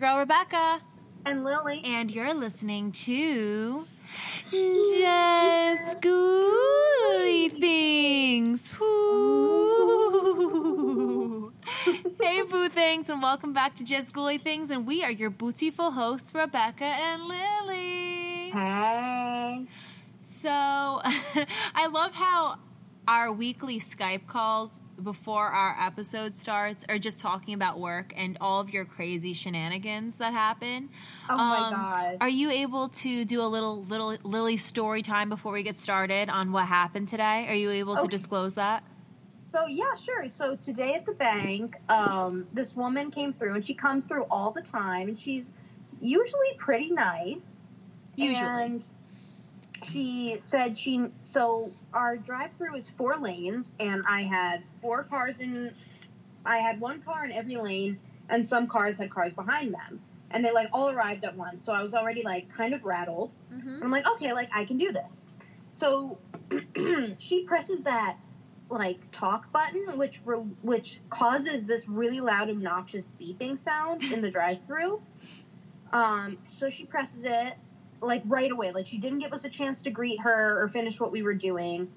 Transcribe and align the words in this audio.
Girl, 0.00 0.16
Rebecca. 0.16 0.80
And 1.26 1.44
Lily. 1.44 1.82
And 1.84 2.10
you're 2.10 2.32
listening 2.32 2.90
to 2.90 3.84
Just 4.50 6.02
Ghouly 6.02 7.60
Things. 7.60 8.80
Woo. 8.80 9.92
hey, 12.18 12.40
Boo 12.48 12.70
Things, 12.70 13.10
and 13.10 13.20
welcome 13.20 13.52
back 13.52 13.74
to 13.74 13.84
Just 13.84 14.14
Ghouly 14.14 14.42
Things. 14.42 14.70
And 14.70 14.86
we 14.86 15.04
are 15.04 15.10
your 15.10 15.28
beautiful 15.28 15.90
hosts, 15.90 16.34
Rebecca 16.34 16.84
and 16.84 17.24
Lily. 17.24 18.52
Hey. 18.52 19.66
So, 20.22 20.48
I 21.74 21.88
love 21.92 22.14
how 22.14 22.56
our 23.10 23.32
weekly 23.32 23.80
Skype 23.80 24.28
calls 24.28 24.80
before 25.02 25.48
our 25.48 25.76
episode 25.84 26.32
starts 26.32 26.84
are 26.88 26.96
just 26.96 27.18
talking 27.18 27.54
about 27.54 27.80
work 27.80 28.12
and 28.16 28.38
all 28.40 28.60
of 28.60 28.70
your 28.70 28.84
crazy 28.84 29.32
shenanigans 29.32 30.14
that 30.14 30.32
happen. 30.32 30.88
Oh 31.28 31.36
my 31.36 31.70
god. 31.70 32.18
Are 32.20 32.28
you 32.28 32.52
able 32.52 32.88
to 32.88 33.24
do 33.24 33.42
a 33.42 33.48
little 33.48 33.82
little 33.82 34.16
Lily 34.22 34.56
story 34.56 35.02
time 35.02 35.28
before 35.28 35.50
we 35.50 35.64
get 35.64 35.76
started 35.76 36.30
on 36.30 36.52
what 36.52 36.66
happened 36.66 37.08
today? 37.08 37.46
Are 37.48 37.56
you 37.56 37.72
able 37.72 37.96
to 37.96 38.06
disclose 38.06 38.54
that? 38.54 38.84
So 39.50 39.66
yeah, 39.66 39.96
sure. 39.96 40.28
So 40.28 40.54
today 40.54 40.94
at 40.94 41.04
the 41.04 41.14
bank, 41.14 41.74
um, 41.88 42.46
this 42.52 42.76
woman 42.76 43.10
came 43.10 43.32
through, 43.32 43.54
and 43.56 43.66
she 43.66 43.74
comes 43.74 44.04
through 44.04 44.26
all 44.30 44.52
the 44.52 44.62
time, 44.62 45.08
and 45.08 45.18
she's 45.18 45.50
usually 46.00 46.54
pretty 46.58 46.90
nice. 46.90 47.58
Usually. 48.14 48.46
And 48.46 48.84
she 49.84 50.38
said 50.40 50.76
she 50.76 51.06
so 51.22 51.70
our 51.92 52.16
drive-through 52.16 52.76
is 52.76 52.88
four 52.96 53.16
lanes, 53.16 53.72
and 53.80 54.02
I 54.08 54.22
had 54.22 54.62
four 54.80 55.04
cars 55.04 55.40
in. 55.40 55.72
I 56.44 56.58
had 56.58 56.80
one 56.80 57.02
car 57.02 57.24
in 57.24 57.32
every 57.32 57.56
lane, 57.56 57.98
and 58.28 58.46
some 58.46 58.66
cars 58.66 58.98
had 58.98 59.10
cars 59.10 59.32
behind 59.32 59.74
them, 59.74 60.00
and 60.30 60.44
they 60.44 60.52
like 60.52 60.68
all 60.72 60.90
arrived 60.90 61.24
at 61.24 61.36
once. 61.36 61.64
So 61.64 61.72
I 61.72 61.82
was 61.82 61.94
already 61.94 62.22
like 62.22 62.52
kind 62.52 62.74
of 62.74 62.84
rattled. 62.84 63.32
Mhm. 63.52 63.82
I'm 63.82 63.90
like, 63.90 64.06
okay, 64.06 64.32
like 64.32 64.50
I 64.54 64.64
can 64.64 64.78
do 64.78 64.92
this. 64.92 65.24
So 65.70 66.18
she 67.18 67.44
presses 67.44 67.82
that 67.84 68.16
like 68.68 68.98
talk 69.12 69.50
button, 69.52 69.96
which 69.98 70.20
re- 70.24 70.44
which 70.62 71.00
causes 71.10 71.64
this 71.64 71.88
really 71.88 72.20
loud, 72.20 72.50
obnoxious 72.50 73.06
beeping 73.20 73.58
sound 73.58 74.02
in 74.04 74.20
the 74.20 74.30
drive-through. 74.30 75.00
Um, 75.92 76.38
so 76.50 76.70
she 76.70 76.84
presses 76.84 77.24
it 77.24 77.54
like 78.00 78.22
right 78.26 78.50
away, 78.50 78.72
like 78.72 78.86
she 78.86 78.98
didn't 78.98 79.18
give 79.20 79.32
us 79.32 79.44
a 79.44 79.48
chance 79.48 79.80
to 79.82 79.90
greet 79.90 80.20
her 80.20 80.62
or 80.62 80.68
finish 80.68 81.00
what 81.00 81.12
we 81.12 81.22
were 81.22 81.34
doing, 81.34 81.88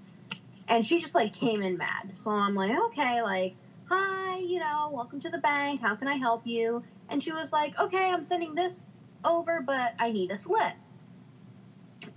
and 0.68 0.86
she 0.86 1.00
just 1.00 1.16
like 1.16 1.34
came 1.34 1.62
in 1.62 1.78
mad. 1.78 2.12
So 2.16 2.32
I'm 2.32 2.56
like, 2.56 2.78
okay, 2.88 3.22
like 3.22 3.56
hi, 3.86 4.38
you 4.38 4.60
know, 4.60 4.90
welcome 4.92 5.20
to 5.22 5.30
the 5.30 5.40
bank. 5.40 5.82
How 5.82 5.96
can 5.96 6.08
I 6.08 6.16
help 6.16 6.46
you? 6.46 6.84
And 7.10 7.22
she 7.22 7.32
was 7.32 7.52
like, 7.52 7.78
okay, 7.80 8.10
I'm 8.10 8.24
sending 8.24 8.56
this 8.56 8.90
over, 9.24 9.62
but 9.62 9.94
I 10.00 10.12
need 10.12 10.32
a 10.32 10.38
slip 10.38 10.74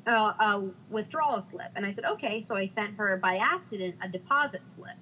uh, 0.07 0.33
a 0.39 0.63
withdrawal 0.91 1.43
slip. 1.43 1.71
And 1.75 1.85
I 1.85 1.93
said, 1.93 2.05
okay. 2.05 2.41
So 2.41 2.57
I 2.57 2.67
sent 2.67 2.97
her 2.97 3.17
by 3.17 3.37
accident 3.37 3.97
a 4.03 4.09
deposit 4.09 4.63
slip. 4.75 4.97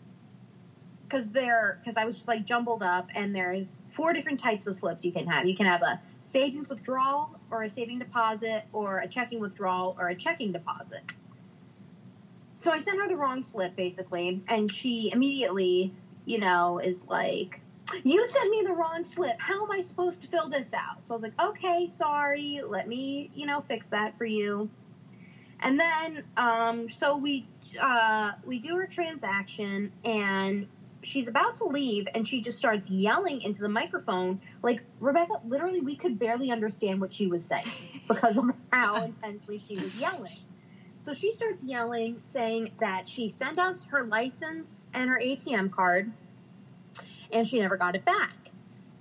Because 1.05 1.31
there, 1.31 1.81
because 1.83 1.97
I 1.97 2.05
was 2.05 2.17
just 2.17 2.29
like 2.29 2.45
jumbled 2.45 2.83
up, 2.83 3.09
and 3.15 3.35
there's 3.35 3.83
four 3.91 4.13
different 4.13 4.41
types 4.41 4.67
of 4.67 4.75
slips 4.77 5.05
you 5.05 5.13
can 5.13 5.27
have. 5.27 5.47
You 5.47 5.57
can 5.57 5.67
have 5.67 5.83
a 5.83 6.01
savings 6.23 6.69
withdrawal, 6.69 7.39
or 7.51 7.63
a 7.63 7.71
saving 7.71 7.99
deposit, 7.99 8.65
or 8.73 8.99
a 8.99 9.09
checking 9.09 9.41
withdrawal, 9.41 9.97
or 9.99 10.09
a 10.09 10.15
checking 10.15 10.51
deposit. 10.53 11.03
So 12.57 12.73
I 12.73 12.79
sent 12.79 12.99
her 12.99 13.09
the 13.09 13.17
wrong 13.17 13.43
slip, 13.43 13.77
basically, 13.77 14.43
and 14.49 14.73
she 14.73 15.11
immediately, 15.13 15.93
you 16.25 16.39
know, 16.39 16.79
is 16.79 17.05
like, 17.07 17.61
you 18.03 18.27
sent 18.27 18.51
me 18.51 18.63
the 18.65 18.73
wrong 18.73 19.05
slip. 19.05 19.39
How 19.39 19.63
am 19.65 19.71
I 19.71 19.83
supposed 19.83 20.23
to 20.23 20.29
fill 20.29 20.49
this 20.49 20.73
out? 20.73 21.07
So 21.07 21.13
I 21.13 21.17
was 21.17 21.23
like, 21.23 21.39
okay, 21.39 21.87
sorry. 21.87 22.63
Let 22.67 22.89
me, 22.89 23.31
you 23.35 23.45
know, 23.45 23.63
fix 23.69 23.89
that 23.89 24.17
for 24.17 24.25
you. 24.25 24.71
And 25.61 25.79
then, 25.79 26.25
um, 26.39 26.89
so 26.89 27.17
we 27.17 27.47
uh, 27.79 28.33
we 28.45 28.59
do 28.59 28.77
her 28.77 28.87
transaction, 28.87 29.93
and 30.05 30.67
she's 31.05 31.29
about 31.29 31.57
to 31.57 31.65
leave, 31.65 32.07
and 32.15 32.27
she 32.27 32.41
just 32.41 32.59
starts 32.59 32.91
yelling 32.91 33.43
into 33.43 33.61
the 33.61 33.69
microphone. 33.69 34.41
Like 34.63 34.83
Rebecca, 35.01 35.41
literally, 35.45 35.81
we 35.81 35.97
could 35.97 36.19
barely 36.19 36.51
understand 36.51 37.01
what 37.01 37.13
she 37.13 37.27
was 37.27 37.45
saying 37.45 37.67
because 38.09 38.37
of 38.37 38.51
how 38.73 39.03
intensely 39.03 39.63
she 39.67 39.77
was 39.77 39.95
yelling. 39.95 40.39
So 41.01 41.13
she 41.13 41.31
starts 41.31 41.63
yelling, 41.63 42.19
saying 42.23 42.71
that 42.81 43.09
she 43.09 43.29
sent 43.29 43.59
us 43.59 43.85
her 43.85 44.05
license 44.05 44.87
and 44.95 45.11
her 45.11 45.21
ATM 45.23 45.71
card, 45.71 46.11
and 47.31 47.47
she 47.47 47.61
never 47.61 47.77
got 47.77 47.95
it 47.95 48.05
back. 48.05 48.51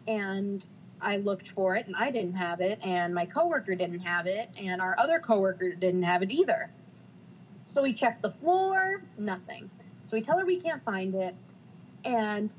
And 0.07 0.63
I 0.99 1.17
looked 1.17 1.49
for 1.49 1.75
it, 1.75 1.87
and 1.87 1.95
I 1.95 2.11
didn't 2.11 2.35
have 2.35 2.59
it, 2.59 2.79
and 2.83 3.13
my 3.15 3.25
coworker 3.25 3.75
didn't 3.75 3.99
have 3.99 4.27
it, 4.27 4.49
and 4.57 4.81
our 4.81 4.95
other 4.99 5.19
coworker 5.19 5.71
didn't 5.71 6.03
have 6.03 6.23
it 6.23 6.31
either. 6.31 6.69
So 7.65 7.81
we 7.81 7.93
checked 7.93 8.21
the 8.21 8.31
floor, 8.31 9.03
nothing. 9.17 9.69
So 10.05 10.17
we 10.17 10.21
tell 10.21 10.37
her 10.37 10.45
we 10.45 10.59
can't 10.59 10.83
find 10.83 11.15
it, 11.15 11.35
and 12.05 12.53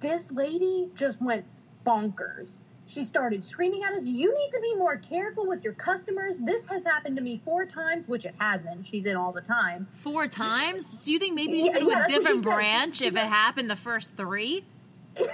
this 0.00 0.30
lady 0.30 0.90
just 0.94 1.20
went 1.22 1.44
bonkers. 1.86 2.50
She 2.88 3.02
started 3.02 3.42
screaming 3.42 3.82
at 3.82 3.92
us, 3.92 4.04
You 4.04 4.32
need 4.32 4.50
to 4.52 4.60
be 4.60 4.74
more 4.76 4.96
careful 4.96 5.46
with 5.46 5.64
your 5.64 5.72
customers. 5.72 6.38
This 6.38 6.66
has 6.66 6.84
happened 6.84 7.16
to 7.16 7.22
me 7.22 7.40
four 7.44 7.66
times, 7.66 8.06
which 8.06 8.24
it 8.24 8.34
hasn't. 8.38 8.86
She's 8.86 9.06
in 9.06 9.16
all 9.16 9.32
the 9.32 9.40
time. 9.40 9.88
Four 9.94 10.28
times? 10.28 10.94
Do 11.02 11.10
you 11.10 11.18
think 11.18 11.34
maybe 11.34 11.58
Yeah, 11.58 11.64
you 11.64 11.72
could 11.72 11.80
do 11.80 11.86
yeah, 11.86 11.92
a 11.92 11.94
that's 11.96 12.12
what 12.12 12.12
she 12.12 12.18
different 12.18 12.42
branch 12.42 13.02
if 13.02 13.14
it 13.14 13.18
happened 13.26 13.68
the 13.68 13.76
first 13.76 14.14
three? 14.16 14.64
right? 15.18 15.28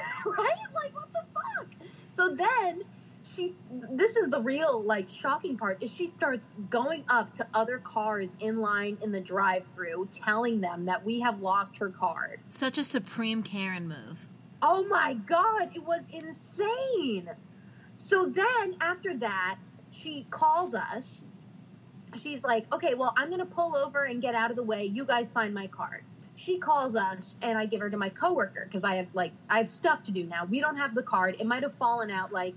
Like 0.74 0.94
what 0.94 1.12
the 1.12 1.24
fuck? 1.34 1.66
So 2.16 2.34
then 2.34 2.82
she's 3.34 3.60
this 3.90 4.16
is 4.16 4.28
the 4.28 4.40
real 4.40 4.82
like 4.82 5.08
shocking 5.08 5.56
part 5.56 5.82
is 5.82 5.92
she 5.92 6.06
starts 6.06 6.48
going 6.70 7.04
up 7.08 7.32
to 7.34 7.46
other 7.54 7.78
cars 7.78 8.28
in 8.40 8.58
line 8.58 8.98
in 9.02 9.12
the 9.12 9.20
drive-through 9.20 10.08
telling 10.10 10.60
them 10.60 10.84
that 10.84 11.04
we 11.04 11.20
have 11.20 11.40
lost 11.40 11.76
her 11.78 11.88
card. 11.88 12.40
Such 12.50 12.78
a 12.78 12.84
supreme 12.84 13.42
Karen 13.42 13.88
move. 13.88 14.28
Oh 14.60 14.84
my 14.88 15.14
god, 15.14 15.70
it 15.74 15.84
was 15.84 16.02
insane. 16.12 17.28
So 17.96 18.26
then 18.26 18.76
after 18.80 19.16
that, 19.18 19.58
she 19.90 20.26
calls 20.30 20.74
us. 20.74 21.16
She's 22.16 22.44
like, 22.44 22.72
"Okay, 22.72 22.94
well, 22.94 23.14
I'm 23.16 23.28
going 23.28 23.40
to 23.40 23.46
pull 23.46 23.76
over 23.76 24.04
and 24.04 24.20
get 24.20 24.34
out 24.34 24.50
of 24.50 24.56
the 24.56 24.62
way. 24.62 24.84
You 24.84 25.04
guys 25.04 25.32
find 25.32 25.52
my 25.52 25.66
card." 25.66 26.04
She 26.34 26.58
calls 26.58 26.96
us 26.96 27.36
and 27.42 27.58
I 27.58 27.66
give 27.66 27.80
her 27.80 27.90
to 27.90 27.96
my 27.96 28.08
coworker 28.08 28.64
because 28.64 28.84
I 28.84 28.96
have 28.96 29.06
like 29.14 29.32
I 29.50 29.58
have 29.58 29.68
stuff 29.68 30.02
to 30.04 30.12
do 30.12 30.24
now. 30.24 30.44
We 30.44 30.60
don't 30.60 30.76
have 30.76 30.94
the 30.94 31.02
card. 31.02 31.36
It 31.38 31.46
might 31.46 31.62
have 31.62 31.74
fallen 31.74 32.10
out 32.10 32.32
like 32.32 32.54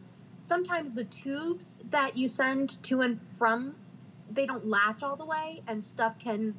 sometimes 0.47 0.91
the 0.91 1.03
tubes 1.06 1.75
that 1.89 2.16
you 2.16 2.28
send 2.28 2.81
to 2.83 3.01
and 3.01 3.19
from 3.38 3.75
they 4.31 4.45
don't 4.45 4.67
latch 4.67 5.03
all 5.03 5.16
the 5.16 5.25
way 5.25 5.61
and 5.67 5.83
stuff 5.85 6.17
can 6.19 6.56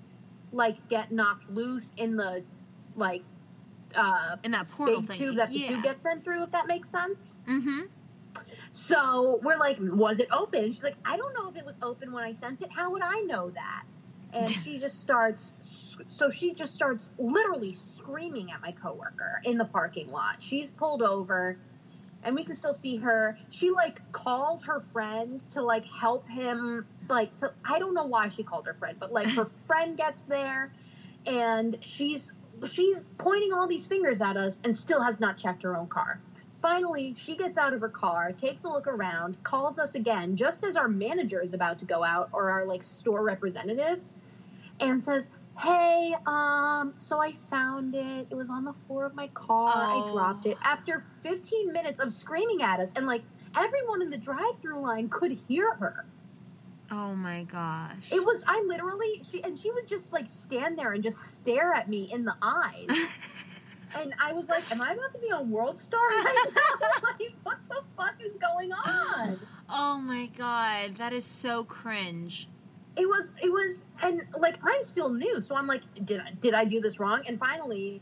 like 0.53 0.89
get 0.89 1.11
knocked 1.13 1.51
loose 1.51 1.93
in 1.97 2.17
the 2.17 2.43
like 2.95 3.23
uh 3.95 4.37
In 4.45 4.53
that 4.53 4.71
portal 4.71 5.01
big 5.01 5.11
thing. 5.11 5.19
tube 5.19 5.37
that 5.37 5.51
the 5.51 5.59
yeah. 5.59 5.69
tube 5.69 5.83
gets 5.83 6.03
sent 6.03 6.25
through, 6.25 6.45
if 6.45 6.53
that 6.53 6.67
makes 6.67 6.89
sense. 6.89 7.33
mm-hmm. 7.49 7.83
So 8.73 9.41
we're 9.43 9.57
like, 9.57 9.79
was 9.81 10.21
it 10.21 10.29
open? 10.31 10.67
She's 10.67 10.85
like, 10.85 10.97
I 11.05 11.17
don't 11.17 11.33
know 11.33 11.49
if 11.49 11.57
it 11.57 11.65
was 11.65 11.77
open 11.83 12.13
when 12.13 12.25
I 12.25 12.35
sent 12.35 12.61
it. 12.61 12.69
How 12.71 12.91
would 12.91 13.03
I 13.03 13.21
know 13.21 13.51
that? 13.51 13.85
And 14.33 14.49
she 14.65 14.79
just 14.79 15.01
starts, 15.01 15.55
so 16.09 16.29
she 16.31 16.53
just 16.53 16.75
starts 16.75 17.11
literally 17.19 17.73
screaming 17.73 18.51
at 18.51 18.61
my 18.61 18.73
coworker 18.73 19.41
in 19.45 19.57
the 19.57 19.65
parking 19.65 20.11
lot. 20.11 20.37
She's 20.41 20.71
pulled 20.71 21.01
over 21.03 21.59
and 22.27 22.35
we 22.35 22.43
can 22.43 22.57
still 22.57 22.75
see 22.75 22.97
her. 22.97 23.39
She 23.51 23.71
like 23.71 24.01
called 24.13 24.63
her 24.65 24.83
friend 24.93 25.43
to 25.53 25.63
like 25.63 25.87
help 25.87 26.29
him, 26.29 26.85
like, 27.09 27.35
to, 27.37 27.53
I 27.65 27.79
don't 27.79 27.95
know 27.95 28.05
why 28.05 28.29
she 28.29 28.43
called 28.43 28.67
her 28.67 28.75
friend, 28.75 28.97
but 28.99 29.13
like 29.13 29.29
her 29.31 29.49
friend 29.67 29.97
gets 29.97 30.25
there 30.25 30.73
and 31.25 31.79
she's 31.81 32.33
she's 32.65 33.07
pointing 33.19 33.53
all 33.53 33.67
these 33.69 33.87
fingers 33.87 34.21
at 34.21 34.37
us 34.37 34.59
and 34.65 34.77
still 34.77 35.03
has 35.03 35.21
not 35.21 35.37
checked 35.37 35.63
her 35.63 35.77
own 35.77 35.87
car. 35.87 36.21
Finally, 36.61 37.15
she 37.17 37.37
gets 37.37 37.59
out 37.59 37.73
of 37.73 37.81
her 37.81 37.89
car, 37.89 38.33
takes 38.33 38.65
a 38.65 38.69
look 38.69 38.89
around, 38.89 39.41
calls 39.45 39.79
us 39.79 39.95
again 39.95 40.35
just 40.35 40.65
as 40.65 40.77
our 40.77 40.89
manager 40.89 41.41
is 41.41 41.53
about 41.53 41.79
to 41.79 41.85
go 41.85 42.03
out 42.03 42.29
or 42.33 42.51
our 42.51 42.65
like 42.65 42.83
store 42.83 43.23
representative 43.23 44.01
and 44.81 45.01
says, 45.01 45.29
"Hey, 45.59 46.15
um 46.27 46.95
so 46.99 47.21
I 47.21 47.33
found 47.51 47.95
it. 47.95 48.27
It 48.31 48.35
was 48.35 48.51
on 48.51 48.65
the 48.65 48.73
floor 48.73 49.05
of 49.07 49.15
my 49.15 49.29
car. 49.29 49.69
I 49.85 49.95
Oh. 50.07 50.13
dropped 50.13 50.47
it." 50.47 50.57
After 50.63 51.05
15 51.23 51.73
minutes 51.73 52.01
of 52.01 52.13
screaming 52.13 52.63
at 52.63 52.81
us 52.81 52.93
and 52.97 53.07
like 53.07 53.23
everyone 53.57 54.03
in 54.03 54.11
the 54.11 54.19
drive-through 54.19 54.81
line 54.81 55.09
could 55.09 55.33
hear 55.33 55.75
her. 55.75 56.07
Oh 56.91 57.15
my 57.17 57.45
gosh. 57.45 58.13
It 58.13 58.25
was 58.25 58.45
I 58.47 58.63
literally 58.67 59.23
she 59.23 59.43
and 59.43 59.59
she 59.59 59.71
would 59.73 59.89
just 59.89 60.13
like 60.13 60.29
stand 60.29 60.79
there 60.79 60.93
and 60.93 61.03
just 61.03 61.19
stare 61.35 61.73
at 61.73 61.89
me 61.89 62.11
in 62.13 62.25
the 62.25 62.35
eyes. 62.43 62.87
and 63.97 64.15
I 64.21 64.33
was 64.33 64.47
like, 64.49 64.71
Am 64.71 64.81
I 64.81 64.93
about 64.93 65.13
to 65.15 65.19
be 65.21 65.33
on 65.33 65.51
World 65.51 65.79
Star 65.79 66.01
right 66.09 66.47
now? 66.55 66.87
like, 67.03 67.33
what 67.45 67.59
the 67.69 67.83
fuck 67.97 68.15
is 68.21 68.33
going 68.41 68.71
on? 68.73 69.41
oh 69.71 69.99
my 69.99 70.27
god, 70.39 70.97
that 70.99 71.13
is 71.13 71.25
so 71.25 71.65
cringe. 71.65 72.49
It 72.97 73.07
was 73.07 73.31
it 73.43 73.51
was 73.53 73.85
and 74.03 74.23
like 74.39 74.57
I'm 74.65 74.83
still 74.83 75.11
new, 75.11 75.41
so 75.41 75.55
I'm 75.55 75.67
like, 75.67 75.83
did 76.05 76.21
I 76.21 76.31
did 76.41 76.55
I 76.55 76.65
do 76.65 76.81
this 76.81 76.99
wrong? 76.99 77.23
And 77.27 77.39
finally 77.39 78.01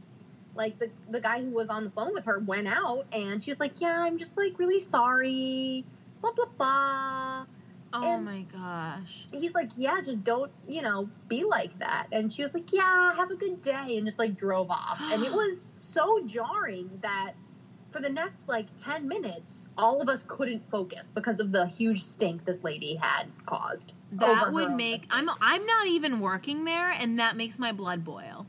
like 0.55 0.79
the 0.79 0.89
the 1.11 1.21
guy 1.21 1.43
who 1.43 1.51
was 1.51 1.69
on 1.69 1.85
the 1.85 1.91
phone 1.91 2.13
with 2.15 2.25
her 2.25 2.39
went 2.41 2.69
out 2.69 3.07
and 3.13 3.43
she 3.43 3.51
was 3.51 3.59
like, 3.61 3.81
"Yeah, 3.81 4.03
I'm 4.03 4.19
just 4.19 4.37
like 4.37 4.59
really 4.59 4.81
sorry." 4.81 5.85
Blah 6.21 6.33
blah 6.33 6.47
blah. 6.57 7.47
Oh 7.93 8.03
And- 8.03 8.25
my 8.25 8.43
gosh. 8.53 9.27
He's 9.33 9.55
like, 9.55 9.71
"Yeah, 9.77 10.01
just 10.01 10.25
don't, 10.25 10.51
you 10.69 10.83
know, 10.83 11.09
be 11.29 11.45
like 11.45 11.77
that." 11.81 12.07
And 12.13 12.33
she 12.33 12.43
was 12.45 12.53
like, 12.55 12.73
"Yeah, 12.73 13.15
have 13.15 13.31
a 13.31 13.37
good 13.37 13.63
day," 13.63 13.97
and 13.97 14.07
just 14.07 14.19
like 14.19 14.37
drove 14.37 14.71
off. 14.71 14.99
and 15.01 15.23
it 15.25 15.33
was 15.43 15.73
so 15.77 16.21
jarring 16.25 16.89
that 17.03 17.33
for 17.95 18.01
the 18.01 18.09
next 18.09 18.49
like 18.49 18.67
10 18.77 19.07
minutes, 19.07 19.67
all 19.79 20.03
of 20.03 20.09
us 20.09 20.25
couldn't 20.27 20.69
focus 20.69 21.13
because 21.15 21.39
of 21.39 21.53
the 21.53 21.65
huge 21.67 22.03
stink 22.03 22.45
this 22.45 22.65
lady 22.65 22.97
had 22.97 23.27
caused. 23.47 23.93
That 24.13 24.53
would 24.53 24.73
make. 24.73 25.07
I'm 25.11 25.31
I'm 25.41 25.65
not 25.65 25.87
even 25.87 26.19
working 26.19 26.65
there 26.65 26.91
and 26.91 27.21
that 27.21 27.37
makes 27.37 27.57
my 27.57 27.71
blood 27.71 28.03
boil. 28.03 28.47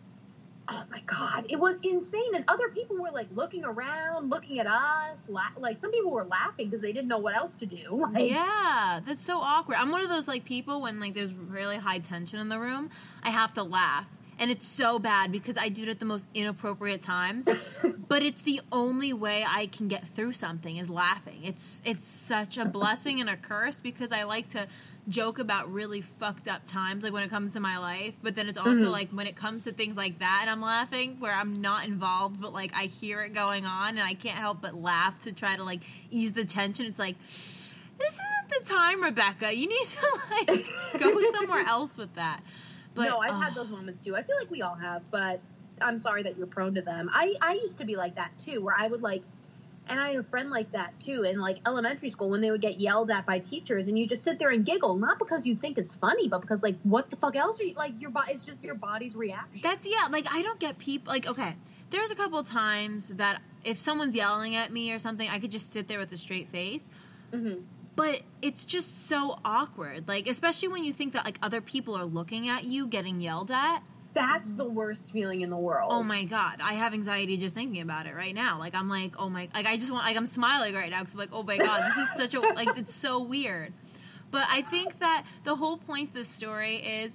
Oh 0.68 0.83
my 0.89 1.00
god, 1.06 1.45
it 1.47 1.59
was 1.59 1.80
insane, 1.83 2.33
and 2.33 2.44
other 2.47 2.69
people 2.69 2.97
were 2.97 3.12
like 3.12 3.27
looking 3.36 3.63
around, 3.63 4.31
looking 4.31 4.59
at 4.59 4.65
us. 4.65 5.19
La- 5.27 5.51
like 5.57 5.77
some 5.77 5.92
people 5.92 6.09
were 6.09 6.24
laughing 6.24 6.69
because 6.69 6.81
they 6.81 6.92
didn't 6.92 7.07
know 7.07 7.19
what 7.19 7.38
else 7.38 7.53
to 7.56 7.68
do. 7.68 8.03
Like, 8.15 8.31
yeah, 8.31 9.00
that's 9.06 9.24
so 9.24 9.39
awkward. 9.39 9.77
I'm 9.77 9.92
one 9.92 10.01
of 10.01 10.09
those 10.09 10.27
like 10.27 10.44
people 10.44 10.81
when 10.81 11.00
like 11.00 11.13
there's 11.13 11.33
really 11.33 11.77
high 11.77 12.00
tension 12.00 12.39
in 12.39 12.50
the 12.50 12.59
room, 12.59 12.89
I 13.21 13.30
have 13.30 13.53
to 13.53 13.63
laugh. 13.63 14.07
And 14.37 14.51
it's 14.51 14.67
so 14.67 14.99
bad 14.99 15.31
because 15.31 15.57
I 15.57 15.69
do 15.69 15.83
it 15.83 15.89
at 15.89 15.99
the 15.99 16.05
most 16.05 16.27
inappropriate 16.33 17.01
times. 17.01 17.47
but 18.09 18.21
it's 18.21 18.41
the 18.41 18.59
only 18.71 19.13
way 19.13 19.45
I 19.47 19.67
can 19.67 19.87
get 19.87 20.07
through 20.09 20.33
something 20.33 20.75
is 20.77 20.89
laughing. 20.89 21.39
It's 21.43 21.81
it's 21.85 22.05
such 22.05 22.57
a 22.57 22.65
blessing 22.65 23.21
and 23.21 23.29
a 23.29 23.37
curse 23.37 23.79
because 23.79 24.11
I 24.11 24.23
like 24.23 24.49
to 24.49 24.67
joke 25.07 25.37
about 25.39 25.71
really 25.71 26.01
fucked 26.01 26.47
up 26.47 26.63
times 26.67 27.03
like 27.03 27.13
when 27.13 27.21
it 27.23 27.29
comes 27.29 27.53
to 27.53 27.59
my 27.59 27.77
life, 27.77 28.13
but 28.23 28.35
then 28.35 28.49
it's 28.49 28.57
also 28.57 28.85
Mhm. 28.87 28.91
like 28.91 29.09
when 29.11 29.27
it 29.27 29.35
comes 29.35 29.63
to 29.65 29.71
things 29.71 29.95
like 29.95 30.17
that 30.19 30.39
and 30.41 30.49
I'm 30.49 30.61
laughing 30.61 31.17
where 31.19 31.33
I'm 31.33 31.61
not 31.61 31.85
involved 31.85 32.41
but 32.41 32.51
like 32.53 32.73
I 32.75 32.85
hear 32.87 33.21
it 33.21 33.33
going 33.33 33.65
on 33.67 33.89
and 33.97 33.99
I 33.99 34.15
can't 34.15 34.37
help 34.39 34.61
but 34.61 34.73
laugh 34.73 35.19
to 35.19 35.31
try 35.31 35.55
to 35.55 35.63
like 35.63 35.81
ease 36.11 36.33
the 36.33 36.43
tension. 36.43 36.87
It's 36.87 36.99
like 36.99 37.15
this 37.97 38.13
isn't 38.13 38.49
the 38.65 38.73
time, 38.73 39.01
Rebecca. 39.01 39.55
You 39.55 39.67
need 39.69 39.87
to 39.87 40.19
like 40.31 40.99
go 40.99 41.21
somewhere 41.31 41.63
else 41.67 41.91
with 41.95 42.13
that. 42.15 42.41
But 42.95 43.09
no, 43.09 43.19
I've 43.19 43.33
oh, 43.33 43.39
had 43.39 43.56
those 43.56 43.69
moments 43.69 44.03
too. 44.03 44.15
I 44.15 44.24
feel 44.24 44.38
like 44.38 44.50
we 44.50 44.62
all 44.62 44.75
have, 44.75 45.03
but 45.12 45.42
I'm 45.81 46.00
sorry 46.00 46.24
that 46.24 46.38
you're 46.38 46.47
prone 46.47 46.74
to 46.75 46.81
them. 46.81 47.09
I 47.12 47.36
I 47.42 47.53
used 47.53 47.77
to 47.80 47.86
be 47.86 47.95
like 47.95 48.15
that 48.15 48.31
too, 48.39 48.62
where 48.62 48.75
I 48.77 48.88
would 48.88 49.01
like, 49.01 49.21
and 49.88 50.00
I 50.00 50.09
had 50.09 50.18
a 50.18 50.24
friend 50.24 50.50
like 50.50 50.71
that 50.71 50.97
too 51.00 51.24
in 51.24 51.39
like 51.39 51.59
elementary 51.68 52.09
school 52.09 52.30
when 52.30 52.39
they 52.39 52.51
would 52.51 52.62
get 52.62 52.80
yelled 52.80 53.12
at 53.12 53.25
by 53.25 53.39
teachers, 53.39 53.88
and 53.88 54.00
you 54.00 54.07
just 54.07 54.24
sit 54.24 54.39
there 54.39 54.50
and 54.50 54.65
giggle, 54.65 54.95
not 54.95 55.19
because 55.19 55.45
you 55.45 55.56
think 55.56 55.77
it's 55.77 55.94
funny, 55.94 56.30
but 56.30 56.39
because 56.39 56.63
like, 56.63 56.77
what 56.83 57.09
the 57.09 57.18
fuck 57.18 57.36
else 57.36 57.59
are 57.59 57.65
you 57.65 57.74
like? 57.75 58.00
Your 58.00 58.12
body, 58.12 58.31
it's 58.31 58.45
just 58.45 58.63
your 58.63 58.75
body's 58.75 59.15
reaction. 59.15 59.59
That's 59.62 59.86
yeah, 59.86 60.07
like 60.09 60.27
I 60.31 60.42
don't 60.42 60.59
get 60.59 60.77
people 60.77 61.12
like 61.12 61.27
okay. 61.27 61.56
There's 61.92 62.12
a 62.12 62.15
couple 62.15 62.42
times 62.44 63.09
that 63.09 63.42
if 63.63 63.80
someone's 63.80 64.15
yelling 64.15 64.56
at 64.56 64.71
me 64.71 64.92
or 64.92 65.00
something, 65.00 65.30
I 65.30 65.39
could 65.39 65.51
just 65.51 65.71
sit 65.71 65.88
there 65.88 66.00
with 66.00 66.12
a 66.13 66.18
straight 66.18 66.50
face. 66.50 66.89
hmm 67.31 67.56
But 67.95 68.21
it's 68.42 68.65
just 68.65 69.07
so 69.07 69.39
awkward. 69.45 70.07
Like 70.07 70.27
especially 70.27 70.69
when 70.69 70.83
you 70.83 70.94
think 70.94 71.13
that 71.13 71.25
like 71.25 71.39
other 71.42 71.62
people 71.62 71.95
are 71.95 72.06
looking 72.06 72.50
at 72.50 72.63
you 72.63 72.88
getting 72.88 73.21
yelled 73.21 73.51
at. 73.51 73.81
That's 74.13 74.53
the 74.53 74.65
worst 74.65 75.09
feeling 75.09 75.42
in 75.42 75.50
the 75.50 75.57
world. 75.57 75.92
Oh 75.92 76.01
my 76.01 76.24
god, 76.24 76.59
I 76.62 76.74
have 76.74 76.94
anxiety 76.94 77.36
just 77.36 77.53
thinking 77.53 77.81
about 77.81 78.06
it 78.06 78.15
right 78.15 78.33
now. 78.33 78.59
Like 78.59 78.74
I'm 78.74 78.88
like, 78.88 79.15
oh 79.19 79.30
my, 79.30 79.50
like 79.53 79.65
I 79.65 79.75
just 79.75 79.92
want, 79.92 80.06
like 80.06 80.15
I'm 80.15 80.25
smiling 80.25 80.74
right 80.74 80.89
now 80.89 81.01
because 81.01 81.15
I'm 81.15 81.19
like, 81.19 81.33
oh 81.33 81.44
my 81.44 81.57
god, 81.57 81.92
this 81.92 81.97
is 81.97 82.15
such 82.15 82.33
a 82.33 82.39
like 82.39 82.77
it's 82.77 82.95
so 82.95 83.21
weird. 83.21 83.74
But 84.31 84.45
I 84.50 84.62
think 84.63 85.00
that 85.00 85.25
the 85.44 85.56
whole 85.56 85.77
point 85.77 86.09
of 86.09 86.13
this 86.13 86.30
story 86.30 86.77
is 86.77 87.12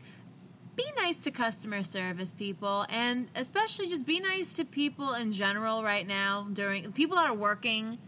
be 0.77 0.85
nice 0.97 1.17
to 1.19 1.31
customer 1.31 1.82
service 1.82 2.32
people 2.32 2.87
and 2.88 3.29
especially 3.35 3.88
just 3.88 4.06
be 4.06 4.21
nice 4.21 4.56
to 4.56 4.65
people 4.65 5.15
in 5.15 5.32
general 5.32 5.82
right 5.82 6.06
now 6.06 6.49
during 6.53 6.93
people 6.93 7.17
that 7.17 7.29
are 7.29 7.35
working 7.35 7.99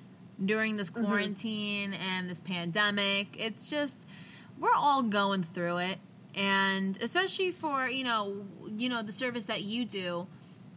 during 0.45 0.77
this 0.77 0.91
Mhm. 0.91 1.05
quarantine 1.07 1.95
and 1.95 2.29
this 2.29 2.41
pandemic. 2.41 3.37
It's 3.39 3.67
just 3.69 4.07
we're 4.59 4.75
all 4.75 5.03
going 5.03 5.43
through 5.43 5.79
it 5.79 5.99
and 6.35 6.97
especially 7.03 7.51
for, 7.51 7.89
you 7.89 8.05
know, 8.05 8.45
you 8.77 8.89
know 8.89 9.03
the 9.03 9.13
service 9.13 9.45
that 9.47 9.63
you 9.63 9.85
do, 9.85 10.27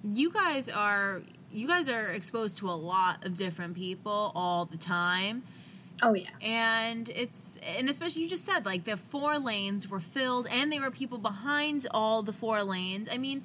you 0.03 0.29
guys 0.31 0.67
are 0.69 1.21
you 1.51 1.67
guys 1.67 1.87
are 1.87 2.07
exposed 2.07 2.57
to 2.57 2.69
a 2.69 2.73
lot 2.75 3.23
of 3.25 3.37
different 3.37 3.75
people 3.75 4.31
all 4.35 4.65
the 4.65 4.77
time 4.77 5.41
Oh 6.03 6.13
yeah. 6.13 6.29
and 6.41 7.07
it's 7.09 7.57
and 7.63 7.89
especially 7.89 8.23
you 8.23 8.27
just 8.29 8.43
said 8.43 8.65
like 8.65 8.83
the 8.83 8.97
four 8.97 9.39
lanes 9.39 9.87
were 9.87 10.01
filled 10.01 10.47
and 10.47 10.69
there 10.71 10.81
were 10.81 10.91
people 10.91 11.17
behind 11.17 11.87
all 11.91 12.21
the 12.23 12.33
four 12.33 12.61
lanes 12.63 13.07
i 13.09 13.17
mean 13.17 13.41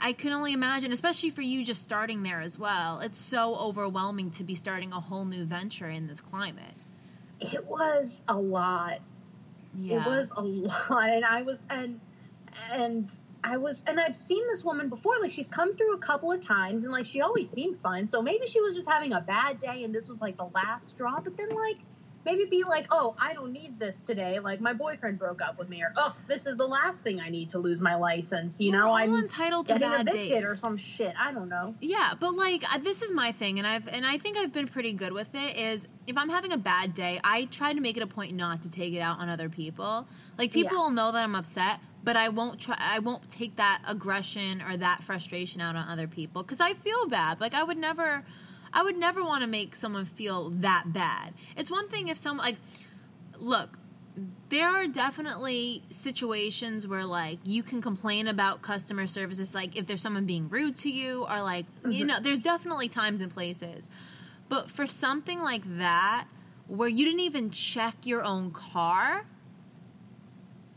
i 0.00 0.12
can 0.12 0.32
only 0.32 0.52
imagine 0.52 0.92
especially 0.92 1.30
for 1.30 1.42
you 1.42 1.64
just 1.64 1.82
starting 1.82 2.22
there 2.22 2.40
as 2.40 2.58
well 2.58 3.00
it's 3.00 3.18
so 3.18 3.54
overwhelming 3.56 4.30
to 4.30 4.44
be 4.44 4.54
starting 4.54 4.92
a 4.92 5.00
whole 5.00 5.24
new 5.24 5.44
venture 5.44 5.88
in 5.88 6.06
this 6.06 6.20
climate 6.20 6.74
It 7.40 7.64
was 7.66 8.20
a 8.28 8.34
lot. 8.36 9.00
yeah 9.74 10.00
It 10.00 10.06
was 10.06 10.32
a 10.36 10.42
lot, 10.42 11.10
and 11.10 11.24
I 11.24 11.42
was 11.42 11.62
and 11.68 12.00
and 12.72 13.08
I 13.44 13.56
was 13.58 13.82
and 13.86 14.00
I've 14.00 14.16
seen 14.16 14.46
this 14.48 14.64
woman 14.64 14.88
before. 14.88 15.14
Like 15.20 15.30
she's 15.32 15.46
come 15.46 15.76
through 15.76 15.94
a 15.94 15.98
couple 15.98 16.32
of 16.32 16.40
times, 16.40 16.84
and 16.84 16.92
like 16.92 17.06
she 17.06 17.20
always 17.20 17.50
seemed 17.50 17.76
fine. 17.78 18.08
So 18.08 18.22
maybe 18.22 18.46
she 18.46 18.60
was 18.60 18.74
just 18.74 18.88
having 18.88 19.12
a 19.12 19.20
bad 19.20 19.60
day, 19.60 19.84
and 19.84 19.94
this 19.94 20.08
was 20.08 20.20
like 20.20 20.36
the 20.36 20.48
last 20.54 20.88
straw. 20.88 21.20
But 21.20 21.36
then 21.36 21.50
like 21.50 21.76
maybe 22.26 22.44
be 22.44 22.64
like, 22.64 22.86
oh, 22.90 23.14
I 23.18 23.32
don't 23.32 23.52
need 23.52 23.78
this 23.78 23.96
today. 24.04 24.38
Like 24.40 24.60
my 24.60 24.74
boyfriend 24.74 25.18
broke 25.18 25.40
up 25.40 25.58
with 25.58 25.70
me, 25.70 25.82
or 25.82 25.92
oh, 25.96 26.14
this 26.28 26.44
is 26.44 26.58
the 26.58 26.66
last 26.66 27.02
thing 27.02 27.20
I 27.20 27.30
need 27.30 27.48
to 27.50 27.58
lose 27.58 27.80
my 27.80 27.94
license. 27.94 28.60
You 28.60 28.72
We're 28.72 28.78
know, 28.78 28.92
I'm 28.92 29.14
entitled 29.14 29.68
to 29.68 29.78
bad 29.78 30.02
evicted 30.08 30.28
days 30.28 30.42
or 30.44 30.56
some 30.56 30.76
shit. 30.76 31.14
I 31.18 31.32
don't 31.32 31.48
know. 31.48 31.74
Yeah, 31.80 32.12
but 32.20 32.34
like 32.34 32.64
uh, 32.74 32.78
this 32.78 33.00
is 33.00 33.12
my 33.12 33.32
thing, 33.32 33.58
and 33.58 33.66
I've 33.66 33.88
and 33.88 34.04
I 34.04 34.18
think 34.18 34.36
I've 34.36 34.52
been 34.52 34.68
pretty 34.68 34.92
good 34.92 35.12
with 35.12 35.28
it. 35.34 35.56
Is 35.56 35.86
if 36.06 36.18
I'm 36.18 36.28
having 36.28 36.52
a 36.52 36.58
bad 36.58 36.92
day, 36.92 37.20
I 37.24 37.46
try 37.46 37.72
to 37.72 37.80
make 37.80 37.96
it 37.96 38.02
a 38.02 38.06
point 38.06 38.34
not 38.34 38.62
to 38.62 38.70
take 38.70 38.92
it 38.92 39.00
out 39.00 39.18
on 39.20 39.28
other 39.28 39.48
people. 39.48 40.06
Like 40.36 40.52
people 40.52 40.76
Yeah. 40.76 40.82
will 40.82 40.90
know 40.90 41.12
that 41.12 41.22
I'm 41.22 41.34
upset, 41.36 41.80
but 42.04 42.16
I 42.16 42.28
won't 42.28 42.60
try. 42.60 42.76
I 42.78 42.98
won't 42.98 43.28
take 43.30 43.56
that 43.56 43.82
aggression 43.86 44.62
or 44.62 44.76
that 44.76 45.04
frustration 45.04 45.60
out 45.60 45.76
on 45.76 45.88
other 45.88 46.08
people 46.08 46.42
because 46.42 46.60
I 46.60 46.74
feel 46.74 47.06
bad. 47.08 47.40
Like 47.40 47.54
I 47.54 47.62
would 47.62 47.78
never, 47.78 48.24
I 48.76 48.82
would 48.82 48.98
never 48.98 49.24
want 49.24 49.40
to 49.40 49.46
make 49.46 49.74
someone 49.74 50.04
feel 50.04 50.50
that 50.60 50.92
bad. 50.92 51.32
It's 51.56 51.70
one 51.70 51.88
thing 51.88 52.08
if 52.08 52.18
someone 52.18 52.44
like, 52.46 52.56
look, 53.38 53.78
there 54.50 54.68
are 54.68 54.86
definitely 54.86 55.82
situations 55.88 56.86
where 56.86 57.06
like 57.06 57.38
you 57.42 57.62
can 57.62 57.80
complain 57.80 58.28
about 58.28 58.60
customer 58.60 59.06
services 59.06 59.54
like 59.54 59.76
if 59.76 59.86
there's 59.86 60.00
someone 60.02 60.24
being 60.26 60.48
rude 60.50 60.76
to 60.76 60.90
you 60.90 61.22
or 61.28 61.40
like 61.42 61.66
you 61.88 62.04
Mhm. 62.04 62.08
know 62.08 62.20
there's 62.20 62.40
definitely 62.40 62.88
times 62.88 63.20
and 63.20 63.30
places 63.30 63.90
but 64.48 64.70
for 64.70 64.86
something 64.86 65.38
like 65.42 65.62
that 65.78 66.26
where 66.66 66.88
you 66.88 67.04
didn't 67.04 67.20
even 67.20 67.50
check 67.50 67.94
your 68.06 68.22
own 68.24 68.52
car 68.52 69.26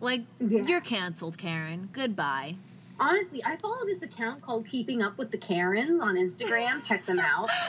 like 0.01 0.23
Yeah. 0.41 0.63
you're 0.63 0.81
canceled 0.81 1.37
karen 1.37 1.87
goodbye 1.93 2.55
honestly, 2.99 3.41
I 3.45 3.55
follow 3.55 3.85
this 3.85 4.01
account 4.01 4.41
called 4.41 4.67
Keeping 4.67 5.01
Up 5.01 5.17
with 5.17 5.31
the 5.31 5.37
Karens 5.37 6.01
on 6.01 6.15
Instagram. 6.15 6.83
Check 6.83 7.05
them 7.05 7.19
out. 7.19 7.49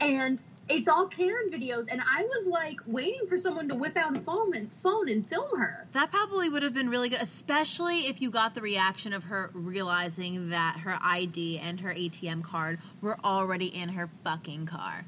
And 0.00 0.42
it's 0.68 0.88
all 0.88 1.06
Karen 1.06 1.50
videos, 1.50 1.86
and 1.90 2.00
I 2.00 2.22
was 2.24 2.46
like 2.46 2.78
waiting 2.86 3.26
for 3.26 3.38
someone 3.38 3.68
to 3.68 3.74
whip 3.74 3.96
out 3.96 4.16
a 4.16 4.20
phone 4.20 4.54
and 4.54 4.70
phone 4.82 5.08
and 5.08 5.26
film 5.28 5.58
her. 5.58 5.86
that 5.92 6.10
probably 6.10 6.48
would 6.50 6.62
have 6.62 6.74
been 6.74 6.90
really 6.90 7.08
good 7.08 7.22
especially 7.22 8.06
if 8.06 8.20
you 8.20 8.30
got 8.30 8.54
the 8.54 8.60
reaction 8.60 9.12
of 9.14 9.24
her 9.24 9.50
realizing 9.54 10.50
that 10.50 10.76
her 10.80 10.98
id 11.02 11.58
and 11.58 11.80
her 11.80 11.94
atm 11.94 12.44
card 12.44 12.78
were 13.00 13.18
already 13.24 13.66
in 13.66 13.88
her 13.88 14.10
fucking 14.24 14.66
car 14.66 15.06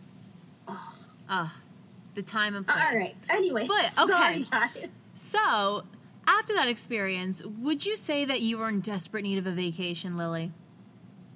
Oh, 0.67 0.95
Ugh, 1.29 1.51
the 2.15 2.23
time 2.23 2.57
and 2.57 2.67
place 2.67 2.83
all 2.91 2.97
right. 2.97 3.15
Anyway, 3.29 3.67
But, 3.69 3.93
okay. 4.03 4.13
sorry 4.13 4.47
guys. 4.51 4.89
So, 5.15 5.83
after 6.27 6.55
that 6.55 6.69
experience, 6.69 7.43
would 7.59 7.85
you 7.85 7.97
say 7.97 8.25
that 8.25 8.41
you 8.41 8.57
were 8.59 8.69
in 8.71 8.81
desperate 8.81 9.23
need 9.25 9.37
of 9.39 9.47
a 9.47 9.53
vacation, 9.53 10.17
Lily? 10.17 10.53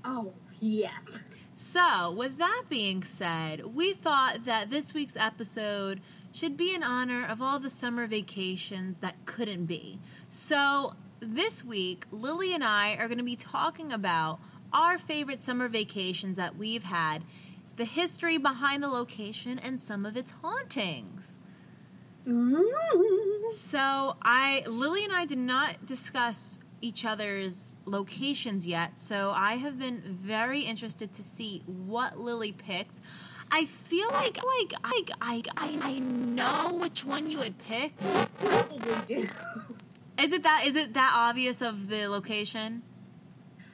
Oh 0.04 0.32
yes. 0.60 1.20
So, 1.54 2.10
with 2.10 2.38
that 2.38 2.64
being 2.68 3.04
said, 3.04 3.64
we 3.64 3.92
thought 3.92 4.44
that 4.44 4.70
this 4.70 4.92
week's 4.92 5.16
episode 5.16 6.00
should 6.32 6.56
be 6.56 6.74
in 6.74 6.82
honor 6.82 7.26
of 7.26 7.40
all 7.40 7.60
the 7.60 7.70
summer 7.70 8.08
vacations 8.08 8.96
that 8.98 9.14
couldn't 9.24 9.66
be. 9.66 10.00
So, 10.28 10.94
this 11.20 11.64
week, 11.64 12.06
Lily 12.10 12.54
and 12.54 12.64
I 12.64 12.96
are 12.96 13.06
going 13.06 13.18
to 13.18 13.24
be 13.24 13.36
talking 13.36 13.92
about 13.92 14.40
our 14.72 14.98
favorite 14.98 15.40
summer 15.40 15.68
vacations 15.68 16.36
that 16.36 16.56
we've 16.56 16.82
had, 16.82 17.24
the 17.76 17.84
history 17.84 18.36
behind 18.36 18.82
the 18.82 18.88
location, 18.88 19.60
and 19.60 19.80
some 19.80 20.04
of 20.04 20.16
its 20.16 20.32
hauntings. 20.42 21.38
Ooh. 22.26 23.50
So 23.52 24.16
I 24.22 24.64
Lily 24.66 25.04
and 25.04 25.12
I 25.12 25.26
did 25.26 25.38
not 25.38 25.86
discuss 25.86 26.58
each 26.80 27.04
other's 27.04 27.73
locations 27.86 28.66
yet, 28.66 29.00
so 29.00 29.30
I 29.34 29.54
have 29.56 29.78
been 29.78 30.00
very 30.22 30.60
interested 30.62 31.12
to 31.14 31.22
see 31.22 31.62
what 31.66 32.18
Lily 32.18 32.52
picked. 32.52 33.00
I 33.50 33.66
feel 33.66 34.08
like 34.10 34.36
like 34.42 34.72
I 34.82 35.02
I 35.20 35.42
I, 35.56 35.78
I 35.82 35.98
know 36.00 36.72
which 36.80 37.04
one 37.04 37.30
you 37.30 37.38
would 37.38 37.56
pick. 37.58 37.92
Probably 38.40 38.78
do. 39.06 39.28
Is 40.18 40.32
it 40.32 40.42
that 40.44 40.64
is 40.66 40.76
it 40.76 40.94
that 40.94 41.12
obvious 41.14 41.60
of 41.62 41.88
the 41.88 42.08
location? 42.08 42.82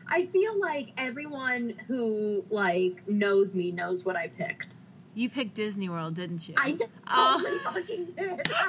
I 0.08 0.26
feel 0.26 0.58
like 0.58 0.92
everyone 0.96 1.74
who 1.86 2.44
like 2.50 3.06
knows 3.08 3.54
me 3.54 3.70
knows 3.70 4.04
what 4.04 4.16
I 4.16 4.26
picked. 4.28 4.74
You 5.14 5.28
picked 5.30 5.54
Disney 5.54 5.88
World, 5.88 6.14
didn't 6.14 6.48
you? 6.48 6.54
I 6.56 6.76
Oh. 7.08 7.40
totally 7.42 7.58
fucking 7.60 8.04
did. 8.16 8.40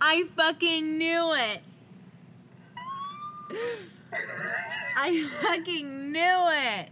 I 0.00 0.24
fucking 0.36 0.98
knew 0.98 1.32
it. 1.34 1.62
I 4.96 5.26
fucking 5.42 6.12
knew 6.12 6.20
it. 6.48 6.88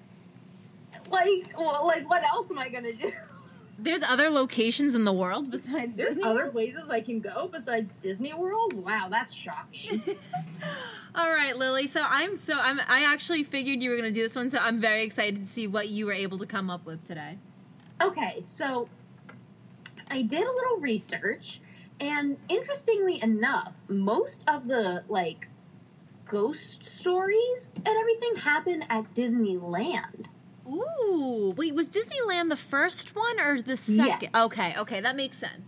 like, 1.10 1.52
well, 1.58 1.86
like, 1.86 2.08
what 2.08 2.22
else 2.24 2.50
am 2.50 2.58
I 2.58 2.68
gonna 2.68 2.92
do? 2.92 3.12
There's 3.80 4.02
other 4.02 4.28
locations 4.28 4.96
in 4.96 5.04
the 5.04 5.12
world 5.12 5.50
besides 5.52 5.94
There's 5.94 6.14
Disney. 6.16 6.24
other 6.24 6.48
places 6.48 6.88
I 6.88 7.00
can 7.00 7.20
go 7.20 7.48
besides 7.52 7.92
Disney 8.00 8.34
World. 8.34 8.72
Wow, 8.72 9.06
that's 9.08 9.32
shocking. 9.32 10.02
All 11.14 11.28
right, 11.30 11.56
Lily. 11.56 11.86
So 11.86 12.02
I'm 12.04 12.34
so 12.34 12.54
I'm 12.58 12.80
I 12.88 13.04
actually 13.04 13.44
figured 13.44 13.80
you 13.80 13.90
were 13.90 13.96
gonna 13.96 14.10
do 14.10 14.22
this 14.22 14.34
one, 14.34 14.50
so 14.50 14.58
I'm 14.58 14.80
very 14.80 15.02
excited 15.04 15.42
to 15.42 15.48
see 15.48 15.68
what 15.68 15.88
you 15.88 16.06
were 16.06 16.12
able 16.12 16.38
to 16.38 16.46
come 16.46 16.70
up 16.70 16.84
with 16.86 17.06
today. 17.06 17.38
Okay, 18.02 18.40
so 18.42 18.88
I 20.10 20.22
did 20.22 20.42
a 20.42 20.52
little 20.52 20.78
research, 20.80 21.60
and 22.00 22.36
interestingly 22.48 23.22
enough, 23.22 23.72
most 23.88 24.40
of 24.48 24.66
the 24.66 25.04
like 25.08 25.48
ghost 26.28 26.84
stories 26.84 27.68
and 27.74 27.88
everything 27.88 28.36
happen 28.36 28.84
at 28.90 29.12
Disneyland. 29.14 30.26
Ooh, 30.68 31.54
wait, 31.56 31.74
was 31.74 31.88
Disneyland 31.88 32.50
the 32.50 32.56
first 32.56 33.16
one 33.16 33.40
or 33.40 33.60
the 33.60 33.76
second? 33.76 34.18
Yes. 34.22 34.34
Okay, 34.34 34.74
okay, 34.78 35.00
that 35.00 35.16
makes 35.16 35.38
sense. 35.38 35.62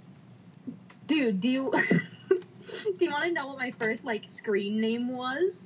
Dude, 1.07 1.41
do 1.41 1.49
you 1.49 1.73
do 2.97 3.05
you 3.05 3.11
want 3.11 3.25
to 3.25 3.33
know 3.33 3.47
what 3.49 3.59
my 3.59 3.71
first 3.73 4.05
like 4.05 4.29
screen 4.29 4.81
name 4.81 5.09
was? 5.09 5.63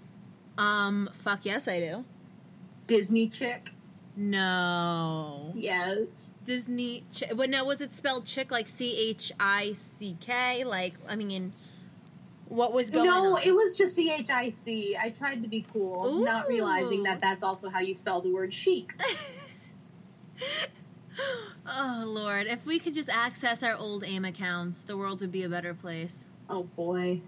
Um, 0.56 1.10
fuck 1.14 1.44
yes, 1.44 1.66
I 1.66 1.80
do. 1.80 2.04
Disney 2.86 3.28
Chick. 3.28 3.70
No, 4.16 5.52
Yes. 5.56 6.30
Disney. 6.44 7.04
Ch- 7.12 7.24
but 7.34 7.50
no, 7.50 7.64
was 7.64 7.80
it 7.80 7.90
spelled 7.92 8.26
chick 8.26 8.50
like 8.50 8.68
C 8.68 8.96
H 9.10 9.32
I 9.40 9.74
C 9.98 10.16
K? 10.20 10.62
Like, 10.64 10.94
I 11.08 11.16
mean, 11.16 11.52
what 12.54 12.72
was 12.72 12.90
going 12.90 13.06
no, 13.06 13.34
on? 13.34 13.42
it 13.42 13.54
was 13.54 13.76
just 13.76 13.96
C 13.96 14.12
H 14.12 14.30
I 14.30 14.50
C. 14.50 14.96
I 15.00 15.10
tried 15.10 15.42
to 15.42 15.48
be 15.48 15.66
cool, 15.72 16.22
not 16.22 16.46
realizing 16.48 17.02
that 17.02 17.20
that's 17.20 17.42
also 17.42 17.68
how 17.68 17.80
you 17.80 17.94
spell 17.94 18.20
the 18.20 18.30
word 18.30 18.52
chic. 18.52 18.92
oh 21.66 22.02
Lord, 22.06 22.46
if 22.46 22.64
we 22.64 22.78
could 22.78 22.94
just 22.94 23.08
access 23.08 23.62
our 23.64 23.74
old 23.74 24.04
AIM 24.04 24.24
accounts, 24.24 24.82
the 24.82 24.96
world 24.96 25.20
would 25.20 25.32
be 25.32 25.42
a 25.42 25.48
better 25.48 25.74
place. 25.74 26.26
Oh 26.48 26.62
boy. 26.62 27.20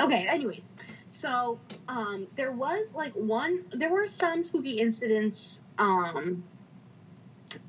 Okay, 0.00 0.26
anyways. 0.26 0.68
So, 1.10 1.60
um 1.86 2.26
there 2.34 2.52
was 2.52 2.92
like 2.92 3.12
one 3.12 3.64
there 3.70 3.90
were 3.90 4.06
some 4.06 4.42
spooky 4.42 4.80
incidents 4.80 5.62
um 5.78 6.42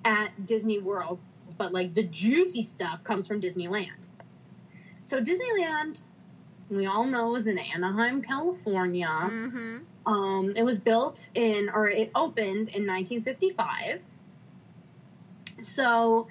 at 0.03 0.45
Disney 0.45 0.79
World, 0.79 1.19
but 1.57 1.71
like 1.71 1.93
the 1.93 2.03
juicy 2.03 2.63
stuff 2.63 3.03
comes 3.03 3.27
from 3.27 3.41
Disneyland. 3.41 3.91
So 5.03 5.21
Disneyland 5.21 6.01
we 6.69 6.85
all 6.85 7.05
know 7.05 7.35
is 7.35 7.47
in 7.47 7.57
Anaheim, 7.57 8.21
California. 8.21 9.07
Mm-hmm. 9.07 9.77
Um, 10.05 10.53
it 10.55 10.63
was 10.63 10.79
built 10.79 11.29
in, 11.33 11.69
or 11.73 11.89
it 11.89 12.11
opened 12.15 12.69
in 12.69 12.85
1955. 12.85 14.01
So, 15.61 16.27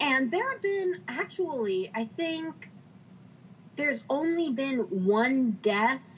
and 0.00 0.30
there 0.30 0.50
have 0.50 0.62
been 0.62 1.02
actually, 1.08 1.90
I 1.94 2.04
think 2.04 2.70
there's 3.76 4.00
only 4.08 4.50
been 4.52 4.78
one 5.04 5.58
death 5.62 6.08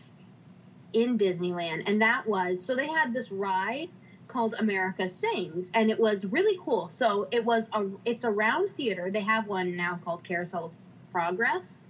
in 0.93 1.19
Disneyland, 1.19 1.85
and 1.87 2.03
that 2.03 2.27
was 2.27 2.65
so 2.65 2.77
they 2.77 2.87
had 2.87 3.13
this 3.13 3.33
ride 3.33 3.89
called 4.29 4.55
America 4.59 5.09
Sings, 5.09 5.71
and 5.75 5.91
it 5.91 5.99
was 5.99 6.25
really 6.27 6.59
cool. 6.65 6.89
So 6.89 7.29
it 7.31 7.45
was 7.45 7.69
a, 7.73 7.87
it's 8.05 8.25
a 8.25 8.31
round 8.31 8.71
theater. 8.71 9.11
They 9.11 9.21
have 9.21 9.47
one 9.47 9.77
now 9.77 10.01
called 10.05 10.25
Carousel 10.25 10.67
of 10.67 10.73
Progress. 11.13 11.81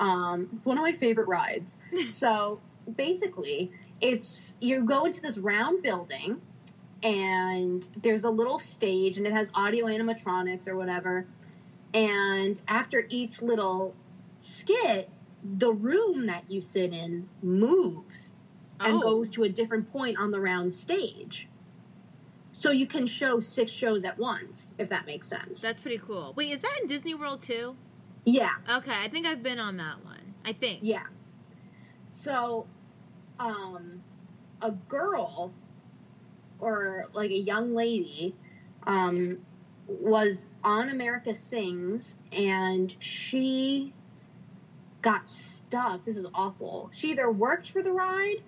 Um, 0.00 0.48
it's 0.56 0.66
one 0.66 0.78
of 0.78 0.82
my 0.82 0.92
favorite 0.92 1.28
rides. 1.28 1.76
so 2.10 2.60
basically, 2.96 3.70
it's 4.00 4.40
you 4.60 4.82
go 4.84 5.04
into 5.04 5.20
this 5.20 5.38
round 5.38 5.82
building 5.82 6.40
and 7.02 7.86
there's 8.02 8.24
a 8.24 8.30
little 8.30 8.58
stage 8.58 9.16
and 9.18 9.26
it 9.26 9.32
has 9.32 9.50
audio 9.54 9.86
animatronics 9.86 10.68
or 10.68 10.76
whatever 10.76 11.26
and 11.94 12.60
after 12.68 13.06
each 13.08 13.40
little 13.40 13.94
skit 14.38 15.08
the 15.58 15.72
room 15.72 16.26
that 16.26 16.44
you 16.48 16.60
sit 16.60 16.92
in 16.92 17.26
moves 17.42 18.32
and 18.80 18.96
Oh. 18.96 19.00
goes 19.00 19.30
to 19.30 19.44
a 19.44 19.48
different 19.48 19.90
point 19.90 20.18
on 20.18 20.30
the 20.30 20.38
round 20.40 20.74
stage 20.74 21.48
so 22.52 22.70
you 22.70 22.86
can 22.86 23.06
show 23.06 23.40
six 23.40 23.72
shows 23.72 24.04
at 24.04 24.18
once 24.18 24.68
if 24.76 24.90
that 24.90 25.06
makes 25.06 25.26
sense 25.26 25.62
That's 25.62 25.80
pretty 25.80 25.98
cool. 26.06 26.34
Wait, 26.36 26.50
is 26.50 26.60
that 26.60 26.78
in 26.82 26.86
Disney 26.88 27.14
World 27.14 27.40
too? 27.40 27.76
Yeah 28.24 28.50
Okay, 28.68 28.94
I 28.94 29.08
think 29.08 29.26
I've 29.26 29.42
been 29.42 29.58
on 29.58 29.76
that 29.78 30.04
one. 30.04 30.34
I 30.44 30.52
think. 30.52 30.80
Yeah. 30.82 31.06
So, 32.08 32.66
um, 33.38 34.02
a 34.62 34.70
girl 34.70 35.52
or 36.58 37.08
like 37.12 37.30
a 37.30 37.38
young 37.38 37.74
lady, 37.74 38.34
um, 38.86 39.38
was 39.88 40.44
on 40.62 40.90
America 40.90 41.34
Sings 41.34 42.14
and 42.32 42.94
she 43.00 43.92
got 45.02 45.28
stuck. 45.28 46.04
This 46.04 46.16
is 46.16 46.26
awful. 46.34 46.90
She 46.92 47.10
either 47.10 47.30
worked 47.30 47.70
for 47.70 47.82
the 47.82 47.92
ride 47.92 48.42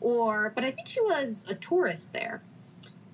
or, 0.00 0.52
but 0.54 0.64
I 0.64 0.70
think 0.70 0.88
she 0.88 1.00
was 1.00 1.46
a 1.48 1.54
tourist 1.54 2.12
there. 2.12 2.42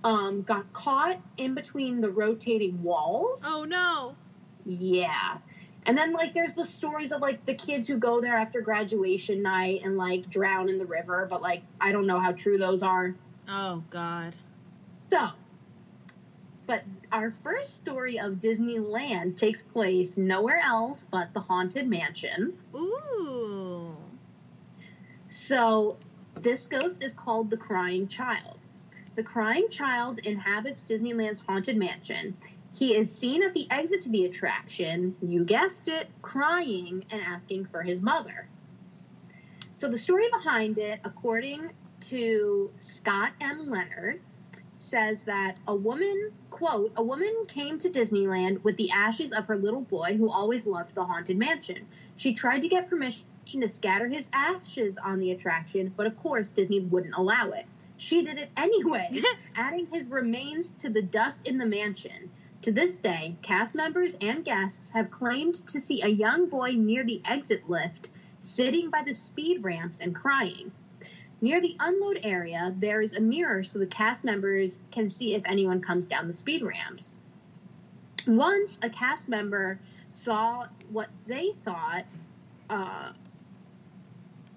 Um, 0.04 0.42
got 0.42 0.72
caught 0.72 1.20
in 1.36 1.54
between 1.54 2.00
the 2.00 2.10
rotating 2.10 2.82
walls. 2.82 3.44
Oh 3.46 3.64
no. 3.64 4.16
Yeah. 4.64 5.38
And 5.84 5.98
then 5.98 6.12
like 6.12 6.32
there's 6.32 6.54
the 6.54 6.64
stories 6.64 7.12
of 7.12 7.20
like 7.20 7.44
the 7.44 7.54
kids 7.54 7.88
who 7.88 7.96
go 7.96 8.20
there 8.20 8.36
after 8.36 8.60
graduation 8.60 9.42
night 9.42 9.80
and 9.84 9.96
like 9.96 10.30
drown 10.30 10.68
in 10.68 10.78
the 10.78 10.86
river, 10.86 11.26
but 11.28 11.42
like 11.42 11.62
I 11.80 11.92
don't 11.92 12.06
know 12.06 12.20
how 12.20 12.32
true 12.32 12.58
those 12.58 12.82
are. 12.82 13.14
Oh 13.48 13.82
God. 13.90 14.34
So, 15.10 15.28
but 16.66 16.84
our 17.10 17.30
first 17.30 17.72
story 17.82 18.18
of 18.18 18.34
Disneyland 18.34 19.36
takes 19.36 19.62
place 19.62 20.16
nowhere 20.16 20.60
else 20.64 21.04
but 21.10 21.34
the 21.34 21.40
Haunted 21.40 21.88
Mansion. 21.88 22.54
Ooh. 22.74 23.96
So, 25.28 25.96
this 26.40 26.66
ghost 26.66 27.02
is 27.02 27.12
called 27.12 27.50
the 27.50 27.56
Crying 27.56 28.06
Child. 28.06 28.58
The 29.16 29.22
Crying 29.22 29.68
Child 29.70 30.20
inhabits 30.20 30.84
Disneyland's 30.84 31.40
Haunted 31.40 31.76
Mansion. 31.76 32.36
He 32.74 32.94
is 32.94 33.14
seen 33.14 33.42
at 33.42 33.52
the 33.52 33.70
exit 33.70 34.02
to 34.02 34.08
the 34.08 34.24
attraction, 34.24 35.14
you 35.20 35.44
guessed 35.44 35.88
it, 35.88 36.08
crying 36.22 37.04
and 37.10 37.20
asking 37.20 37.66
for 37.66 37.82
his 37.82 38.00
mother. 38.00 38.48
So, 39.72 39.88
the 39.88 39.98
story 39.98 40.28
behind 40.32 40.78
it, 40.78 41.00
according 41.04 41.70
to 42.02 42.70
Scott 42.78 43.32
M. 43.40 43.68
Leonard, 43.70 44.20
says 44.74 45.22
that 45.22 45.58
a 45.66 45.74
woman, 45.74 46.32
quote, 46.50 46.92
a 46.96 47.02
woman 47.02 47.34
came 47.46 47.78
to 47.78 47.90
Disneyland 47.90 48.62
with 48.64 48.76
the 48.76 48.90
ashes 48.90 49.32
of 49.32 49.46
her 49.46 49.56
little 49.56 49.82
boy 49.82 50.16
who 50.16 50.30
always 50.30 50.66
loved 50.66 50.94
the 50.94 51.04
Haunted 51.04 51.36
Mansion. 51.36 51.86
She 52.16 52.32
tried 52.32 52.62
to 52.62 52.68
get 52.68 52.88
permission 52.88 53.24
to 53.46 53.68
scatter 53.68 54.08
his 54.08 54.28
ashes 54.32 54.98
on 54.98 55.18
the 55.18 55.30
attraction, 55.30 55.92
but 55.96 56.06
of 56.06 56.18
course 56.22 56.52
Disney 56.52 56.80
wouldn't 56.80 57.14
allow 57.14 57.50
it. 57.50 57.66
She 57.96 58.24
did 58.24 58.38
it 58.38 58.50
anyway, 58.56 59.22
adding 59.56 59.86
his 59.92 60.08
remains 60.08 60.72
to 60.78 60.90
the 60.90 61.02
dust 61.02 61.46
in 61.46 61.58
the 61.58 61.66
mansion. 61.66 62.30
To 62.62 62.70
this 62.70 62.96
day, 62.96 63.34
cast 63.42 63.74
members 63.74 64.14
and 64.20 64.44
guests 64.44 64.90
have 64.92 65.10
claimed 65.10 65.66
to 65.66 65.80
see 65.80 66.00
a 66.02 66.08
young 66.08 66.48
boy 66.48 66.74
near 66.76 67.02
the 67.02 67.20
exit 67.24 67.68
lift, 67.68 68.10
sitting 68.38 68.88
by 68.88 69.02
the 69.02 69.12
speed 69.12 69.64
ramps 69.64 69.98
and 69.98 70.14
crying. 70.14 70.70
Near 71.40 71.60
the 71.60 71.76
unload 71.80 72.20
area, 72.22 72.72
there 72.78 73.00
is 73.02 73.14
a 73.14 73.20
mirror 73.20 73.64
so 73.64 73.80
the 73.80 73.86
cast 73.86 74.22
members 74.22 74.78
can 74.92 75.10
see 75.10 75.34
if 75.34 75.42
anyone 75.44 75.80
comes 75.80 76.06
down 76.06 76.28
the 76.28 76.32
speed 76.32 76.62
ramps. 76.62 77.14
Once 78.28 78.78
a 78.80 78.88
cast 78.88 79.28
member 79.28 79.80
saw 80.12 80.68
what 80.90 81.08
they 81.26 81.56
thought 81.64 82.04
uh, 82.70 83.10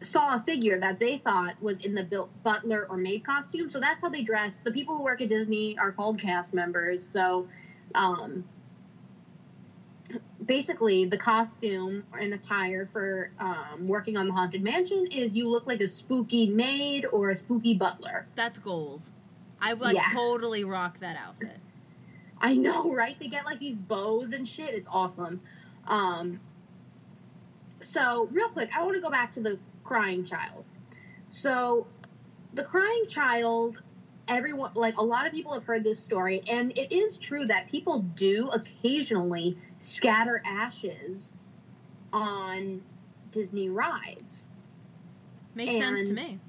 saw 0.04 0.36
a 0.36 0.44
figure 0.46 0.80
that 0.80 1.00
they 1.00 1.18
thought 1.18 1.60
was 1.60 1.80
in 1.80 1.96
the 1.96 2.28
butler 2.44 2.86
or 2.88 2.98
maid 2.98 3.26
costume. 3.26 3.68
So 3.68 3.80
that's 3.80 4.04
how 4.04 4.10
they 4.10 4.22
dress. 4.22 4.62
The 4.64 4.72
people 4.72 4.96
who 4.96 5.02
work 5.02 5.22
at 5.22 5.30
Disney 5.30 5.76
are 5.80 5.92
called 5.92 6.20
cast 6.20 6.54
members. 6.54 7.02
So 7.02 7.48
um, 7.94 8.44
basically, 10.46 11.06
the 11.06 11.18
costume 11.18 12.04
and 12.20 12.34
attire 12.34 12.86
for 12.86 13.32
um, 13.40 13.88
working 13.88 14.18
on 14.18 14.28
the 14.28 14.34
Haunted 14.34 14.64
Mansion 14.64 15.08
is 15.08 15.36
you 15.36 15.50
look 15.50 15.68
like 15.68 15.82
a 15.82 15.88
spooky 15.88 16.50
maid 16.50 17.06
or 17.06 17.32
a 17.32 17.36
spooky 17.36 17.76
butler. 17.76 18.28
That's 18.36 18.58
goals. 18.60 19.12
I 19.62 19.74
would 19.74 19.94
Yeah. 19.94 20.10
totally 20.14 20.64
rock 20.64 21.00
that 21.00 21.18
outfit. 21.18 21.58
I 22.42 22.56
know, 22.56 22.94
right? 22.94 23.18
They 23.20 23.28
get 23.28 23.46
like 23.46 23.60
these 23.60 23.78
bows 23.78 24.34
and 24.34 24.48
shit. 24.48 24.74
It's 24.74 24.90
awesome. 24.92 25.42
Um, 25.88 26.40
so, 27.82 28.28
real 28.32 28.50
quick, 28.50 28.70
I 28.76 28.84
want 28.84 28.96
to 28.96 29.02
go 29.02 29.10
back 29.10 29.32
to 29.34 29.42
the 29.42 29.60
crying 29.84 30.26
child. 30.26 30.66
So, 31.30 31.88
the 32.54 32.64
crying 32.64 33.06
child, 33.08 33.82
everyone, 34.28 34.72
like 34.76 34.98
a 34.98 35.04
lot 35.04 35.26
of 35.26 35.34
people 35.34 35.54
have 35.54 35.64
heard 35.66 35.84
this 35.84 36.00
story, 36.00 36.44
and 36.48 36.72
it 36.78 36.96
is 36.96 37.18
true 37.18 37.46
that 37.48 37.70
people 37.70 38.00
do 38.16 38.48
occasionally 38.48 39.58
scatter 39.80 40.42
ashes 40.46 41.34
on 42.12 42.82
Disney 43.32 43.70
rides. 43.70 44.46
Makes 45.54 45.78
sense 45.78 46.08
to 46.08 46.14
me. 46.14 46.40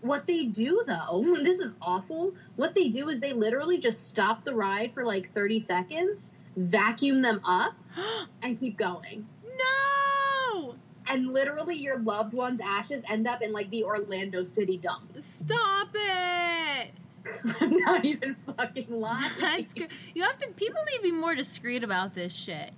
What 0.00 0.26
they 0.26 0.44
do, 0.44 0.82
though, 0.86 1.36
this 1.42 1.58
is 1.58 1.72
awful. 1.82 2.34
What 2.56 2.74
they 2.74 2.88
do 2.88 3.08
is 3.08 3.20
they 3.20 3.32
literally 3.32 3.78
just 3.78 4.08
stop 4.08 4.44
the 4.44 4.54
ride 4.54 4.94
for 4.94 5.04
like 5.04 5.32
30 5.34 5.60
seconds, 5.60 6.32
vacuum 6.56 7.22
them 7.22 7.40
up, 7.44 7.74
and 8.42 8.58
keep 8.58 8.76
going. 8.76 9.26
no! 9.58 10.74
And 11.10 11.32
literally, 11.32 11.76
your 11.76 11.98
loved 11.98 12.34
one's 12.34 12.60
ashes 12.60 13.02
end 13.08 13.26
up 13.26 13.40
in 13.40 13.52
like 13.52 13.70
the 13.70 13.84
Orlando 13.84 14.44
City 14.44 14.76
dump. 14.76 15.10
Stop 15.18 15.88
it! 15.94 16.90
I'm 17.60 17.76
not 17.78 18.04
even 18.04 18.34
fucking 18.34 18.90
lying. 18.90 19.30
That's 19.40 19.74
good. 19.74 19.88
You 20.14 20.22
have 20.22 20.38
to. 20.38 20.48
People 20.48 20.82
need 20.90 20.98
to 20.98 21.02
be 21.02 21.12
more 21.12 21.34
discreet 21.34 21.84
about 21.84 22.14
this 22.14 22.34
shit. 22.34 22.72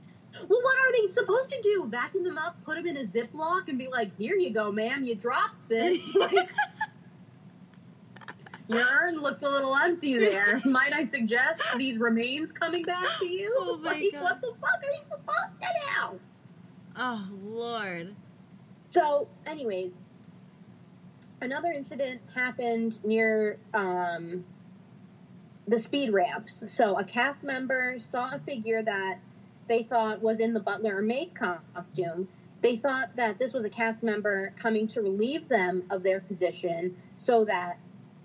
Well, 0.49 0.63
what 0.63 0.77
are 0.79 0.93
they 0.93 1.07
supposed 1.07 1.51
to 1.51 1.61
do? 1.63 1.87
Vacuum 1.89 2.25
them 2.25 2.39
up, 2.39 2.57
put 2.65 2.77
them 2.77 2.87
in 2.87 2.97
a 2.99 3.03
Ziploc, 3.03 3.69
and 3.69 3.79
be 3.79 3.89
like, 3.89 4.17
"Here 4.17 4.37
you 4.37 4.51
go, 4.51 4.71
ma'am. 4.71 5.05
You 5.05 5.15
dropped 5.15 5.69
this. 5.69 6.01
Like, 6.15 6.51
your 8.69 8.87
urn 9.03 9.17
looks 9.17 9.43
a 9.43 9.49
little 9.49 9.75
empty 9.75 10.17
there. 10.17 10.61
Might 10.65 10.93
I 10.93 11.05
suggest 11.05 11.61
these 11.77 11.99
remains 11.99 12.53
coming 12.53 12.85
back 12.85 13.19
to 13.19 13.27
you? 13.27 13.53
Oh 13.59 13.79
my 13.79 13.95
like, 13.95 14.13
God. 14.13 14.23
what 14.23 14.41
the 14.41 14.53
fuck 14.61 14.81
are 14.81 14.93
you 14.93 15.01
supposed 15.09 15.59
to 15.61 15.67
do?" 16.13 16.21
oh 16.97 17.29
Lord. 17.43 18.15
So, 18.91 19.29
anyways, 19.47 19.93
another 21.41 21.71
incident 21.73 22.21
happened 22.35 23.03
near 23.05 23.59
um, 23.75 24.45
the 25.67 25.79
speed 25.79 26.13
ramps. 26.13 26.65
So, 26.67 26.99
a 26.99 27.05
cast 27.05 27.45
member 27.45 27.99
saw 27.99 28.31
a 28.35 28.39
figure 28.41 28.83
that 28.83 29.19
they 29.69 29.85
thought 29.85 30.21
was 30.21 30.41
in 30.41 30.53
the 30.53 30.61
butler 30.61 30.97
or 30.97 31.03
maid 31.03 31.33
costume. 31.35 32.29
They 32.61 32.77
thought 32.77 33.15
that 33.17 33.39
this 33.39 33.55
was 33.55 33.65
a 33.65 33.71
cast 33.71 34.03
member 34.03 34.53
coming 34.57 34.87
to 34.89 35.01
relieve 35.01 35.49
them 35.49 35.85
of 35.91 36.03
their 36.03 36.21
position 36.21 36.97
so 37.17 37.45
that 37.47 37.79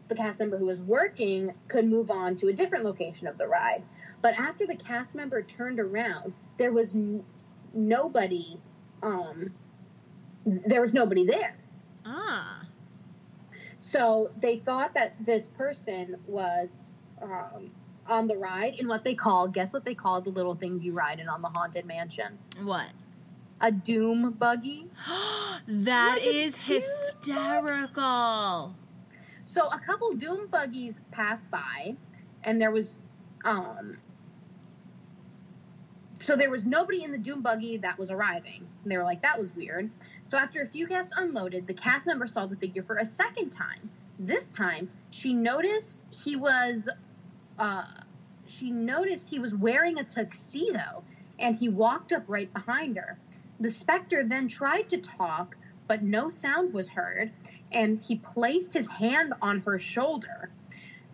the 0.08 0.16
cast 0.16 0.40
member 0.40 0.58
who 0.58 0.66
was 0.66 0.82
working 0.82 1.54
could 1.68 1.88
move 1.88 2.12
on 2.12 2.36
to 2.38 2.48
a 2.48 2.54
different 2.54 2.84
location 2.84 3.28
of 3.28 3.38
the 3.38 3.48
ride. 3.48 3.84
But 4.22 4.34
after 4.40 4.68
the 4.68 4.76
cast 4.76 5.16
member 5.16 5.42
turned 5.42 5.80
around, 5.80 6.34
there 6.58 6.74
was 6.74 6.96
n- 6.96 7.24
nobody 7.74 8.60
um, 9.04 9.52
there 10.46 10.82
was 10.82 10.94
nobody 10.94 11.26
there. 11.26 11.56
Ah. 12.06 12.66
So 13.86 14.32
they 14.42 14.58
thought 14.58 14.96
that 14.96 15.14
this 15.24 15.46
person 15.46 16.16
was 16.26 16.70
um, 17.22 17.70
on 18.08 18.26
the 18.26 18.36
ride 18.36 18.74
in 18.80 18.88
what 18.88 19.04
they 19.04 19.14
call, 19.14 19.48
guess 19.48 19.74
what 19.74 19.86
they 19.86 19.94
call 19.94 20.22
the 20.22 20.32
little 20.32 20.56
things 20.56 20.84
you 20.84 20.92
ride 20.92 21.20
in 21.20 21.30
on 21.30 21.44
the 21.44 21.50
Haunted 21.50 21.86
Mansion? 21.86 22.40
What? 22.64 22.88
A 23.62 23.72
doom 23.72 24.32
buggy. 24.32 24.88
that 25.68 26.18
Like 26.18 26.26
is 26.26 26.56
hysterical. 26.58 27.94
So 29.44 29.68
a 29.68 29.80
couple 29.86 30.14
doom 30.14 30.48
buggies 30.48 31.00
passed 31.12 31.52
by, 31.52 31.96
and 32.44 32.60
there 32.60 32.72
was, 32.72 32.98
um, 33.44 34.00
so 36.18 36.36
there 36.36 36.50
was 36.50 36.66
nobody 36.66 37.04
in 37.04 37.12
the 37.12 37.20
doom 37.20 37.44
buggy 37.44 37.78
that 37.78 38.00
was 38.00 38.10
arriving. 38.10 38.68
And 38.82 38.92
they 38.92 38.98
were 38.98 39.04
like, 39.04 39.22
that 39.22 39.40
was 39.40 39.56
weird. 39.56 39.92
So 40.26 40.38
after 40.38 40.62
a 40.62 40.68
few 40.68 40.88
guests 40.88 41.14
unloaded, 41.16 41.68
the 41.68 41.74
cast 41.74 42.08
member 42.08 42.28
saw 42.28 42.46
the 42.46 42.56
figure 42.56 42.84
for 42.84 42.98
a 42.98 43.06
second 43.06 43.52
time. 43.52 43.90
This 44.20 44.50
time, 44.50 44.90
she 45.12 45.34
noticed 45.34 46.02
he 46.10 46.36
was, 46.36 46.90
uh, 47.60 47.86
she 48.48 48.72
noticed 48.72 49.30
he 49.30 49.40
was 49.40 49.54
wearing 49.54 50.00
a 50.00 50.04
tuxedo, 50.04 51.04
and 51.40 51.56
he 51.56 51.70
walked 51.70 52.14
up 52.14 52.24
right 52.28 52.52
behind 52.54 52.98
her. 52.98 53.18
The 53.60 53.70
specter 53.70 54.24
then 54.24 54.48
tried 54.48 54.90
to 54.90 54.98
talk, 54.98 55.56
but 55.88 56.04
no 56.04 56.30
sound 56.30 56.74
was 56.74 56.90
heard 56.90 57.32
and 57.72 58.04
he 58.04 58.16
placed 58.16 58.74
his 58.74 58.88
hand 58.88 59.34
on 59.42 59.60
her 59.62 59.78
shoulder. 59.78 60.50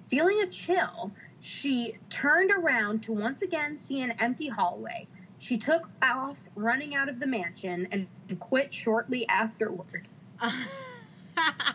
Feeling 0.07 0.41
a 0.41 0.47
chill, 0.47 1.11
she 1.39 1.97
turned 2.09 2.51
around 2.51 3.03
to 3.03 3.13
once 3.13 3.41
again 3.41 3.77
see 3.77 4.01
an 4.01 4.11
empty 4.19 4.47
hallway. 4.47 5.07
She 5.41 5.57
took 5.57 5.89
off, 6.03 6.37
running 6.55 6.93
out 6.93 7.09
of 7.09 7.19
the 7.19 7.25
mansion, 7.25 7.87
and 7.91 8.07
quit 8.39 8.71
shortly 8.71 9.27
afterward. 9.27 10.07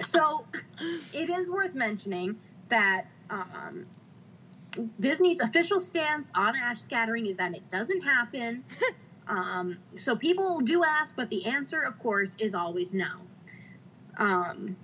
So, 0.03 0.45
it 1.13 1.31
is 1.31 1.51
worth 1.51 1.75
mentioning 1.75 2.39
that 2.69 3.07
um, 3.31 3.87
Disney's 5.01 5.41
official 5.41 5.81
stance 5.81 6.31
on 6.37 6.55
ash 6.55 6.81
scattering 6.83 7.27
is 7.27 7.39
that 7.39 7.57
it 7.57 7.69
doesn't 7.73 8.03
happen. 8.03 8.63
um, 9.27 9.79
so, 9.97 10.15
people 10.15 10.61
do 10.61 10.85
ask, 10.85 11.17
but 11.17 11.29
the 11.31 11.47
answer, 11.47 11.83
of 11.83 11.99
course, 11.99 12.37
is 12.39 12.55
always 12.55 12.95
no. 12.95 13.11
Um, 14.19 14.77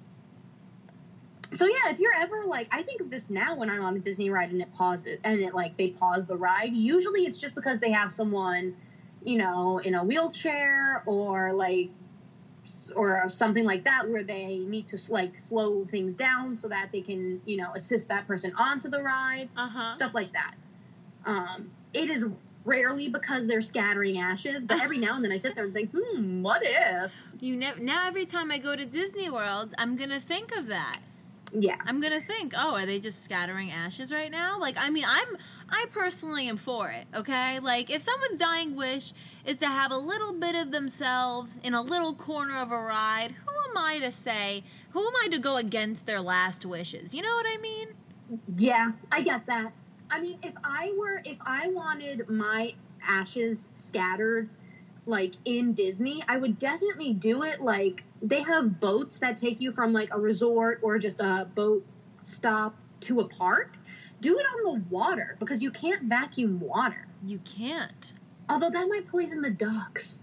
so 1.53 1.67
yeah, 1.67 1.91
if 1.91 1.99
you're 1.99 2.15
ever 2.15 2.45
like, 2.47 2.69
I 2.71 2.83
think 2.83 3.01
of 3.01 3.11
this 3.11 3.31
now 3.31 3.55
when 3.57 3.71
I'm 3.71 3.83
on 3.83 3.97
a 3.97 3.99
Disney 3.99 4.31
ride 4.31 4.51
and 4.51 4.61
it 4.61 4.73
pauses 4.75 5.19
and 5.25 5.41
it 5.41 5.55
like 5.55 5.77
they 5.77 5.91
pause 5.91 6.27
the 6.27 6.37
ride. 6.37 6.73
Usually 6.73 7.23
it's 7.23 7.37
just 7.37 7.55
because 7.55 7.79
they 7.79 7.91
have 7.91 8.11
someone, 8.11 8.75
you 9.25 9.39
know, 9.39 9.79
in 9.79 9.95
a 9.95 10.05
wheelchair 10.05 11.03
or 11.07 11.53
like, 11.53 11.91
or 12.95 13.29
something 13.29 13.65
like 13.65 13.85
that 13.85 14.09
where 14.09 14.23
they 14.23 14.59
need 14.59 14.87
to 14.89 14.99
like 15.13 15.37
slow 15.37 15.85
things 15.91 16.15
down 16.15 16.55
so 16.57 16.69
that 16.69 16.91
they 16.93 17.01
can, 17.01 17.41
you 17.45 17.57
know, 17.57 17.73
assist 17.75 18.09
that 18.09 18.27
person 18.27 18.53
onto 18.57 18.89
the 18.89 19.03
ride, 19.03 19.49
uh 19.57 19.69
huh. 19.69 19.95
stuff 19.95 20.13
like 20.15 20.33
that. 20.33 20.55
Um, 21.25 21.71
it 21.93 22.09
is 22.09 22.25
rarely 22.65 23.09
because 23.09 23.47
they're 23.47 23.61
scattering 23.63 24.19
ashes, 24.19 24.65
but 24.65 24.81
every 24.81 24.99
now 24.99 25.17
and 25.17 25.25
then 25.25 25.33
I 25.33 25.39
sit 25.39 25.55
there 25.55 25.65
and 25.65 25.75
think, 25.75 25.91
hmm, 25.93 26.43
what 26.43 26.63
if? 26.65 27.11
You 27.41 27.57
never. 27.57 27.81
Now 27.81 28.07
every 28.07 28.27
time 28.27 28.51
I 28.51 28.59
go 28.59 28.77
to 28.77 28.87
Disney 28.87 29.29
World, 29.31 29.75
I'm 29.79 29.97
gonna 29.97 30.21
think 30.21 30.57
of 30.57 30.69
that. 30.69 31.01
Yeah. 31.59 31.77
I'm 31.85 32.01
gonna 32.01 32.21
think, 32.21 32.55
oh, 32.57 32.75
are 32.75 32.87
they 32.87 32.99
just 32.99 33.23
scattering 33.23 33.71
ashes 33.71 34.11
right 34.13 34.31
now? 34.31 34.59
Like, 34.59 34.77
I 34.79 34.91
mean, 34.91 35.05
I'm, 35.07 35.37
I 35.69 35.87
personally 35.93 36.49
am 36.49 36.57
for 36.57 36.91
it. 36.91 37.07
Okay, 37.15 37.59
like 37.61 37.91
if 37.91 38.03
someone's 38.03 38.39
dying 38.39 38.75
wish 38.75 39.13
is 39.45 39.59
to 39.59 39.67
have 39.67 39.91
a 39.91 39.97
little 39.97 40.33
bit 40.33 40.55
of 40.55 40.71
themselves 40.71 41.57
in 41.63 41.75
a 41.75 41.83
little 41.83 42.15
corner 42.15 42.59
of 42.59 42.73
a 42.73 42.79
ride, 42.79 43.33
who 43.33 43.71
am 43.71 43.77
I 43.77 43.99
to 43.99 44.13
say? 44.13 44.65
Who 44.91 45.07
am 45.07 45.13
I 45.23 45.29
to 45.29 45.39
go 45.39 45.57
against 45.57 46.07
their 46.07 46.21
last 46.21 46.65
wishes? 46.65 47.15
You 47.15 47.23
know 47.23 47.35
what 47.35 47.47
I 47.47 47.59
mean? 47.59 47.89
Yeah, 48.57 48.93
I 49.11 49.23
get 49.23 49.47
that. 49.47 49.73
I 50.11 50.21
mean, 50.21 50.39
if 50.43 50.55
I 50.65 50.93
were, 50.99 51.23
if 51.25 51.39
I 51.41 51.69
wanted 51.69 52.29
my 52.29 52.75
ashes 53.07 53.69
scattered, 53.75 54.49
like 55.07 55.35
in 55.45 55.73
Disney, 55.75 56.23
I 56.29 56.37
would 56.37 56.59
definitely 56.59 57.13
do 57.13 57.43
it. 57.43 57.61
Like 57.61 58.05
they 58.21 58.43
have 58.43 58.81
boats 58.81 59.19
that 59.19 59.37
take 59.37 59.61
you 59.61 59.73
from 59.73 59.93
like 59.93 60.13
a 60.13 60.19
resort 60.19 60.81
or 60.83 60.99
just 60.99 61.21
a 61.21 61.49
boat 61.55 61.85
stop 62.23 62.77
to 63.01 63.21
a 63.21 63.29
park. 63.29 63.77
Do 64.21 64.39
it 64.39 64.47
on 64.47 64.75
the 64.75 64.85
water 64.89 65.37
because 65.41 65.63
you 65.63 65.71
can't 65.71 66.05
vacuum 66.05 66.61
water. 66.61 67.09
You 67.27 67.39
can't. 67.39 68.13
Although 68.49 68.71
that 68.71 68.89
might 68.89 69.09
poison 69.09 69.43
the 69.43 69.51
ducks. 69.51 70.19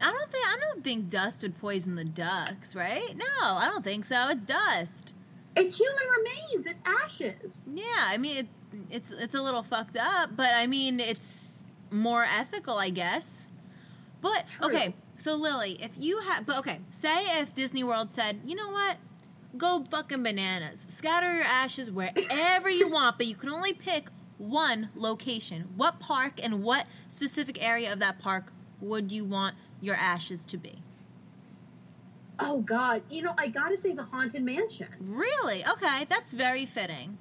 I 0.00 0.10
don't 0.10 0.32
think 0.32 0.46
I 0.46 0.56
don't 0.60 0.82
think 0.82 1.10
dust 1.10 1.42
would 1.42 1.58
poison 1.58 1.94
the 1.94 2.04
ducks, 2.04 2.74
right? 2.74 3.16
No, 3.16 3.24
I 3.40 3.66
don't 3.66 3.84
think 3.84 4.04
so. 4.04 4.28
It's 4.28 4.42
dust. 4.42 5.12
It's 5.56 5.76
human 5.76 6.02
remains. 6.18 6.66
It's 6.66 6.82
ashes. 6.84 7.60
Yeah, 7.72 7.84
I 7.98 8.16
mean 8.16 8.38
it, 8.38 8.46
it's 8.90 9.10
it's 9.10 9.34
a 9.34 9.42
little 9.42 9.62
fucked 9.62 9.96
up, 9.96 10.34
but 10.34 10.52
I 10.54 10.66
mean 10.66 11.00
it's 11.00 11.50
more 11.90 12.24
ethical, 12.24 12.78
I 12.78 12.90
guess. 12.90 13.48
But 14.20 14.44
True. 14.48 14.68
okay, 14.68 14.94
so 15.16 15.34
Lily, 15.34 15.78
if 15.82 15.92
you 15.96 16.18
have, 16.20 16.46
but 16.46 16.58
okay, 16.58 16.80
say 16.90 17.40
if 17.40 17.54
Disney 17.54 17.84
World 17.84 18.10
said, 18.10 18.40
you 18.44 18.54
know 18.54 18.70
what, 18.70 18.96
go 19.56 19.84
fucking 19.90 20.22
bananas, 20.22 20.86
scatter 20.88 21.34
your 21.34 21.44
ashes 21.44 21.90
wherever 21.90 22.68
you 22.68 22.88
want, 22.88 23.18
but 23.18 23.26
you 23.26 23.34
can 23.34 23.48
only 23.48 23.72
pick 23.72 24.08
one 24.38 24.88
location. 24.94 25.68
What 25.76 26.00
park 26.00 26.40
and 26.42 26.62
what 26.62 26.86
specific 27.08 27.62
area 27.62 27.92
of 27.92 27.98
that 27.98 28.18
park 28.18 28.52
would 28.80 29.12
you 29.12 29.24
want 29.24 29.54
your 29.80 29.94
ashes 29.94 30.44
to 30.46 30.56
be? 30.56 30.82
Oh 32.38 32.60
God, 32.62 33.02
you 33.10 33.22
know 33.22 33.34
I 33.36 33.48
gotta 33.48 33.76
say 33.76 33.92
the 33.92 34.02
haunted 34.02 34.42
mansion. 34.42 34.88
Really? 34.98 35.64
Okay, 35.66 36.06
that's 36.08 36.32
very 36.32 36.64
fitting. 36.64 37.18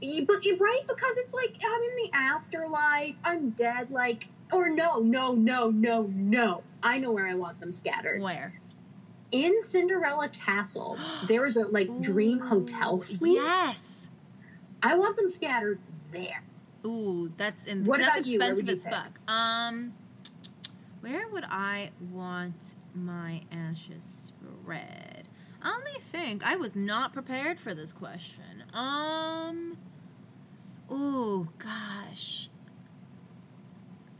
But 0.00 0.44
right 0.58 0.80
because 0.88 1.16
it's 1.18 1.34
like 1.34 1.54
I'm 1.64 1.82
in 1.82 1.96
the 1.96 2.10
afterlife. 2.14 3.14
I'm 3.22 3.50
dead. 3.50 3.90
Like 3.90 4.26
or 4.52 4.68
no, 4.68 4.98
no, 4.98 5.32
no, 5.32 5.70
no, 5.70 6.10
no. 6.14 6.62
I 6.82 6.98
know 6.98 7.12
where 7.12 7.26
I 7.26 7.34
want 7.34 7.60
them 7.60 7.72
scattered. 7.72 8.20
Where? 8.20 8.52
In 9.32 9.62
Cinderella 9.62 10.28
Castle, 10.28 10.98
there 11.28 11.46
is 11.46 11.56
a 11.56 11.66
like 11.68 11.88
dream 12.00 12.38
hotel 12.38 12.96
Ooh, 12.96 13.00
suite. 13.00 13.34
Yes. 13.34 14.08
I 14.82 14.96
want 14.96 15.16
them 15.16 15.28
scattered 15.28 15.80
there. 16.12 16.42
Ooh, 16.84 17.30
that's 17.36 17.66
in, 17.66 17.84
What 17.84 18.00
that's 18.00 18.16
about 18.18 18.26
you? 18.26 18.38
Where 18.38 18.50
expensive 18.50 18.68
you 18.68 18.72
as 18.74 18.84
fuck. 18.84 19.20
Um, 19.28 19.94
where 21.00 21.28
would 21.28 21.44
I 21.44 21.90
want 22.10 22.74
my 22.94 23.42
ashes 23.52 24.32
spread? 24.62 25.24
Let 25.64 25.84
me 25.84 26.00
think. 26.10 26.44
I 26.44 26.56
was 26.56 26.74
not 26.74 27.12
prepared 27.12 27.60
for 27.60 27.74
this 27.74 27.92
question. 27.92 28.64
Um. 28.72 29.76
Oh 30.90 31.46
gosh. 31.58 32.48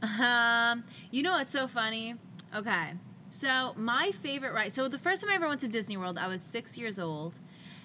Um. 0.02 0.84
You 1.10 1.22
know 1.22 1.32
what's 1.32 1.52
so 1.52 1.68
funny? 1.68 2.14
Okay. 2.54 2.92
So 3.30 3.72
my 3.76 4.12
favorite 4.22 4.52
ride. 4.52 4.72
So 4.72 4.88
the 4.88 4.98
first 4.98 5.22
time 5.22 5.30
I 5.30 5.34
ever 5.34 5.48
went 5.48 5.60
to 5.60 5.68
Disney 5.68 5.96
World, 5.96 6.18
I 6.18 6.28
was 6.28 6.42
six 6.42 6.76
years 6.76 6.98
old, 6.98 7.38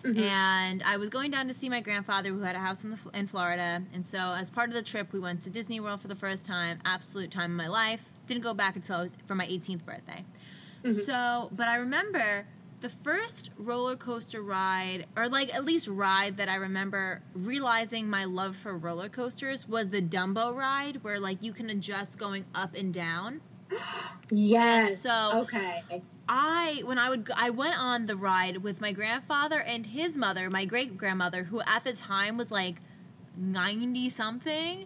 Mhm. 0.04 0.20
and 0.20 0.84
I 0.84 0.98
was 0.98 1.10
going 1.10 1.32
down 1.32 1.48
to 1.48 1.54
see 1.54 1.70
my 1.70 1.80
grandfather 1.82 2.30
who 2.30 2.42
had 2.42 2.56
a 2.56 2.60
house 2.60 2.84
in 2.84 2.90
the 2.92 3.00
in 3.14 3.28
Florida. 3.28 3.82
And 3.94 4.06
so 4.06 4.18
as 4.18 4.50
part 4.50 4.70
of 4.70 4.74
the 4.76 4.82
trip, 4.82 5.14
we 5.14 5.20
went 5.20 5.42
to 5.44 5.50
Disney 5.50 5.80
World 5.80 6.02
for 6.02 6.08
the 6.08 6.16
first 6.16 6.44
time. 6.46 6.80
Absolute 6.86 7.32
time 7.32 7.52
of 7.52 7.58
my 7.58 7.68
life. 7.68 8.02
Didn't 8.26 8.44
go 8.44 8.54
back 8.54 8.76
until 8.76 8.98
I 8.98 9.02
was 9.04 9.14
for 9.26 9.36
my 9.36 9.46
18th 9.46 9.86
birthday. 9.86 10.26
Mhm. 10.84 11.06
So, 11.06 11.50
but 11.56 11.68
I 11.68 11.76
remember 11.78 12.46
the 12.82 12.90
first 12.90 13.50
roller 13.58 13.96
coaster 13.96 14.42
ride, 14.42 15.08
or 15.16 15.28
like 15.30 15.54
at 15.54 15.66
least 15.66 15.88
ride 15.88 16.38
that 16.38 16.48
I 16.50 16.56
remember 16.56 17.22
realizing 17.34 18.10
my 18.10 18.26
love 18.26 18.56
for 18.56 18.78
roller 18.78 19.10
coasters 19.10 19.68
was 19.68 19.90
the 19.90 20.02
Dumbo 20.02 20.56
ride, 20.56 21.04
where 21.04 21.20
like 21.20 21.42
you 21.42 21.54
can 21.54 21.70
adjust 21.70 22.18
going 22.20 22.46
up 22.54 22.76
and 22.76 22.94
down. 22.94 23.42
Yes. 24.30 25.00
So- 25.02 25.46
okay. 25.46 25.84
I 26.30 26.82
when 26.84 26.98
I 26.98 27.10
would 27.10 27.24
go, 27.24 27.34
I 27.38 27.52
went 27.52 27.80
on 27.80 28.06
the 28.06 28.18
ride 28.18 28.58
with 28.58 28.82
my 28.82 28.92
grandfather 28.92 29.62
and 29.62 29.86
his 29.86 30.18
mother, 30.18 30.50
my 30.50 30.66
great 30.66 30.98
grandmother, 30.98 31.46
who 31.46 31.62
at 31.62 31.86
the 31.86 31.94
time 31.94 32.36
was 32.36 32.52
like 32.52 32.82
ninety 33.38 34.10
something. 34.10 34.86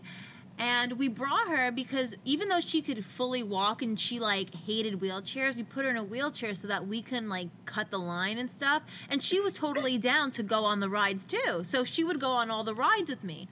And 0.62 0.94
we 1.00 1.08
brought 1.08 1.48
her 1.48 1.72
because 1.72 2.14
even 2.24 2.48
though 2.48 2.60
she 2.60 2.84
could 2.84 3.04
fully 3.04 3.42
walk 3.42 3.82
and 3.82 4.00
she 4.00 4.20
like 4.20 4.54
hated 4.54 5.02
wheelchairs, 5.02 5.56
we 5.56 5.64
put 5.64 5.86
her 5.86 5.90
in 5.90 5.98
a 5.98 6.04
wheelchair 6.04 6.54
so 6.54 6.68
that 6.68 6.88
we 6.88 7.02
can 7.02 7.28
like 7.28 7.48
cut 7.66 7.90
the 7.90 7.98
line 7.98 8.38
and 8.38 8.48
stuff. 8.48 8.84
And 9.10 9.24
she 9.24 9.40
was 9.40 9.54
totally 9.54 9.98
down 9.98 10.30
to 10.32 10.44
go 10.44 10.64
on 10.64 10.80
the 10.80 10.88
rides 10.88 11.26
too. 11.26 11.64
So 11.64 11.84
she 11.84 12.04
would 12.04 12.20
go 12.20 12.30
on 12.30 12.52
all 12.52 12.64
the 12.64 12.76
rides 12.76 13.10
with 13.10 13.24
me. 13.24 13.48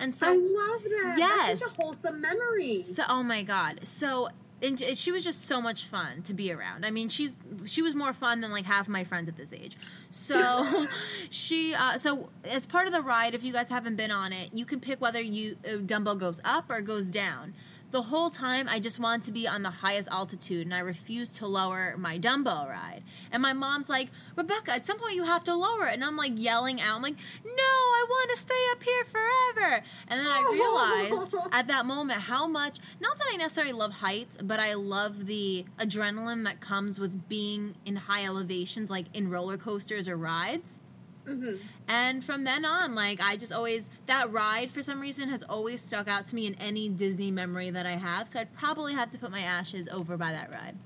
And 0.00 0.12
so 0.12 0.26
I 0.26 0.30
love 0.30 0.82
that. 0.82 1.14
Yes. 1.16 1.60
That's 1.60 1.70
such 1.70 1.78
a 1.78 1.82
wholesome 1.82 2.20
memory. 2.20 2.82
so, 2.82 3.04
oh 3.08 3.22
my 3.22 3.44
god. 3.44 3.80
So, 3.84 4.30
and 4.62 4.78
she 4.96 5.12
was 5.12 5.24
just 5.24 5.46
so 5.46 5.60
much 5.60 5.86
fun 5.86 6.22
to 6.22 6.34
be 6.34 6.52
around. 6.52 6.84
I 6.84 6.90
mean, 6.90 7.08
she's 7.08 7.36
she 7.64 7.82
was 7.82 7.94
more 7.94 8.12
fun 8.12 8.40
than 8.40 8.50
like 8.50 8.64
half 8.64 8.88
my 8.88 9.04
friends 9.04 9.28
at 9.28 9.36
this 9.36 9.52
age. 9.52 9.76
So, 10.10 10.86
she 11.30 11.74
uh, 11.74 11.98
so 11.98 12.28
as 12.44 12.66
part 12.66 12.86
of 12.86 12.92
the 12.92 13.02
ride, 13.02 13.34
if 13.34 13.42
you 13.42 13.52
guys 13.52 13.68
haven't 13.68 13.96
been 13.96 14.10
on 14.10 14.32
it, 14.32 14.50
you 14.52 14.64
can 14.64 14.80
pick 14.80 15.00
whether 15.00 15.20
you 15.20 15.56
uh, 15.64 15.78
Dumbo 15.78 16.18
goes 16.18 16.40
up 16.44 16.70
or 16.70 16.80
goes 16.80 17.06
down. 17.06 17.54
The 17.90 18.02
whole 18.02 18.30
time, 18.30 18.68
I 18.68 18.78
just 18.78 19.00
wanted 19.00 19.24
to 19.26 19.32
be 19.32 19.48
on 19.48 19.62
the 19.64 19.70
highest 19.70 20.08
altitude, 20.12 20.64
and 20.64 20.72
I 20.72 20.78
refused 20.78 21.36
to 21.36 21.46
lower 21.48 21.96
my 21.98 22.20
Dumbo 22.20 22.68
ride. 22.68 23.02
And 23.32 23.42
my 23.42 23.52
mom's 23.52 23.88
like, 23.88 24.10
Rebecca, 24.36 24.72
at 24.72 24.86
some 24.86 24.98
point 24.98 25.16
you 25.16 25.24
have 25.24 25.42
to 25.44 25.54
lower 25.56 25.88
it. 25.88 25.94
And 25.94 26.04
I'm 26.04 26.16
like 26.16 26.32
yelling 26.36 26.80
out, 26.80 26.96
I'm 26.96 27.02
like, 27.02 27.16
no, 27.44 27.50
I 27.52 28.06
want 28.08 28.30
to 28.30 28.36
stay 28.36 28.54
up 28.70 28.82
here 28.82 29.04
forever. 29.06 29.82
And 30.06 30.20
then 30.20 30.26
I 30.28 31.08
realized 31.10 31.34
at 31.52 31.66
that 31.66 31.84
moment 31.84 32.20
how 32.20 32.46
much, 32.46 32.78
not 33.00 33.18
that 33.18 33.26
I 33.32 33.36
necessarily 33.36 33.72
love 33.72 33.90
heights, 33.90 34.36
but 34.40 34.60
I 34.60 34.74
love 34.74 35.26
the 35.26 35.64
adrenaline 35.80 36.44
that 36.44 36.60
comes 36.60 37.00
with 37.00 37.28
being 37.28 37.74
in 37.86 37.96
high 37.96 38.24
elevations, 38.24 38.88
like 38.88 39.06
in 39.14 39.30
roller 39.30 39.56
coasters 39.56 40.06
or 40.06 40.16
rides. 40.16 40.78
Hmm 41.26 41.56
And 41.88 42.24
from 42.24 42.44
then 42.44 42.64
on, 42.64 42.94
like 42.94 43.20
I 43.20 43.36
just 43.36 43.52
always 43.52 43.88
that 44.06 44.32
ride 44.32 44.70
for 44.70 44.82
some 44.82 45.00
reason 45.00 45.28
has 45.28 45.42
always 45.42 45.80
stuck 45.80 46.08
out 46.08 46.26
to 46.26 46.34
me 46.34 46.46
in 46.46 46.54
any 46.56 46.88
Disney 46.88 47.30
memory 47.30 47.70
that 47.70 47.86
I 47.86 47.96
have. 47.96 48.28
So 48.28 48.40
I'd 48.40 48.52
probably 48.54 48.94
have 48.94 49.10
to 49.12 49.18
put 49.18 49.30
my 49.30 49.40
ashes 49.40 49.88
over 49.88 50.16
by 50.16 50.32
that 50.32 50.50
ride. 50.52 50.76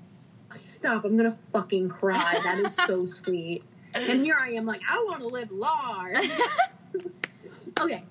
Stop! 0.55 1.05
I'm 1.05 1.17
gonna 1.17 1.37
fucking 1.51 1.89
cry. 1.89 2.39
That 2.43 2.59
is 2.59 2.75
so 2.75 3.05
sweet. 3.05 3.63
And 3.93 4.23
here 4.23 4.37
I 4.39 4.51
am, 4.51 4.65
like 4.65 4.81
I 4.89 4.97
want 5.07 5.21
to 5.21 5.27
live 5.27 5.51
large. 5.51 6.29
okay, 7.79 8.03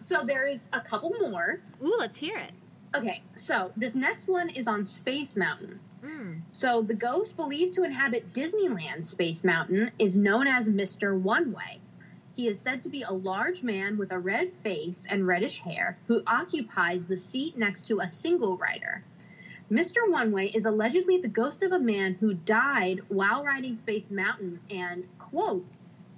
so 0.00 0.24
there 0.24 0.46
is 0.46 0.68
a 0.72 0.80
couple 0.80 1.10
more. 1.20 1.60
Ooh, 1.82 1.96
let's 1.98 2.18
hear 2.18 2.36
it. 2.36 2.52
Okay, 2.94 3.22
so 3.34 3.70
this 3.76 3.94
next 3.94 4.28
one 4.28 4.48
is 4.48 4.66
on 4.66 4.84
Space 4.84 5.36
Mountain. 5.36 5.78
Mm. 6.02 6.42
So 6.50 6.82
the 6.82 6.94
ghost 6.94 7.36
believed 7.36 7.74
to 7.74 7.84
inhabit 7.84 8.32
Disneyland 8.32 9.04
Space 9.04 9.44
Mountain 9.44 9.90
is 9.98 10.16
known 10.16 10.46
as 10.46 10.68
Mr. 10.68 11.18
One 11.18 11.52
Way. 11.52 11.80
He 12.36 12.46
is 12.46 12.60
said 12.60 12.82
to 12.84 12.88
be 12.88 13.02
a 13.02 13.12
large 13.12 13.62
man 13.62 13.98
with 13.98 14.12
a 14.12 14.18
red 14.18 14.52
face 14.52 15.04
and 15.08 15.26
reddish 15.26 15.58
hair 15.58 15.98
who 16.06 16.22
occupies 16.26 17.06
the 17.06 17.16
seat 17.16 17.58
next 17.58 17.86
to 17.88 18.00
a 18.00 18.06
single 18.06 18.56
rider. 18.56 19.02
Mr. 19.70 20.08
One 20.08 20.32
Way 20.32 20.46
is 20.46 20.64
allegedly 20.64 21.18
the 21.18 21.28
ghost 21.28 21.62
of 21.62 21.72
a 21.72 21.78
man 21.78 22.14
who 22.14 22.34
died 22.34 23.00
while 23.08 23.44
riding 23.44 23.76
Space 23.76 24.10
Mountain 24.10 24.60
and, 24.70 25.04
quote, 25.18 25.66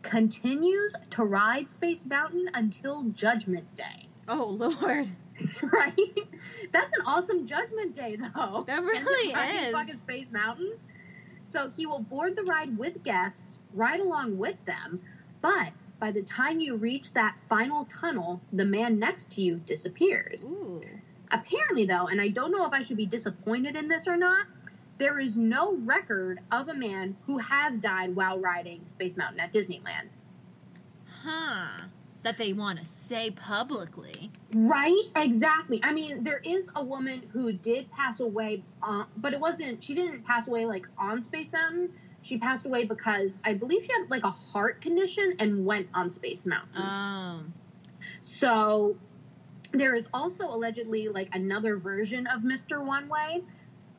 continues 0.02 0.94
to 1.10 1.24
ride 1.24 1.68
Space 1.68 2.04
Mountain 2.04 2.50
until 2.54 3.04
Judgment 3.04 3.74
Day. 3.74 4.08
Oh 4.28 4.46
Lord. 4.46 5.08
right? 5.62 6.28
That's 6.72 6.92
an 6.92 7.04
awesome 7.06 7.46
Judgment 7.46 7.94
Day, 7.94 8.16
though. 8.16 8.64
That 8.66 8.82
really 8.82 9.32
is. 9.32 9.72
Fucking 9.72 10.00
Space 10.00 10.26
Mountain. 10.30 10.74
So 11.44 11.68
he 11.68 11.86
will 11.86 12.00
board 12.00 12.36
the 12.36 12.44
ride 12.44 12.78
with 12.78 13.02
guests, 13.02 13.60
ride 13.74 14.00
along 14.00 14.38
with 14.38 14.64
them, 14.66 15.00
but 15.40 15.72
by 15.98 16.10
the 16.10 16.22
time 16.22 16.60
you 16.60 16.76
reach 16.76 17.12
that 17.12 17.36
final 17.48 17.84
tunnel, 17.84 18.40
the 18.52 18.64
man 18.64 18.98
next 18.98 19.30
to 19.32 19.42
you 19.42 19.56
disappears. 19.66 20.48
Ooh. 20.48 20.80
Apparently, 21.30 21.84
though, 21.84 22.06
and 22.06 22.20
I 22.20 22.28
don't 22.28 22.50
know 22.50 22.64
if 22.66 22.72
I 22.72 22.82
should 22.82 22.96
be 22.96 23.06
disappointed 23.06 23.76
in 23.76 23.88
this 23.88 24.08
or 24.08 24.16
not, 24.16 24.46
there 24.98 25.18
is 25.18 25.36
no 25.36 25.76
record 25.76 26.40
of 26.50 26.68
a 26.68 26.74
man 26.74 27.16
who 27.26 27.38
has 27.38 27.76
died 27.78 28.14
while 28.14 28.38
riding 28.38 28.86
Space 28.86 29.16
Mountain 29.16 29.40
at 29.40 29.52
Disneyland. 29.52 30.08
Huh. 31.22 31.84
That 32.22 32.36
they 32.36 32.52
want 32.52 32.78
to 32.78 32.84
say 32.84 33.30
publicly. 33.30 34.30
Right, 34.52 35.04
exactly. 35.16 35.80
I 35.82 35.92
mean, 35.92 36.22
there 36.22 36.42
is 36.44 36.70
a 36.76 36.84
woman 36.84 37.22
who 37.32 37.50
did 37.50 37.90
pass 37.92 38.20
away, 38.20 38.62
uh, 38.82 39.04
but 39.16 39.32
it 39.32 39.40
wasn't. 39.40 39.82
She 39.82 39.94
didn't 39.94 40.26
pass 40.26 40.46
away 40.46 40.66
like 40.66 40.86
on 40.98 41.22
Space 41.22 41.50
Mountain. 41.50 41.88
She 42.20 42.36
passed 42.36 42.66
away 42.66 42.84
because 42.84 43.40
I 43.46 43.54
believe 43.54 43.84
she 43.84 43.92
had 43.92 44.10
like 44.10 44.24
a 44.24 44.30
heart 44.30 44.82
condition 44.82 45.36
and 45.38 45.64
went 45.64 45.88
on 45.94 46.10
Space 46.10 46.44
Mountain. 46.44 46.82
Um. 46.82 47.54
So 48.20 48.96
there 49.72 49.94
is 49.94 50.08
also 50.12 50.46
allegedly 50.46 51.08
like 51.08 51.34
another 51.34 51.78
version 51.78 52.26
of 52.26 52.44
Mister 52.44 52.82
One 52.82 53.08
Way. 53.08 53.42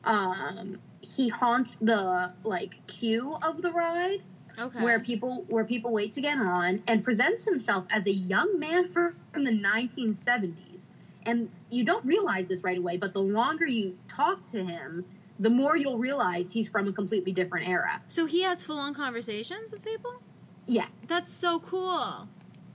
Um, 0.04 0.78
he 1.00 1.28
haunts 1.28 1.76
the 1.80 2.32
like 2.44 2.86
queue 2.86 3.34
of 3.42 3.62
the 3.62 3.72
ride 3.72 4.22
Okay. 4.58 4.82
where 4.82 5.00
people 5.00 5.44
where 5.48 5.64
people 5.64 5.92
wait 5.92 6.12
to 6.12 6.20
get 6.20 6.36
on 6.38 6.82
and 6.86 7.02
presents 7.02 7.44
himself 7.44 7.84
as 7.90 8.06
a 8.06 8.12
young 8.12 8.58
man 8.58 8.88
from 8.88 9.14
the 9.34 9.50
1970s 9.50 10.84
and 11.24 11.50
you 11.70 11.84
don't 11.84 12.04
realize 12.04 12.46
this 12.46 12.62
right 12.62 12.78
away 12.78 12.96
but 12.96 13.12
the 13.12 13.20
longer 13.20 13.66
you 13.66 13.96
talk 14.08 14.44
to 14.46 14.64
him 14.64 15.04
the 15.38 15.50
more 15.50 15.76
you'll 15.76 15.98
realize 15.98 16.52
he's 16.52 16.68
from 16.68 16.86
a 16.86 16.92
completely 16.92 17.32
different 17.32 17.66
era. 17.68 18.00
So 18.06 18.26
he 18.26 18.42
has 18.42 18.62
full-on 18.62 18.94
conversations 18.94 19.72
with 19.72 19.82
people. 19.84 20.22
yeah. 20.66 20.86
That's 21.08 21.32
so 21.32 21.58
cool. 21.60 22.28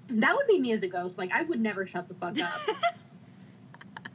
that 0.09 0.35
would 0.35 0.47
be 0.47 0.59
me 0.59 0.73
as 0.73 0.83
a 0.83 0.87
ghost. 0.87 1.17
Like 1.17 1.31
i 1.31 1.43
would 1.43 1.61
never 1.61 1.85
shut 1.85 2.07
the 2.07 2.13
fuck 2.15 2.39
up. 2.39 2.51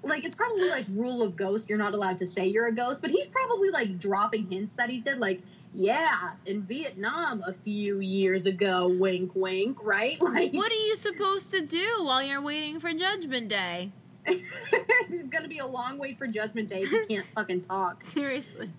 Like 0.04 0.24
it's 0.24 0.34
probably 0.34 0.68
like 0.68 0.84
rule 0.90 1.22
of 1.22 1.36
ghost. 1.36 1.68
You're 1.68 1.78
not 1.78 1.94
allowed 1.94 2.18
to 2.18 2.26
say 2.26 2.46
you're 2.48 2.66
a 2.66 2.74
ghost 2.74 3.00
but 3.00 3.10
he's 3.10 3.26
probably 3.26 3.70
like 3.70 3.98
dropping 3.98 4.50
hints 4.50 4.72
that 4.74 4.90
he's 4.90 5.02
dead. 5.02 5.18
Like 5.18 5.40
yeah 5.72 6.32
in 6.46 6.62
vietnam 6.62 7.42
a 7.46 7.52
few 7.52 8.00
years 8.00 8.46
ago 8.46 8.88
wink 8.88 9.30
wink 9.34 9.78
right 9.82 10.20
like 10.22 10.52
what 10.52 10.70
are 10.70 10.74
you 10.74 10.96
supposed 10.96 11.50
to 11.50 11.62
do 11.62 12.04
while 12.04 12.22
you're 12.22 12.40
waiting 12.42 12.80
for 12.80 12.92
Judgment 12.92 13.48
Day? 13.48 13.90
it's 14.26 15.28
gonna 15.30 15.48
be 15.48 15.58
a 15.58 15.66
long 15.66 15.98
wait 15.98 16.18
for 16.18 16.26
Judgment 16.26 16.68
Day 16.68 16.82
if 16.82 16.92
you 16.92 17.06
can't 17.08 17.26
fucking 17.34 17.62
talk. 17.62 18.04
Seriously. 18.04 18.70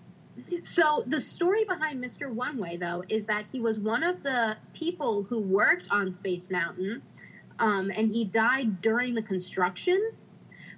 So 0.62 1.04
the 1.06 1.20
story 1.20 1.64
behind 1.64 2.02
Mr. 2.02 2.30
One 2.30 2.58
Way, 2.58 2.76
though, 2.76 3.04
is 3.08 3.26
that 3.26 3.44
he 3.52 3.60
was 3.60 3.78
one 3.78 4.02
of 4.02 4.22
the 4.22 4.56
people 4.72 5.22
who 5.22 5.38
worked 5.38 5.88
on 5.90 6.10
Space 6.10 6.50
Mountain, 6.50 7.02
um, 7.58 7.90
and 7.90 8.10
he 8.10 8.24
died 8.24 8.80
during 8.80 9.14
the 9.14 9.22
construction. 9.22 10.12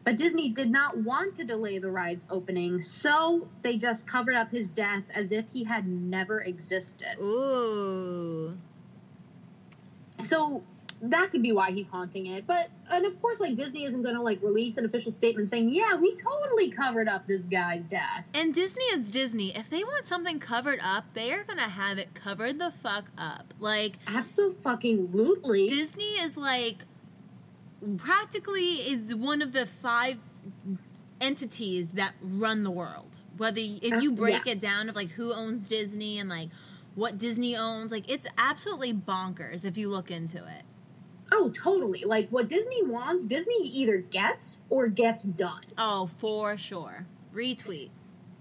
But 0.07 0.17
Disney 0.17 0.51
did 0.51 0.71
not 0.71 0.97
want 0.99 1.35
to 1.35 1.45
delay 1.45 1.79
the 1.79 1.91
ride's 1.91 2.27
opening, 2.31 2.81
so 2.81 3.49
they 3.63 3.77
just 3.77 4.07
covered 4.07 4.37
up 4.37 4.53
his 4.53 4.71
death 4.71 5.03
as 5.17 5.33
if 5.33 5.51
he 5.53 5.65
had 5.65 5.89
never 5.89 6.43
existed. 6.43 7.19
Ooh. 7.21 8.57
So 10.21 10.63
that 11.03 11.33
could 11.33 11.43
be 11.43 11.51
why 11.51 11.73
he's 11.73 11.89
haunting 11.89 12.27
it. 12.27 12.47
But 12.47 12.71
and 12.89 13.05
of 13.05 13.21
course, 13.21 13.41
like 13.41 13.57
Disney 13.57 13.85
isn't 13.85 14.03
gonna 14.03 14.23
like 14.23 14.41
release 14.45 14.77
an 14.77 14.85
official 14.85 15.11
statement 15.11 15.51
saying, 15.51 15.71
"Yeah, 15.71 15.97
we 15.97 16.15
totally 16.15 16.71
covered 16.71 17.09
up 17.09 17.27
this 17.27 17.43
guy's 17.43 17.83
death." 17.83 18.27
And 18.33 18.55
Disney 18.55 18.85
is 18.85 19.11
Disney. 19.11 19.57
If 19.57 19.69
they 19.69 19.83
want 19.83 20.07
something 20.07 20.39
covered 20.39 20.79
up, 20.85 21.07
they 21.15 21.33
are 21.33 21.43
gonna 21.43 21.63
have 21.63 21.99
it 21.99 22.15
covered 22.15 22.61
the 22.61 22.73
fuck 22.81 23.11
up. 23.19 23.53
Like 23.59 23.99
Absolutely. 24.07 25.69
Disney 25.69 26.13
is 26.21 26.37
like 26.37 26.85
practically 27.97 28.75
is 28.91 29.15
one 29.15 29.43
of 29.43 29.53
the 29.53 29.67
five 29.67 30.19
entities 31.21 31.91
that 31.91 32.15
run 32.21 32.63
the 32.65 32.71
world. 32.71 33.19
Whether 33.37 33.61
if 33.61 33.93
Uh, 33.95 33.99
you 33.99 34.13
break 34.13 34.47
yeah. 34.47 34.53
it 34.53 34.61
down 34.61 34.89
of 34.89 34.97
like 34.97 35.11
who 35.11 35.33
owns 35.33 35.67
Disney 35.67 36.19
and 36.19 36.29
like 36.29 36.51
what 36.95 37.19
Disney 37.19 37.57
owns. 37.57 37.93
Like 37.93 38.09
it's 38.09 38.27
absolutely 38.39 38.93
bonkers 38.95 39.65
if 39.65 39.77
you 39.77 39.89
look 39.89 40.11
into 40.11 40.39
it. 40.39 40.63
Oh, 41.33 41.51
totally. 41.51 42.05
Like 42.05 42.29
what 42.31 42.49
Disney 42.49 42.83
wants, 42.85 43.25
Disney 43.27 43.61
either 43.63 43.99
gets 43.99 44.61
or 44.71 44.89
gets 44.89 45.25
done. 45.25 45.63
Oh, 45.77 46.09
for 46.19 46.57
sure. 46.57 47.07
Retweet. 47.35 47.91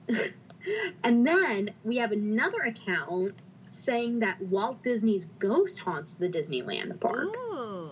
and 1.04 1.26
then 1.26 1.70
we 1.84 1.98
have 1.98 2.12
another 2.12 2.60
account 2.62 3.34
saying 3.70 4.20
that 4.20 4.42
Walt 4.42 4.82
Disney's 4.84 5.28
ghost 5.40 5.80
haunts 5.80 6.14
the 6.14 6.30
Disneyland 6.30 7.00
park. 7.00 7.36
Ooh. 7.36 7.92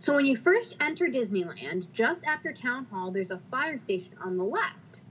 So 0.00 0.14
when 0.14 0.26
you 0.26 0.36
first 0.36 0.76
enter 0.80 1.06
Disneyland, 1.06 1.90
just 1.92 2.24
after 2.24 2.52
Town 2.52 2.86
Hall, 2.86 3.10
there's 3.10 3.32
a 3.32 3.40
fire 3.50 3.78
station 3.78 4.14
on 4.22 4.36
the 4.36 4.44
left. 4.44 5.02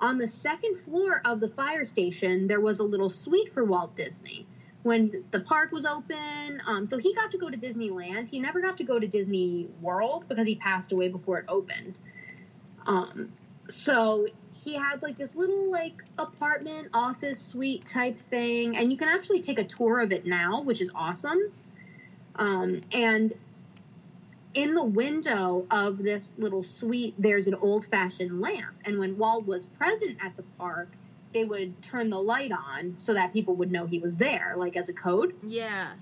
On 0.00 0.18
the 0.18 0.26
second 0.26 0.76
floor 0.76 1.22
of 1.24 1.40
the 1.40 1.48
fire 1.48 1.84
station, 1.84 2.46
there 2.46 2.60
was 2.60 2.78
a 2.78 2.84
little 2.84 3.08
suite 3.08 3.54
for 3.54 3.64
Walt 3.64 3.96
Disney. 3.96 4.46
When 4.82 5.24
the 5.30 5.40
park 5.40 5.72
was 5.72 5.86
open, 5.86 6.60
um, 6.66 6.86
so 6.86 6.98
he 6.98 7.14
got 7.14 7.30
to 7.30 7.38
go 7.38 7.48
to 7.48 7.56
Disneyland. 7.56 8.28
He 8.28 8.38
never 8.38 8.60
got 8.60 8.76
to 8.76 8.84
go 8.84 8.98
to 8.98 9.06
Disney 9.06 9.66
World 9.80 10.26
because 10.28 10.46
he 10.46 10.56
passed 10.56 10.92
away 10.92 11.08
before 11.08 11.38
it 11.38 11.46
opened. 11.48 11.94
Um, 12.86 13.32
so 13.70 14.26
he 14.54 14.74
had 14.74 15.02
like 15.02 15.16
this 15.16 15.34
little 15.34 15.70
like 15.70 16.02
apartment 16.18 16.88
office 16.92 17.40
suite 17.40 17.86
type 17.86 18.18
thing, 18.18 18.76
and 18.76 18.90
you 18.90 18.98
can 18.98 19.08
actually 19.08 19.40
take 19.40 19.58
a 19.58 19.64
tour 19.64 20.00
of 20.00 20.12
it 20.12 20.26
now, 20.26 20.60
which 20.60 20.82
is 20.82 20.90
awesome. 20.94 21.40
Um, 22.36 22.82
and 22.92 23.32
in 24.54 24.74
the 24.74 24.84
window 24.84 25.66
of 25.70 25.98
this 25.98 26.30
little 26.38 26.62
suite, 26.62 27.14
there's 27.18 27.46
an 27.46 27.54
old 27.54 27.84
fashioned 27.84 28.40
lamp. 28.40 28.74
And 28.84 28.98
when 28.98 29.18
Walt 29.18 29.46
was 29.46 29.66
present 29.66 30.18
at 30.22 30.36
the 30.36 30.44
park, 30.58 30.88
they 31.32 31.44
would 31.44 31.82
turn 31.82 32.10
the 32.10 32.20
light 32.20 32.52
on 32.52 32.94
so 32.96 33.12
that 33.14 33.32
people 33.32 33.56
would 33.56 33.72
know 33.72 33.86
he 33.86 33.98
was 33.98 34.16
there, 34.16 34.54
like 34.56 34.76
as 34.76 34.88
a 34.88 34.92
code. 34.92 35.34
Yeah. 35.42 35.92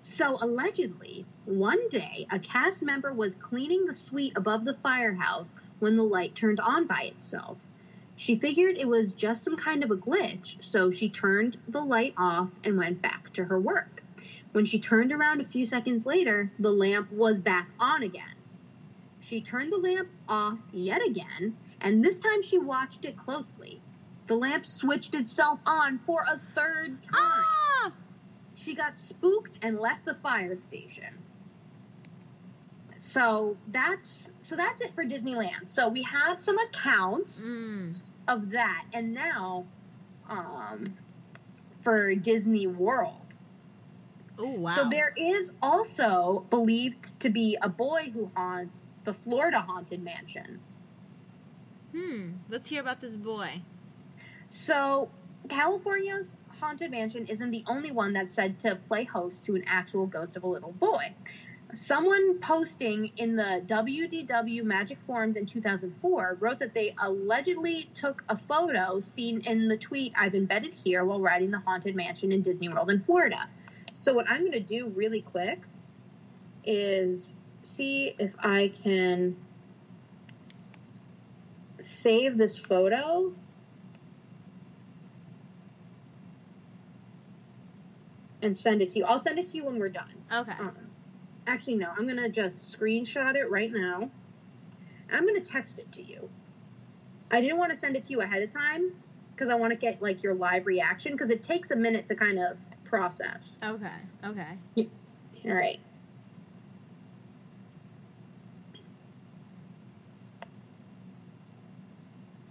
So 0.00 0.36
allegedly, 0.40 1.24
one 1.46 1.88
day 1.88 2.26
a 2.30 2.38
cast 2.38 2.82
member 2.82 3.12
was 3.12 3.34
cleaning 3.36 3.86
the 3.86 3.94
suite 3.94 4.32
above 4.36 4.64
the 4.64 4.74
firehouse 4.74 5.54
when 5.78 5.96
the 5.96 6.02
light 6.02 6.34
turned 6.34 6.60
on 6.60 6.86
by 6.86 7.02
itself. 7.04 7.58
She 8.16 8.36
figured 8.36 8.76
it 8.76 8.88
was 8.88 9.14
just 9.14 9.42
some 9.42 9.56
kind 9.56 9.82
of 9.82 9.90
a 9.90 9.96
glitch, 9.96 10.62
so 10.62 10.90
she 10.90 11.08
turned 11.08 11.56
the 11.68 11.82
light 11.82 12.14
off 12.18 12.50
and 12.62 12.76
went 12.76 13.00
back 13.00 13.32
to 13.32 13.44
her 13.44 13.58
work. 13.58 14.01
When 14.52 14.64
she 14.66 14.78
turned 14.78 15.12
around 15.12 15.40
a 15.40 15.44
few 15.44 15.64
seconds 15.64 16.04
later, 16.06 16.50
the 16.58 16.70
lamp 16.70 17.10
was 17.10 17.40
back 17.40 17.68
on 17.80 18.02
again. 18.02 18.24
She 19.20 19.40
turned 19.40 19.72
the 19.72 19.78
lamp 19.78 20.08
off 20.28 20.58
yet 20.72 21.00
again, 21.06 21.56
and 21.80 22.04
this 22.04 22.18
time 22.18 22.42
she 22.42 22.58
watched 22.58 23.04
it 23.04 23.16
closely. 23.16 23.80
The 24.26 24.36
lamp 24.36 24.66
switched 24.66 25.14
itself 25.14 25.58
on 25.66 25.98
for 26.00 26.22
a 26.28 26.40
third 26.54 27.02
time. 27.02 27.44
Ah! 27.84 27.92
She 28.54 28.74
got 28.74 28.98
spooked 28.98 29.58
and 29.62 29.78
left 29.78 30.04
the 30.04 30.14
fire 30.16 30.56
station. 30.56 31.18
So 33.00 33.56
that's 33.68 34.28
so 34.42 34.54
that's 34.56 34.80
it 34.82 34.94
for 34.94 35.04
Disneyland. 35.04 35.68
So 35.68 35.88
we 35.88 36.02
have 36.02 36.38
some 36.38 36.58
accounts 36.58 37.40
Mm. 37.40 37.96
of 38.28 38.50
that, 38.50 38.84
and 38.92 39.12
now, 39.12 39.66
um, 40.28 40.84
for 41.82 42.14
Disney 42.14 42.66
World. 42.66 43.21
Oh 44.38 44.50
wow. 44.50 44.74
So 44.74 44.88
there 44.88 45.12
is 45.16 45.52
also 45.62 46.46
believed 46.50 47.18
to 47.20 47.30
be 47.30 47.56
a 47.60 47.68
boy 47.68 48.10
who 48.12 48.30
haunts 48.34 48.88
the 49.04 49.12
Florida 49.14 49.60
Haunted 49.60 50.02
Mansion. 50.02 50.60
Hmm. 51.94 52.30
Let's 52.48 52.68
hear 52.68 52.80
about 52.80 53.00
this 53.00 53.16
boy. 53.16 53.62
So 54.48 55.10
California's 55.48 56.36
Haunted 56.60 56.90
Mansion 56.90 57.26
isn't 57.26 57.50
the 57.50 57.64
only 57.66 57.90
one 57.90 58.12
that's 58.12 58.34
said 58.34 58.58
to 58.60 58.76
play 58.76 59.04
host 59.04 59.44
to 59.44 59.56
an 59.56 59.64
actual 59.66 60.06
ghost 60.06 60.36
of 60.36 60.44
a 60.44 60.46
little 60.46 60.72
boy. 60.72 61.12
Someone 61.74 62.38
posting 62.38 63.10
in 63.16 63.34
the 63.34 63.62
WDW 63.66 64.62
Magic 64.62 64.98
Forums 65.06 65.36
in 65.36 65.46
2004 65.46 66.36
wrote 66.38 66.58
that 66.58 66.74
they 66.74 66.94
allegedly 66.98 67.90
took 67.94 68.22
a 68.28 68.36
photo 68.36 69.00
seen 69.00 69.40
in 69.40 69.68
the 69.68 69.76
tweet 69.78 70.12
I've 70.14 70.34
embedded 70.34 70.74
here 70.74 71.04
while 71.04 71.20
riding 71.20 71.50
the 71.50 71.60
Haunted 71.60 71.96
Mansion 71.96 72.30
in 72.30 72.42
Disney 72.42 72.68
World 72.68 72.90
in 72.90 73.00
Florida. 73.00 73.48
So, 73.92 74.14
what 74.14 74.26
I'm 74.28 74.40
going 74.40 74.52
to 74.52 74.60
do 74.60 74.88
really 74.88 75.20
quick 75.20 75.60
is 76.64 77.34
see 77.62 78.14
if 78.18 78.34
I 78.38 78.72
can 78.82 79.36
save 81.82 82.36
this 82.36 82.58
photo. 82.58 83.32
And 88.40 88.56
send 88.58 88.82
it 88.82 88.88
to 88.90 88.98
you. 88.98 89.04
I'll 89.04 89.20
send 89.20 89.38
it 89.38 89.46
to 89.48 89.56
you 89.56 89.64
when 89.64 89.78
we're 89.78 89.88
done. 89.88 90.12
Okay. 90.32 90.52
Um, 90.58 90.76
actually, 91.46 91.76
no. 91.76 91.90
I'm 91.96 92.08
gonna 92.08 92.28
just 92.28 92.76
screenshot 92.76 93.36
it 93.36 93.48
right 93.48 93.70
now. 93.70 94.10
I'm 95.12 95.24
gonna 95.24 95.40
text 95.40 95.78
it 95.78 95.92
to 95.92 96.02
you. 96.02 96.28
I 97.30 97.40
didn't 97.40 97.58
want 97.58 97.70
to 97.70 97.76
send 97.76 97.94
it 97.94 98.02
to 98.04 98.10
you 98.10 98.20
ahead 98.20 98.42
of 98.42 98.50
time 98.50 98.90
because 99.32 99.48
I 99.48 99.54
want 99.54 99.70
to 99.70 99.76
get 99.76 100.02
like 100.02 100.24
your 100.24 100.34
live 100.34 100.66
reaction 100.66 101.12
because 101.12 101.30
it 101.30 101.40
takes 101.40 101.70
a 101.70 101.76
minute 101.76 102.08
to 102.08 102.16
kind 102.16 102.38
of 102.40 102.56
process. 102.92 103.58
Okay. 103.64 103.86
Okay. 104.22 104.86
All 105.46 105.54
right. 105.54 105.80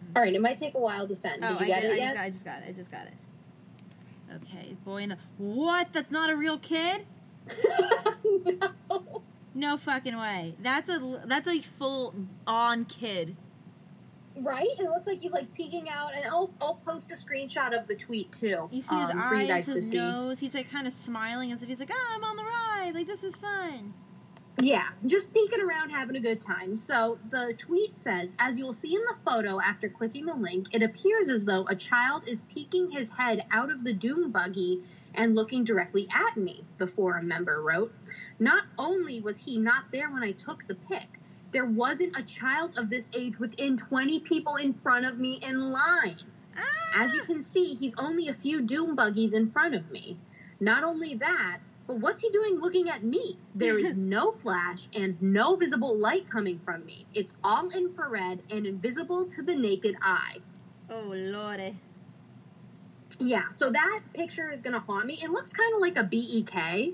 Hmm. 0.01 0.15
All 0.15 0.23
right. 0.23 0.33
It 0.33 0.41
might 0.41 0.57
take 0.57 0.73
a 0.73 0.79
while 0.79 1.07
to 1.07 1.15
send. 1.15 1.43
Did 1.43 1.51
Oh, 1.51 1.53
you 1.59 1.65
I, 1.65 1.67
get 1.67 1.81
did, 1.83 1.91
it 1.99 2.01
I, 2.01 2.01
just 2.01 2.15
got, 2.15 2.23
I 2.23 2.29
just 2.31 2.45
got 2.45 2.57
it. 2.57 2.65
I 2.69 2.71
just 2.71 2.91
got 2.91 3.05
it. 3.05 3.13
Okay, 4.35 4.75
boy. 4.83 5.03
A, 5.03 5.17
what? 5.37 5.93
That's 5.93 6.09
not 6.09 6.31
a 6.31 6.35
real 6.35 6.57
kid? 6.57 7.05
no. 8.89 9.21
No 9.53 9.77
fucking 9.77 10.17
way. 10.17 10.55
That's 10.59 10.89
a 10.89 11.21
that's 11.25 11.47
a 11.47 11.61
full 11.61 12.15
on 12.47 12.85
kid. 12.85 13.35
Right? 14.37 14.67
It 14.79 14.83
looks 14.83 15.07
like 15.07 15.21
he's 15.21 15.31
like 15.31 15.53
peeking 15.53 15.89
out, 15.89 16.15
and 16.15 16.25
I'll 16.25 16.53
I'll 16.61 16.81
post 16.85 17.11
a 17.11 17.15
screenshot 17.15 17.77
of 17.77 17.87
the 17.87 17.95
tweet 17.95 18.31
too. 18.31 18.69
You 18.71 18.81
see 18.81 18.95
his 18.95 19.09
um, 19.09 19.29
for 19.29 19.35
you 19.35 19.47
guys 19.47 19.67
eyes, 19.67 19.75
his 19.75 19.89
see. 19.89 19.97
nose. 19.97 20.39
He's 20.39 20.53
like 20.53 20.71
kind 20.71 20.87
of 20.87 20.93
smiling 20.93 21.51
as 21.51 21.61
if 21.61 21.69
he's 21.69 21.79
like, 21.79 21.91
"Ah, 21.91 22.15
I'm 22.15 22.23
on 22.23 22.37
the 22.37 22.43
ride. 22.43 22.91
Like 22.93 23.07
this 23.07 23.23
is 23.23 23.35
fun." 23.35 23.93
Yeah, 24.59 24.89
just 25.07 25.33
peeking 25.33 25.61
around, 25.61 25.89
having 25.89 26.15
a 26.17 26.19
good 26.19 26.39
time. 26.39 26.75
So 26.75 27.17
the 27.31 27.55
tweet 27.57 27.97
says, 27.97 28.31
as 28.37 28.57
you'll 28.57 28.73
see 28.73 28.93
in 28.93 29.01
the 29.01 29.15
photo 29.25 29.59
after 29.59 29.89
clicking 29.89 30.25
the 30.25 30.35
link, 30.35 30.67
it 30.71 30.83
appears 30.83 31.29
as 31.29 31.45
though 31.45 31.65
a 31.67 31.75
child 31.75 32.27
is 32.27 32.41
peeking 32.41 32.91
his 32.91 33.09
head 33.09 33.45
out 33.49 33.71
of 33.71 33.83
the 33.83 33.93
doom 33.93 34.31
buggy 34.31 34.83
and 35.15 35.35
looking 35.35 35.63
directly 35.63 36.07
at 36.13 36.37
me, 36.37 36.63
the 36.77 36.85
forum 36.85 37.27
member 37.27 37.61
wrote. 37.61 37.91
Not 38.39 38.65
only 38.77 39.19
was 39.19 39.37
he 39.37 39.57
not 39.57 39.85
there 39.91 40.11
when 40.11 40.21
I 40.21 40.31
took 40.33 40.67
the 40.67 40.75
pic, 40.75 41.19
there 41.51 41.65
wasn't 41.65 42.17
a 42.17 42.23
child 42.23 42.77
of 42.77 42.89
this 42.89 43.09
age 43.13 43.39
within 43.39 43.77
20 43.77 44.19
people 44.21 44.55
in 44.55 44.73
front 44.73 45.05
of 45.05 45.19
me 45.19 45.39
in 45.41 45.71
line. 45.71 46.17
Ah! 46.57 47.03
As 47.03 47.13
you 47.13 47.23
can 47.23 47.41
see, 47.41 47.75
he's 47.75 47.95
only 47.97 48.27
a 48.27 48.33
few 48.33 48.61
doom 48.61 48.95
buggies 48.95 49.33
in 49.33 49.47
front 49.49 49.75
of 49.75 49.89
me. 49.91 50.17
Not 50.59 50.83
only 50.83 51.15
that, 51.15 51.59
but 51.87 51.97
what's 51.97 52.21
he 52.21 52.29
doing 52.29 52.59
looking 52.59 52.89
at 52.89 53.03
me? 53.03 53.37
There 53.55 53.77
is 53.77 53.93
no 53.95 54.31
flash 54.31 54.87
and 54.95 55.21
no 55.21 55.55
visible 55.55 55.97
light 55.97 56.29
coming 56.29 56.59
from 56.63 56.85
me. 56.85 57.05
It's 57.13 57.33
all 57.43 57.69
infrared 57.69 58.41
and 58.49 58.65
invisible 58.65 59.25
to 59.25 59.41
the 59.41 59.55
naked 59.55 59.95
eye. 60.01 60.37
oh 60.89 61.11
lordy. 61.13 61.77
Yeah, 63.19 63.49
so 63.51 63.69
that 63.71 63.99
picture 64.13 64.49
is 64.49 64.61
going 64.61 64.73
to 64.73 64.79
haunt 64.79 65.05
me. 65.05 65.19
It 65.21 65.29
looks 65.31 65.51
kind 65.51 65.73
of 65.75 65.81
like 65.81 65.97
a 65.97 66.03
BEK. 66.03 66.93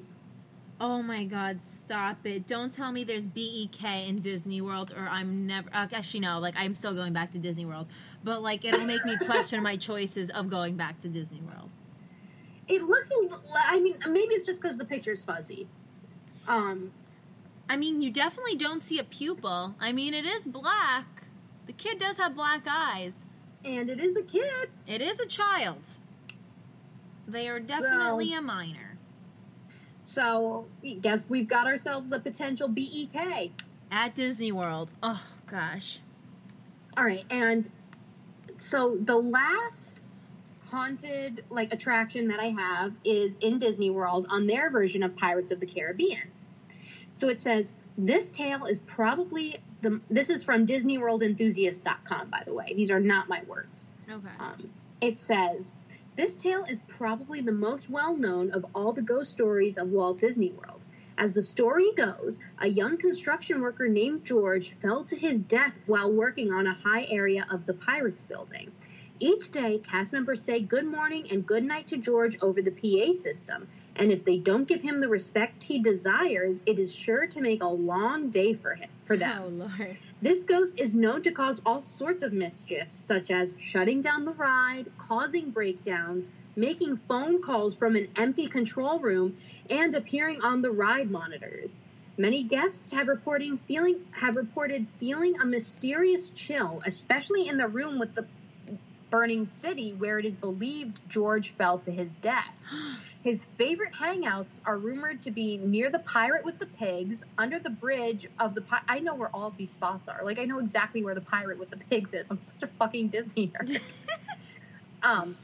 Oh 0.79 1.01
my 1.01 1.25
god, 1.25 1.59
stop 1.61 2.25
it. 2.25 2.45
Don't 2.45 2.71
tell 2.71 2.91
me 2.91 3.03
there's 3.03 3.25
BEK 3.25 4.07
in 4.07 4.19
Disney 4.19 4.61
World 4.61 4.93
or 4.95 5.07
I'm 5.09 5.47
never 5.47 5.69
uh, 5.73 5.87
actually 5.91 6.19
no, 6.19 6.39
like 6.39 6.53
I'm 6.57 6.75
still 6.75 6.93
going 6.93 7.13
back 7.13 7.31
to 7.31 7.39
Disney 7.39 7.65
World. 7.65 7.87
But 8.23 8.41
like 8.43 8.63
it'll 8.63 8.85
make 8.85 9.03
me 9.05 9.17
question 9.25 9.63
my 9.63 9.77
choices 9.77 10.29
of 10.29 10.49
going 10.49 10.75
back 10.77 10.99
to 11.01 11.07
Disney 11.07 11.41
World. 11.41 11.71
It 12.67 12.83
looks, 12.83 13.09
a 13.09 13.13
I 13.69 13.79
mean, 13.79 13.97
maybe 14.07 14.33
it's 14.35 14.45
just 14.45 14.61
because 14.61 14.77
the 14.77 14.83
picture's 14.85 15.23
fuzzy. 15.23 15.67
Um, 16.47 16.91
I 17.69 17.77
mean, 17.77 18.01
you 18.01 18.11
definitely 18.11 18.55
don't 18.55 18.81
see 18.83 18.99
a 18.99 19.03
pupil. 19.05 19.73
I 19.79 19.93
mean, 19.93 20.13
it 20.13 20.25
is 20.25 20.43
black. 20.43 21.23
The 21.65 21.73
kid 21.73 21.97
does 21.99 22.17
have 22.17 22.35
black 22.35 22.63
eyes. 22.69 23.13
and 23.65 23.89
it 23.89 23.99
is 23.99 24.15
a 24.17 24.21
kid. 24.21 24.69
It 24.85 25.01
is 25.01 25.19
a 25.19 25.25
child. 25.25 25.81
They 27.27 27.49
are 27.49 27.59
definitely 27.59 28.33
a 28.33 28.41
minor. 28.41 28.86
So, 30.07 30.65
I 30.85 30.93
guess 31.01 31.29
we've 31.29 31.49
got 31.49 31.67
ourselves 31.67 32.13
a 32.13 32.19
potential 32.19 32.69
BEK. 32.69 33.51
At 33.91 34.15
Disney 34.15 34.53
World. 34.53 34.89
Oh 35.03 35.21
gosh. 35.47 35.99
All 36.95 37.03
right, 37.03 37.25
and 37.29 37.69
so 38.57 38.97
the 39.01 39.17
last 39.17 39.91
haunted 40.71 41.43
like 41.49 41.73
attraction 41.73 42.29
that 42.29 42.39
I 42.39 42.47
have 42.57 42.93
is 43.03 43.37
in 43.39 43.59
Disney 43.59 43.89
World 43.89 44.27
on 44.29 44.47
their 44.47 44.69
version 44.69 45.03
of 45.03 45.13
Pirates 45.17 45.51
of 45.51 45.59
the 45.59 45.65
Caribbean. 45.65 46.31
So 47.11 47.27
it 47.27 47.41
says 47.41 47.73
this 47.97 48.31
tale 48.31 48.63
is 48.63 48.79
probably 48.79 49.57
the 49.81 49.99
this 50.09 50.29
is 50.29 50.41
from 50.41 50.65
DisneyWorldEnthusiast.com 50.65 52.29
by 52.29 52.43
the 52.45 52.53
way. 52.53 52.71
These 52.73 52.91
are 52.91 53.01
not 53.01 53.27
my 53.27 53.43
words. 53.45 53.85
Okay. 54.09 54.27
Um, 54.39 54.69
it 55.01 55.19
says 55.19 55.69
This 56.17 56.35
tale 56.35 56.65
is 56.67 56.81
probably 56.87 57.41
the 57.41 57.51
most 57.51 57.91
well 57.91 58.17
known 58.17 58.49
of 58.49 58.65
all 58.73 58.91
the 58.91 59.03
ghost 59.03 59.31
stories 59.31 59.77
of 59.77 59.91
Walt 59.91 60.19
Disney 60.19 60.51
World. 60.51 60.83
As 61.15 61.31
the 61.31 61.43
story 61.43 61.91
goes, 61.95 62.39
a 62.57 62.67
young 62.67 62.97
construction 62.97 63.61
worker 63.61 63.87
named 63.87 64.25
George 64.25 64.73
fell 64.81 65.03
to 65.03 65.15
his 65.15 65.39
death 65.39 65.77
while 65.85 66.11
working 66.11 66.51
on 66.51 66.65
a 66.65 66.73
high 66.73 67.05
area 67.11 67.45
of 67.51 67.67
the 67.67 67.75
Pirates 67.75 68.23
building. 68.23 68.71
Each 69.19 69.51
day, 69.51 69.77
cast 69.77 70.11
members 70.11 70.41
say 70.41 70.59
good 70.59 70.87
morning 70.87 71.27
and 71.29 71.45
good 71.45 71.63
night 71.63 71.85
to 71.89 71.97
George 71.97 72.35
over 72.41 72.63
the 72.63 72.71
PA 72.71 73.13
system, 73.13 73.67
and 73.95 74.11
if 74.11 74.25
they 74.25 74.39
don't 74.39 74.67
give 74.67 74.81
him 74.81 74.99
the 74.99 75.09
respect 75.09 75.61
he 75.61 75.77
desires, 75.77 76.61
it 76.65 76.79
is 76.79 76.93
sure 76.95 77.27
to 77.27 77.41
make 77.41 77.61
a 77.61 77.67
long 77.67 78.31
day 78.31 78.55
for 78.55 78.73
him 78.73 78.89
for 79.03 79.17
them. 79.17 79.43
Oh 79.43 79.47
lord. 79.49 79.97
This 80.19 80.43
ghost 80.43 80.79
is 80.79 80.95
known 80.95 81.21
to 81.23 81.31
cause 81.31 81.61
all 81.63 81.83
sorts 81.83 82.23
of 82.23 82.33
mischief, 82.33 82.87
such 82.91 83.29
as 83.29 83.53
shutting 83.59 84.01
down 84.01 84.25
the 84.25 84.33
ride, 84.33 84.91
causing 84.97 85.51
breakdowns, 85.51 86.27
making 86.55 86.95
phone 86.95 87.39
calls 87.39 87.75
from 87.75 87.95
an 87.95 88.07
empty 88.15 88.47
control 88.47 88.97
room, 88.97 89.37
and 89.69 89.93
appearing 89.93 90.41
on 90.41 90.63
the 90.63 90.71
ride 90.71 91.11
monitors. 91.11 91.79
Many 92.17 92.41
guests 92.41 92.91
have 92.93 93.07
reporting 93.07 93.57
feeling 93.57 94.07
have 94.09 94.35
reported 94.35 94.87
feeling 94.87 95.39
a 95.39 95.45
mysterious 95.45 96.31
chill, 96.31 96.81
especially 96.83 97.47
in 97.47 97.57
the 97.57 97.67
room 97.67 97.99
with 97.99 98.15
the 98.15 98.25
burning 99.11 99.45
city 99.45 99.93
where 99.93 100.17
it 100.17 100.25
is 100.25 100.35
believed 100.35 100.99
George 101.07 101.51
fell 101.51 101.77
to 101.77 101.91
his 101.91 102.11
death. 102.15 102.55
His 103.27 103.43
favorite 103.57 103.91
hangouts 103.91 104.61
are 104.65 104.77
rumored 104.77 105.21
to 105.23 105.31
be 105.31 105.57
near 105.57 105.89
the 105.89 105.99
pirate 105.99 106.45
with 106.45 106.59
the 106.59 106.65
pigs, 106.65 107.23
under 107.37 107.59
the 107.59 107.69
bridge 107.69 108.25
of 108.39 108.55
the 108.55 108.61
pi- 108.61 108.79
I 108.87 108.99
know 108.99 109.15
where 109.15 109.27
all 109.35 109.47
of 109.47 109.57
these 109.57 109.69
spots 109.69 110.07
are. 110.07 110.21
Like 110.23 110.39
I 110.39 110.45
know 110.45 110.59
exactly 110.59 111.03
where 111.03 111.13
the 111.13 111.19
pirate 111.19 111.59
with 111.59 111.69
the 111.69 111.75
pigs 111.75 112.13
is. 112.13 112.31
I'm 112.31 112.39
such 112.39 112.63
a 112.63 112.67
fucking 112.67 113.09
Disney 113.09 113.49
nerd. 113.49 113.81
um, 115.03 115.35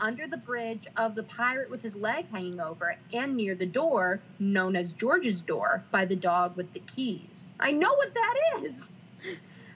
under 0.00 0.26
the 0.26 0.38
bridge 0.38 0.86
of 0.96 1.14
the 1.14 1.22
pirate 1.24 1.68
with 1.70 1.82
his 1.82 1.94
leg 1.94 2.30
hanging 2.30 2.60
over, 2.60 2.96
and 3.12 3.36
near 3.36 3.54
the 3.54 3.66
door 3.66 4.20
known 4.38 4.74
as 4.74 4.94
George's 4.94 5.42
door 5.42 5.84
by 5.90 6.06
the 6.06 6.16
dog 6.16 6.56
with 6.56 6.72
the 6.72 6.80
keys. 6.80 7.46
I 7.60 7.72
know 7.72 7.92
what 7.92 8.14
that 8.14 8.34
is. 8.62 8.84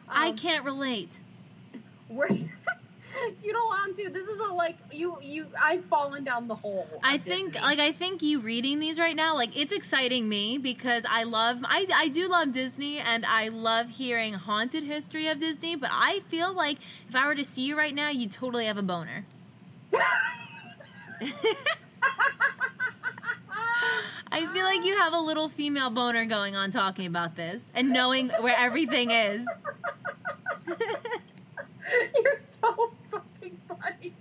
I 0.08 0.30
Um, 0.30 0.38
can't 0.38 0.64
relate. 0.64 1.20
where 2.08 2.30
you 3.42 3.52
don't 3.52 3.66
want 3.66 3.96
to. 3.96 4.08
This 4.10 4.26
is 4.26 4.38
a 4.38 4.52
like 4.52 4.76
you 4.92 5.16
you. 5.22 5.46
I've 5.60 5.84
fallen 5.86 6.24
down 6.24 6.48
the 6.48 6.54
hole. 6.54 6.86
I 7.02 7.18
think 7.18 7.52
Disney. 7.52 7.66
like 7.66 7.78
I 7.78 7.92
think 7.92 8.22
you 8.22 8.40
reading 8.40 8.80
these 8.80 8.98
right 8.98 9.16
now 9.16 9.34
like 9.34 9.56
it's 9.56 9.72
exciting 9.72 10.28
me 10.28 10.58
because 10.58 11.04
I 11.08 11.24
love 11.24 11.58
I 11.64 11.86
I 11.94 12.08
do 12.08 12.28
love 12.28 12.52
Disney 12.52 12.98
and 12.98 13.24
I 13.26 13.48
love 13.48 13.90
hearing 13.90 14.34
haunted 14.34 14.84
history 14.84 15.28
of 15.28 15.38
Disney, 15.38 15.76
but 15.76 15.90
I 15.92 16.20
feel 16.28 16.52
like 16.52 16.78
if 17.08 17.14
I 17.14 17.26
were 17.26 17.34
to 17.34 17.44
see 17.44 17.66
you 17.66 17.76
right 17.76 17.94
now, 17.94 18.10
you'd 18.10 18.32
totally 18.32 18.66
have 18.66 18.78
a 18.78 18.82
boner. 18.82 19.24
I 24.34 24.46
feel 24.46 24.64
like 24.64 24.82
you 24.84 24.98
have 24.98 25.12
a 25.12 25.20
little 25.20 25.50
female 25.50 25.90
boner 25.90 26.24
going 26.24 26.56
on 26.56 26.70
talking 26.70 27.04
about 27.04 27.36
this 27.36 27.62
and 27.74 27.90
knowing 27.90 28.30
where 28.40 28.56
everything 28.56 29.10
is. 29.10 29.46
You're 32.14 32.40
so 32.42 32.92
fucking 33.10 33.60
funny. 33.68 34.14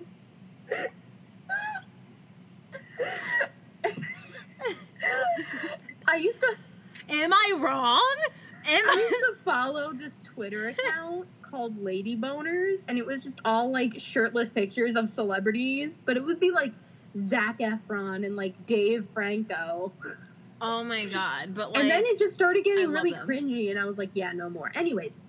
I 6.08 6.16
used 6.18 6.42
to 6.42 6.56
Am 7.10 7.34
I 7.34 7.58
wrong? 7.58 8.16
Am 8.68 8.90
I 8.90 8.94
I 8.94 8.96
used 8.96 9.40
to 9.40 9.44
follow 9.44 9.91
this 10.02 10.20
Twitter 10.24 10.70
account 10.70 11.28
called 11.42 11.82
Lady 11.82 12.18
Boners, 12.18 12.84
and 12.88 12.98
it 12.98 13.06
was 13.06 13.22
just 13.22 13.40
all 13.46 13.72
like 13.72 13.98
shirtless 14.00 14.50
pictures 14.50 14.96
of 14.96 15.10
celebrities, 15.10 16.02
but 16.06 16.18
it 16.18 16.24
would 16.24 16.40
be 16.40 16.52
like 16.52 16.74
Zac 17.18 17.60
Efron 17.60 18.26
and 18.26 18.36
like 18.36 18.66
Dave 18.66 19.08
Franco. 19.14 19.92
Oh 20.60 20.84
my 20.84 21.06
god, 21.06 21.54
but 21.54 21.72
like 21.72 21.82
and 21.82 21.92
then 21.92 22.04
it 22.06 22.18
just 22.18 22.34
started 22.34 22.64
getting 22.64 22.92
love 22.92 23.04
really 23.04 23.14
cringy, 23.14 23.70
and 23.70 23.80
I 23.80 23.86
was 23.86 23.98
like, 23.98 24.10
yeah, 24.14 24.32
no 24.32 24.50
more. 24.50 24.72
Anyways, 24.76 25.20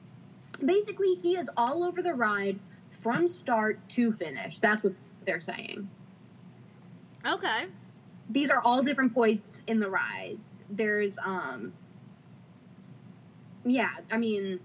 basically, 0.65 1.15
he 1.15 1.37
is 1.37 1.51
all 1.57 1.85
over 1.85 2.03
the 2.03 2.15
ride 2.15 2.59
from 2.91 3.27
start 3.29 3.79
to 3.91 4.13
finish. 4.13 4.59
That's 4.59 4.85
what 4.85 4.95
they're 5.25 5.41
saying. 5.41 5.89
Okay. 7.27 7.67
These 8.31 8.51
are 8.51 8.61
all 8.61 8.83
different 8.83 9.15
points 9.15 9.61
in 9.67 9.81
the 9.81 9.91
ride. 9.91 10.39
There's, 10.71 11.19
um, 11.23 11.73
yeah, 13.65 13.91
I 14.11 14.17
mean, 14.19 14.61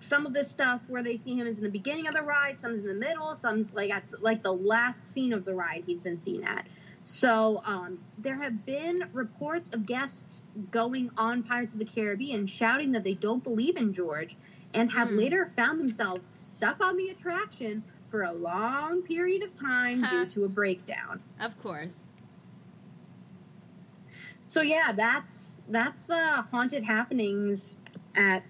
some 0.00 0.26
of 0.26 0.34
this 0.34 0.50
stuff 0.50 0.82
where 0.88 1.02
they 1.02 1.16
see 1.16 1.34
him 1.36 1.46
is 1.46 1.58
in 1.58 1.64
the 1.64 1.70
beginning 1.70 2.06
of 2.06 2.14
the 2.14 2.22
ride, 2.22 2.60
some's 2.60 2.80
in 2.84 2.86
the 2.86 2.94
middle, 2.94 3.34
some's 3.34 3.72
like 3.72 3.90
at 3.90 4.04
like 4.20 4.42
the 4.42 4.52
last 4.52 5.06
scene 5.06 5.32
of 5.32 5.44
the 5.44 5.54
ride 5.54 5.84
he's 5.86 6.00
been 6.00 6.18
seen 6.18 6.44
at. 6.44 6.66
So 7.02 7.62
um, 7.64 7.98
there 8.18 8.40
have 8.42 8.66
been 8.66 9.02
reports 9.12 9.70
of 9.70 9.86
guests 9.86 10.42
going 10.72 11.10
on 11.16 11.44
Pirates 11.44 11.72
of 11.72 11.78
the 11.78 11.84
Caribbean 11.84 12.46
shouting 12.46 12.92
that 12.92 13.04
they 13.04 13.14
don't 13.14 13.42
believe 13.44 13.76
in 13.76 13.92
George, 13.92 14.36
and 14.74 14.90
have 14.92 15.08
Hmm. 15.08 15.18
later 15.18 15.46
found 15.46 15.80
themselves 15.80 16.28
stuck 16.34 16.82
on 16.82 16.96
the 16.96 17.08
attraction 17.08 17.84
for 18.10 18.22
a 18.22 18.32
long 18.32 19.02
period 19.02 19.42
of 19.42 19.54
time 19.54 20.02
due 20.02 20.26
to 20.26 20.44
a 20.44 20.48
breakdown. 20.48 21.20
Of 21.40 21.56
course. 21.62 22.00
So 24.44 24.62
yeah, 24.62 24.92
that's 24.92 25.54
that's 25.68 26.04
the 26.06 26.44
haunted 26.52 26.84
happenings 26.84 27.76
at 28.16 28.42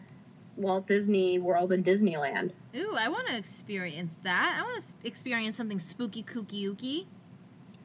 Walt 0.57 0.87
Disney 0.87 1.39
World 1.39 1.73
and 1.73 1.85
Disneyland. 1.85 2.53
Ooh, 2.75 2.95
I 2.99 3.09
want 3.09 3.29
to 3.29 3.37
experience 3.37 4.15
that. 4.23 4.57
I 4.59 4.63
want 4.63 4.83
to 4.83 5.07
experience 5.07 5.57
something 5.57 5.79
spooky, 5.79 6.23
kooky, 6.23 6.65
ooky 6.65 7.07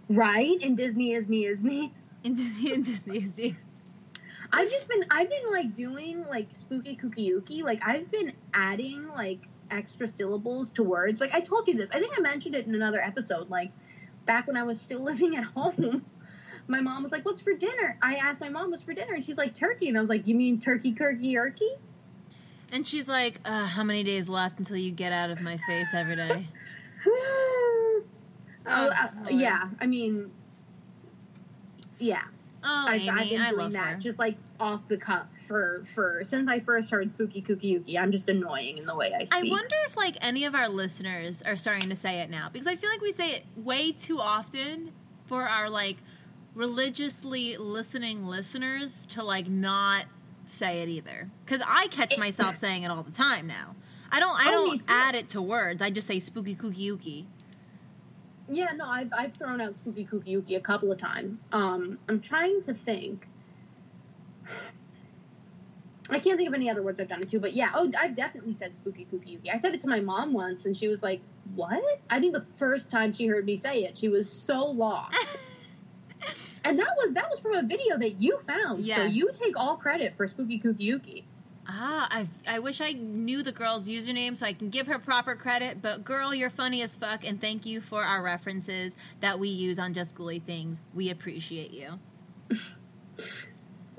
Right? 0.10 0.62
In 0.62 0.76
Disney 0.76 1.14
Disney 1.14 1.46
Disney. 1.46 1.94
in 2.24 2.34
Disney 2.36 2.74
and 2.74 2.86
Disney. 2.86 3.18
is 3.18 3.38
me. 3.38 3.56
I've 4.52 4.70
just 4.70 4.90
been 4.90 5.06
I've 5.10 5.30
been 5.30 5.50
like 5.50 5.74
doing 5.74 6.26
like 6.30 6.50
spooky 6.52 6.98
kooky 6.98 7.32
ooky. 7.32 7.64
Like 7.64 7.82
I've 7.86 8.12
been 8.12 8.34
adding 8.54 9.08
like 9.10 9.48
extra 9.70 10.08
syllables 10.08 10.70
to 10.72 10.84
words. 10.84 11.22
Like 11.22 11.34
I 11.34 11.40
told 11.40 11.68
you 11.68 11.76
this. 11.76 11.90
I 11.92 12.00
think 12.00 12.14
I 12.18 12.22
mentioned 12.22 12.56
it 12.56 12.68
in 12.68 12.76
another 12.76 13.02
episode. 13.02 13.50
Like 13.50 13.72
back 14.26 14.48
when 14.48 14.58
I 14.58 14.64
was 14.64 14.82
still 14.82 15.02
living 15.12 15.38
at 15.38 15.46
home. 15.46 16.06
My 16.72 16.82
mom 16.82 17.04
was 17.04 17.12
like, 17.12 17.26
"What's 17.26 17.42
for 17.42 17.54
dinner?" 17.54 17.98
I 18.02 18.16
asked 18.16 18.40
my 18.42 18.50
mom, 18.50 18.72
"What's 18.72 18.82
for 18.82 18.94
dinner?" 18.94 19.14
And 19.14 19.24
she's 19.24 19.38
like, 19.38 19.54
"Turkey." 19.54 19.90
And 19.90 19.98
I 19.98 20.02
was 20.02 20.10
like, 20.10 20.26
"You 20.26 20.36
mean 20.36 20.58
turkey, 20.58 20.94
kirky, 20.94 21.34
yerky?" 21.34 21.78
And 22.72 22.88
she's 22.88 23.08
like, 23.08 23.40
uh, 23.44 23.66
"How 23.66 23.84
many 23.84 24.04
days 24.04 24.30
left 24.30 24.58
until 24.60 24.78
you 24.78 24.92
get 24.92 25.12
out 25.12 25.30
of 25.30 25.42
my 25.42 25.58
face 25.58 25.94
every 25.94 26.16
day?" 26.16 26.48
oh, 27.08 28.04
uh, 28.66 29.10
yeah. 29.30 29.70
I 29.80 29.88
mean, 29.88 30.32
yeah. 32.00 32.22
Oh, 32.64 32.86
I've, 32.88 33.02
Amy, 33.02 33.10
I've 33.10 33.30
been 33.30 33.42
I 33.42 33.50
doing 33.50 33.62
love 33.62 33.72
that 33.74 33.94
her. 33.94 34.00
just 34.00 34.20
like 34.20 34.38
off 34.60 34.88
the 34.88 34.98
cuff 34.98 35.28
for 35.48 35.84
for 35.96 36.22
since 36.24 36.48
I 36.48 36.60
first 36.60 36.92
heard 36.92 37.10
spooky 37.10 37.42
kooky 37.42 37.64
yuki. 37.64 37.98
I'm 37.98 38.12
just 38.12 38.30
annoying 38.30 38.78
in 38.78 38.86
the 38.86 38.96
way 38.96 39.12
I 39.14 39.24
speak. 39.24 39.34
I 39.34 39.50
wonder 39.50 39.76
if 39.88 39.98
like 39.98 40.16
any 40.22 40.46
of 40.46 40.54
our 40.54 40.70
listeners 40.70 41.42
are 41.42 41.56
starting 41.56 41.90
to 41.90 41.96
say 41.96 42.22
it 42.22 42.30
now 42.30 42.50
because 42.52 42.68
I 42.68 42.76
feel 42.76 42.90
like 42.90 43.02
we 43.02 43.14
say 43.14 43.32
it 43.32 43.46
way 43.58 43.92
too 43.92 44.20
often 44.20 44.92
for 45.26 45.48
our 45.48 45.70
like 45.70 45.98
religiously 46.54 47.58
listening 47.58 48.26
listeners 48.26 49.06
to 49.08 49.24
like 49.24 49.48
not 49.48 50.06
say 50.48 50.82
it 50.82 50.90
either. 50.90 51.30
Because 51.46 51.62
I 51.68 51.88
catch 51.88 52.18
myself 52.18 52.56
saying 52.60 52.84
it 52.84 52.92
all 52.92 53.04
the 53.04 53.12
time 53.12 53.48
now. 53.48 53.76
I 54.12 54.20
don't. 54.20 54.36
I 54.36 54.48
Oh, 54.50 54.52
don't 54.68 54.80
too. 54.84 54.88
add 54.90 55.16
it 55.16 55.30
to 55.30 55.42
words. 55.42 55.82
I 55.82 55.90
just 55.90 56.08
say 56.08 56.20
spooky 56.20 56.56
kooky 56.56 56.78
yuki. 56.80 57.28
Yeah, 58.50 58.72
no, 58.76 58.86
I've 58.86 59.10
I've 59.18 59.34
thrown 59.36 59.62
out 59.62 59.78
spooky 59.78 60.06
kooky 60.06 60.28
yuki 60.28 60.56
a 60.56 60.60
couple 60.60 60.92
of 60.92 60.98
times. 60.98 61.44
Um, 61.54 61.98
I'm 62.10 62.20
trying 62.20 62.62
to 62.64 62.74
think. 62.74 63.28
I 66.10 66.20
can't 66.20 66.36
think 66.36 66.50
of 66.50 66.54
any 66.54 66.70
other 66.70 66.84
words 66.84 67.00
I've 67.00 67.08
done 67.08 67.22
it 67.22 67.30
to, 67.30 67.40
but 67.40 67.54
yeah, 67.54 67.70
oh, 67.74 67.90
I've 67.98 68.16
definitely 68.16 68.54
said 68.54 68.76
spooky 68.76 69.08
kooky 69.10 69.28
yuki. 69.34 69.50
I 69.50 69.56
said 69.56 69.74
it 69.74 69.80
to 69.82 69.88
my 69.88 70.02
mom 70.02 70.34
once, 70.34 70.66
and 70.66 70.76
she 70.76 70.90
was 70.90 71.02
like, 71.02 71.22
"What?" 71.56 71.82
I 72.10 72.20
think 72.20 72.34
the 72.34 72.46
first 72.56 72.92
time 72.92 73.14
she 73.14 73.28
heard 73.28 73.46
me 73.46 73.56
say 73.56 73.84
it, 73.86 73.98
she 73.98 74.10
was 74.10 74.30
so 74.30 74.66
lost. 74.66 75.16
and 76.64 76.78
that 76.80 76.90
was 76.98 77.14
that 77.14 77.30
was 77.30 77.40
from 77.40 77.54
a 77.54 77.64
video 77.64 77.98
that 77.98 78.22
you 78.22 78.38
found. 78.40 78.88
So 78.88 79.04
you 79.04 79.32
take 79.34 79.60
all 79.60 79.76
credit 79.76 80.16
for 80.16 80.28
spooky 80.28 80.60
kooky 80.60 80.80
yuki. 80.80 81.26
Ah, 81.68 82.08
I 82.10 82.28
I 82.48 82.60
wish 82.60 82.82
I 82.82 82.94
knew 82.94 83.44
the 83.44 83.52
girl's 83.52 83.88
username 83.88 84.36
so 84.36 84.46
I 84.46 84.54
can 84.54 84.70
give 84.70 84.88
her 84.88 85.00
proper 85.00 85.36
credit. 85.36 85.82
But 85.82 86.04
girl, 86.04 86.34
you're 86.34 86.50
funny 86.50 86.82
as 86.82 86.96
fuck, 86.98 87.26
and 87.26 87.40
thank 87.40 87.66
you 87.66 87.82
for 87.82 88.04
our 88.04 88.22
references 88.22 88.96
that 89.22 89.40
we 89.40 89.50
use 89.50 89.80
on 89.80 89.94
Just 89.94 90.16
Ghouly 90.16 90.42
Things. 90.44 90.82
We 90.94 91.10
appreciate 91.10 91.72
you. 91.72 92.00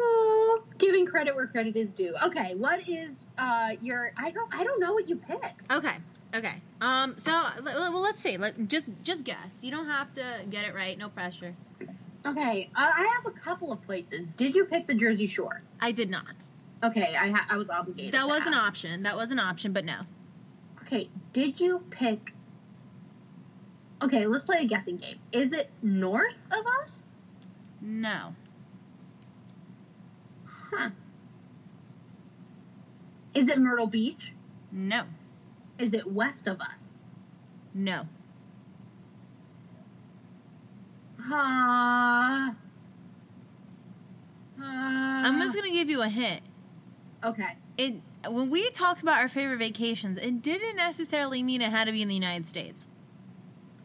Oh, 0.05 0.65
giving 0.79 1.07
credit 1.07 1.35
where 1.35 1.47
credit 1.47 1.77
is 1.77 1.93
due. 1.93 2.15
Okay, 2.25 2.55
what 2.57 2.89
is 2.89 3.15
uh 3.39 3.71
your? 3.81 4.13
I 4.17 4.33
don't 4.33 4.53
I 4.53 4.65
don't 4.65 4.81
know 4.81 4.93
what 4.93 5.09
you 5.09 5.17
picked. 5.17 5.71
Okay. 5.71 5.95
Okay. 6.35 6.55
Um. 6.81 7.15
So, 7.19 7.31
well, 7.63 8.01
let's 8.01 8.21
see. 8.21 8.37
Let 8.37 8.69
just 8.69 8.91
just 9.05 9.25
guess. 9.25 9.59
You 9.61 9.71
don't 9.71 9.87
have 9.87 10.13
to 10.15 10.45
get 10.51 10.65
it 10.65 10.75
right. 10.75 10.97
No 10.99 11.09
pressure. 11.09 11.55
Okay, 12.25 12.71
uh, 12.77 12.91
I 12.97 13.15
have 13.17 13.27
a 13.27 13.37
couple 13.37 13.73
of 13.73 13.83
places. 13.83 14.29
Did 14.37 14.55
you 14.55 14.65
pick 14.65 14.87
the 14.87 14.95
Jersey 14.95 15.27
Shore? 15.27 15.63
I 15.81 15.93
did 15.93 16.09
not. 16.11 16.35
Okay, 16.85 17.15
I 17.17 17.31
ha- 17.31 17.47
I 17.51 17.57
was 17.57 17.71
obligated. 17.71 18.13
That 18.13 18.29
was 18.29 18.47
an 18.47 18.55
option. 18.55 19.03
That 19.03 19.17
was 19.17 19.31
an 19.31 19.39
option, 19.39 19.73
but 19.73 19.85
no. 19.85 20.01
Okay, 20.83 21.11
did 21.33 21.59
you 21.61 21.85
pick 21.91 22.33
Okay, 24.03 24.27
let's 24.27 24.45
play 24.45 24.59
a 24.59 24.67
guessing 24.67 24.97
game. 24.97 25.21
Is 25.31 25.53
it 25.53 25.71
north 25.81 26.45
of 26.51 26.67
us? 26.83 27.03
No. 27.81 28.35
Huh. 30.45 30.91
Is 33.35 33.49
it 33.49 33.59
Myrtle 33.59 33.87
Beach? 33.87 34.33
No. 34.73 35.05
Is 35.79 35.95
it 35.95 36.11
west 36.11 36.49
of 36.49 36.61
us? 36.61 36.95
No. 37.75 38.09
Uh, 41.31 42.53
uh, 44.61 44.65
I'm 44.65 45.41
just 45.41 45.55
gonna 45.55 45.71
give 45.71 45.91
you 45.91 46.03
a 46.03 46.09
hint. 46.09 46.43
Okay. 47.25 47.57
It 47.79 47.95
when 48.29 48.51
we 48.51 48.71
talked 48.71 49.03
about 49.03 49.19
our 49.19 49.29
favorite 49.29 49.59
vacations, 49.59 50.19
it 50.19 50.43
didn't 50.43 50.77
necessarily 50.77 51.43
mean 51.43 51.61
it 51.61 51.71
had 51.71 51.85
to 51.87 51.93
be 51.93 52.03
in 52.03 52.09
the 52.09 52.15
United 52.15 52.47
States. 52.47 52.87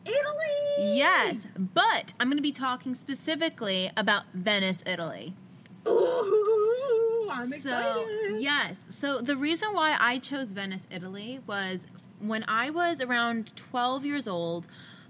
Italy! 0.06 0.96
Yes, 0.96 1.48
but 1.58 2.14
I'm 2.20 2.28
going 2.28 2.38
to 2.38 2.44
be 2.44 2.52
talking 2.52 2.96
specifically 2.96 3.92
about 3.98 4.24
Venice, 4.34 4.80
Italy. 4.86 5.36
Ooh, 5.88 7.28
I'm 7.32 7.50
so, 7.50 7.56
excited. 7.56 8.42
yes. 8.42 8.86
So 8.90 9.20
the 9.20 9.36
reason 9.36 9.74
why 9.74 9.98
I 10.00 10.20
chose 10.20 10.52
Venice, 10.52 10.88
Italy 10.92 11.42
was 11.46 11.88
when 12.20 12.46
I 12.48 12.70
was 12.70 13.02
around 13.02 13.56
12 13.56 14.06
years 14.06 14.28
old, 14.28 14.68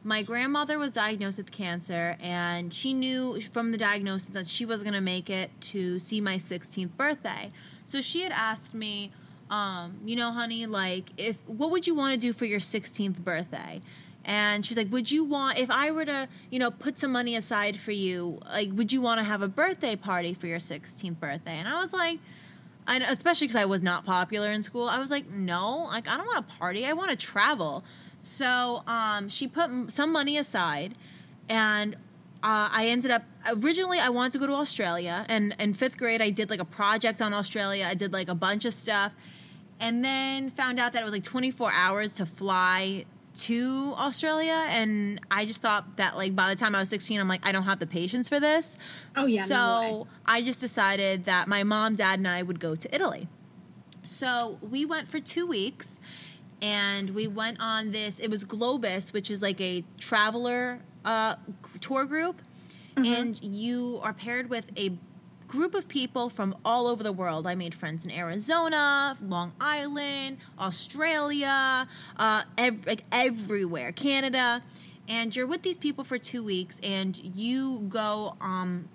my 0.07 0.23
grandmother 0.23 0.79
was 0.79 0.93
diagnosed 0.93 1.37
with 1.37 1.51
cancer 1.51 2.15
and 2.21 2.73
she 2.73 2.93
knew 2.93 3.41
from 3.41 3.73
the 3.73 3.77
diagnosis 3.77 4.29
that 4.29 4.47
she 4.47 4.65
was 4.65 4.81
going 4.81 4.93
to 4.93 5.01
make 5.01 5.29
it 5.29 5.51
to 5.59 5.99
see 5.99 6.21
my 6.21 6.37
16th 6.37 6.95
birthday. 6.95 7.51
So 7.83 7.99
she 7.99 8.21
had 8.21 8.31
asked 8.31 8.73
me, 8.73 9.11
um, 9.49 9.97
you 10.05 10.15
know, 10.15 10.31
honey, 10.31 10.65
like 10.65 11.09
if 11.17 11.35
what 11.45 11.71
would 11.71 11.85
you 11.85 11.93
want 11.93 12.13
to 12.13 12.19
do 12.19 12.31
for 12.31 12.45
your 12.45 12.61
16th 12.61 13.17
birthday? 13.17 13.81
And 14.23 14.65
she's 14.65 14.77
like, 14.77 14.89
"Would 14.91 15.11
you 15.11 15.25
want 15.25 15.57
if 15.57 15.69
I 15.69 15.91
were 15.91 16.05
to, 16.05 16.29
you 16.51 16.59
know, 16.59 16.71
put 16.71 16.97
some 16.97 17.11
money 17.11 17.35
aside 17.35 17.77
for 17.77 17.91
you? 17.91 18.39
Like, 18.45 18.69
would 18.73 18.93
you 18.93 19.01
want 19.01 19.19
to 19.19 19.25
have 19.25 19.41
a 19.41 19.47
birthday 19.49 19.97
party 19.97 20.33
for 20.33 20.47
your 20.47 20.59
16th 20.59 21.19
birthday?" 21.19 21.59
And 21.59 21.67
I 21.67 21.81
was 21.81 21.91
like, 21.91 22.19
and 22.87 23.03
especially 23.03 23.47
because 23.47 23.61
I 23.61 23.65
was 23.65 23.81
not 23.81 24.05
popular 24.05 24.51
in 24.51 24.63
school, 24.63 24.87
I 24.87 24.99
was 24.99 25.11
like, 25.11 25.29
"No, 25.29 25.83
like 25.89 26.07
I 26.07 26.15
don't 26.15 26.27
want 26.27 26.39
a 26.39 26.59
party. 26.59 26.85
I 26.85 26.93
want 26.93 27.11
to 27.11 27.17
travel." 27.17 27.83
So 28.19 28.83
um, 28.87 29.29
she 29.29 29.47
put 29.47 29.91
some 29.91 30.11
money 30.11 30.37
aside, 30.37 30.95
and 31.49 31.95
uh, 32.43 32.69
I 32.71 32.87
ended 32.89 33.11
up 33.11 33.23
originally 33.47 33.99
I 33.99 34.09
wanted 34.09 34.33
to 34.33 34.39
go 34.39 34.47
to 34.47 34.53
Australia, 34.53 35.25
and 35.29 35.55
in 35.59 35.73
fifth 35.73 35.97
grade 35.97 36.21
I 36.21 36.29
did 36.29 36.49
like 36.49 36.59
a 36.59 36.65
project 36.65 37.21
on 37.21 37.33
Australia. 37.33 37.85
I 37.89 37.93
did 37.93 38.13
like 38.13 38.27
a 38.27 38.35
bunch 38.35 38.65
of 38.65 38.73
stuff, 38.73 39.11
and 39.79 40.03
then 40.03 40.49
found 40.49 40.79
out 40.79 40.93
that 40.93 41.01
it 41.01 41.05
was 41.05 41.13
like 41.13 41.23
24 41.23 41.71
hours 41.71 42.13
to 42.15 42.25
fly 42.25 43.05
to 43.41 43.93
Australia, 43.95 44.65
and 44.69 45.21
I 45.29 45.45
just 45.45 45.61
thought 45.61 45.97
that 45.97 46.15
like 46.15 46.35
by 46.35 46.49
the 46.49 46.59
time 46.59 46.73
I 46.73 46.79
was 46.79 46.89
16, 46.89 47.19
I'm 47.19 47.27
like 47.27 47.41
I 47.43 47.51
don't 47.51 47.63
have 47.63 47.79
the 47.79 47.87
patience 47.87 48.27
for 48.29 48.39
this. 48.39 48.77
Oh, 49.15 49.27
yeah, 49.27 49.45
So 49.45 49.99
way. 49.99 50.09
I 50.25 50.41
just 50.41 50.59
decided 50.59 51.25
that 51.25 51.47
my 51.47 51.63
mom, 51.63 51.95
dad, 51.95 52.19
and 52.19 52.27
I 52.27 52.41
would 52.41 52.59
go 52.59 52.75
to 52.75 52.95
Italy. 52.95 53.27
So 54.03 54.57
we 54.61 54.85
went 54.85 55.07
for 55.07 55.19
two 55.19 55.45
weeks 55.45 55.99
and 56.61 57.09
we 57.11 57.27
went 57.27 57.59
on 57.59 57.91
this 57.91 58.19
it 58.19 58.29
was 58.29 58.43
globus 58.43 59.13
which 59.13 59.29
is 59.31 59.41
like 59.41 59.59
a 59.61 59.83
traveler 59.99 60.79
uh, 61.05 61.35
tour 61.81 62.05
group. 62.05 62.41
Mhm. 62.95 63.19
and 63.19 63.43
you 63.43 63.99
are 64.01 64.13
paired 64.13 64.49
with 64.49 64.65
a 64.75 64.97
group 65.47 65.75
of 65.75 65.87
people 65.87 66.29
from 66.29 66.55
all 66.65 66.87
over 66.87 67.03
the 67.03 67.11
world. 67.13 67.45
I 67.47 67.55
made 67.55 67.73
friends 67.75 68.03
in 68.05 68.11
arizona 68.11 69.17
long 69.21 69.53
island 69.61 70.37
australia 70.59 71.87
uh, 72.17 72.43
ev- 72.57 72.85
like 72.87 73.03
everywhere 73.11 73.91
canada. 73.91 74.61
And 75.09 75.33
you're 75.33 75.47
with 75.47 75.61
these 75.61 75.77
people 75.77 76.03
for 76.03 76.17
two 76.17 76.43
weeks 76.43 76.79
and 76.83 77.17
you 77.17 77.85
go 77.87 78.35
um, 78.41 78.89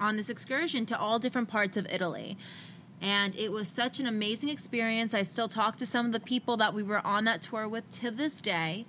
on 0.00 0.16
this 0.16 0.30
excursion 0.30 0.86
to 0.86 0.98
all 0.98 1.18
different 1.18 1.48
parts 1.48 1.76
of 1.76 1.84
italy 1.86 2.38
and 3.00 3.34
it 3.36 3.50
was 3.50 3.68
such 3.68 4.00
an 4.00 4.06
amazing 4.06 4.48
experience. 4.48 5.14
I 5.14 5.22
still 5.22 5.48
talk 5.48 5.76
to 5.78 5.86
some 5.86 6.06
of 6.06 6.12
the 6.12 6.20
people 6.20 6.56
that 6.58 6.74
we 6.74 6.82
were 6.82 7.04
on 7.06 7.24
that 7.24 7.42
tour 7.42 7.68
with 7.68 7.88
to 8.00 8.10
this 8.10 8.40
day. 8.40 8.86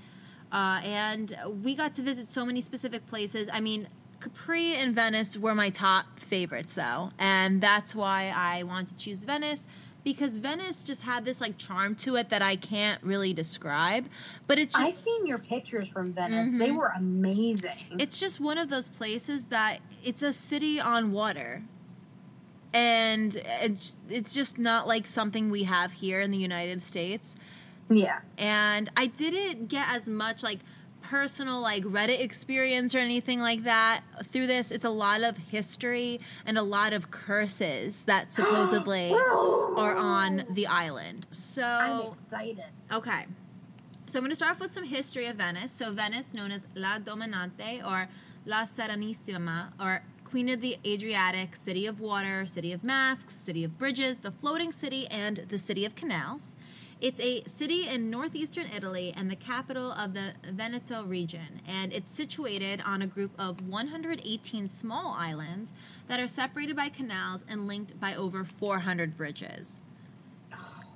Uh, 0.51 0.81
and 0.83 1.37
we 1.63 1.75
got 1.75 1.93
to 1.93 2.01
visit 2.01 2.27
so 2.27 2.43
many 2.45 2.59
specific 2.61 3.05
places. 3.05 3.47
I 3.53 3.59
mean, 3.59 3.87
Capri 4.19 4.75
and 4.75 4.95
Venice 4.95 5.37
were 5.37 5.53
my 5.53 5.69
top 5.69 6.19
favorites, 6.19 6.73
though. 6.73 7.11
And 7.19 7.61
that's 7.61 7.93
why 7.93 8.33
I 8.35 8.63
wanted 8.63 8.89
to 8.89 8.95
choose 8.97 9.23
Venice 9.23 9.67
because 10.03 10.37
Venice 10.37 10.81
just 10.83 11.01
had 11.03 11.23
this 11.23 11.39
like 11.41 11.57
charm 11.57 11.93
to 11.93 12.15
it 12.15 12.29
that 12.29 12.41
I 12.41 12.55
can't 12.55 13.01
really 13.03 13.33
describe. 13.33 14.07
But 14.47 14.57
it's 14.57 14.75
I've 14.75 14.93
seen 14.95 15.27
your 15.27 15.37
pictures 15.37 15.87
from 15.87 16.13
Venice. 16.13 16.53
They 16.53 16.69
Mhm. 16.69 16.77
were 16.77 16.93
amazing. 16.95 17.77
It's 17.99 18.17
just 18.17 18.39
one 18.39 18.57
of 18.57 18.69
those 18.69 18.89
places 18.89 19.43
that 19.45 19.79
it's 20.03 20.23
a 20.23 20.33
city 20.33 20.79
on 20.79 21.11
water. 21.11 21.63
And 22.73 23.35
it's 23.35 23.95
it's 24.09 24.33
just 24.33 24.59
not 24.59 24.87
like 24.87 25.07
something 25.07 25.49
we 25.49 25.63
have 25.63 25.91
here 25.91 26.21
in 26.21 26.31
the 26.31 26.37
United 26.37 26.81
States. 26.83 27.35
yeah. 27.89 28.19
And 28.37 28.91
I 28.95 29.07
didn't 29.07 29.67
get 29.67 29.87
as 29.89 30.05
much 30.05 30.43
like 30.43 30.59
personal 31.01 31.59
like 31.59 31.83
Reddit 31.83 32.19
experience 32.19 32.93
or 32.93 32.99
anything 32.99 33.39
like 33.39 33.63
that 33.63 34.01
through 34.25 34.45
this. 34.45 34.69
It's 34.69 34.85
a 34.85 34.89
lot 34.91 35.23
of 35.23 35.35
history 35.37 36.19
and 36.45 36.57
a 36.57 36.61
lot 36.61 36.93
of 36.93 37.09
curses 37.09 38.03
that 38.05 38.31
supposedly 38.37 39.11
are 39.13 39.95
on 39.95 40.45
the 40.51 40.67
island. 40.67 41.25
So 41.31 41.63
I'm 41.63 42.11
excited. 42.11 42.65
Okay. 42.91 43.25
So 44.05 44.17
I'm 44.17 44.23
going 44.23 44.31
to 44.31 44.35
start 44.35 44.53
off 44.53 44.59
with 44.59 44.73
some 44.73 44.83
history 44.83 45.27
of 45.27 45.35
Venice. 45.37 45.71
So 45.71 45.91
Venice, 45.91 46.33
known 46.33 46.51
as 46.51 46.65
La 46.75 46.97
Dominante 46.99 47.85
or 47.85 48.07
La 48.45 48.63
Serenissima, 48.63 49.71
or 49.79 50.01
Queen 50.29 50.49
of 50.49 50.61
the 50.61 50.77
Adriatic, 50.85 51.55
City 51.55 51.87
of 51.87 51.99
Water, 51.99 52.45
City 52.45 52.71
of 52.71 52.83
Masks, 52.83 53.33
City 53.33 53.63
of 53.63 53.79
Bridges, 53.79 54.19
the 54.19 54.29
Floating 54.29 54.71
City, 54.71 55.07
and 55.07 55.37
the 55.49 55.57
City 55.57 55.85
of 55.85 55.95
Canals. 55.95 56.53
It's 57.01 57.19
a 57.19 57.43
city 57.45 57.87
in 57.87 58.11
northeastern 58.11 58.67
Italy 58.75 59.11
and 59.17 59.31
the 59.31 59.35
capital 59.35 59.91
of 59.91 60.13
the 60.13 60.33
Veneto 60.51 61.03
region, 61.03 61.61
and 61.67 61.91
it's 61.91 62.13
situated 62.13 62.79
on 62.85 63.01
a 63.01 63.07
group 63.07 63.31
of 63.39 63.67
118 63.67 64.67
small 64.67 65.15
islands 65.17 65.73
that 66.07 66.19
are 66.19 66.27
separated 66.27 66.75
by 66.75 66.89
canals 66.89 67.43
and 67.49 67.65
linked 67.65 67.99
by 67.99 68.13
over 68.13 68.43
400 68.43 69.17
bridges 69.17 69.81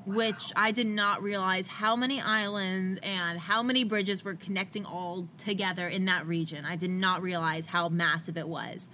which 0.06 0.52
I 0.56 0.72
did 0.72 0.88
not 0.88 1.24
realize 1.24 1.68
how 1.68 1.96
many 1.96 2.20
islands 2.20 3.00
and 3.02 3.40
how 3.40 3.64
many 3.64 3.84
bridges 3.84 4.24
were 4.24 4.34
connecting 4.34 4.86
all 4.86 5.28
together 5.38 5.88
in 5.88 6.06
that 6.06 6.28
region. 6.28 6.66
I 6.66 6.76
did 6.76 6.90
not 6.90 7.22
realize 7.22 7.66
how 7.66 7.90
massive 7.90 8.38
it 8.38 8.48
was. 8.48 8.90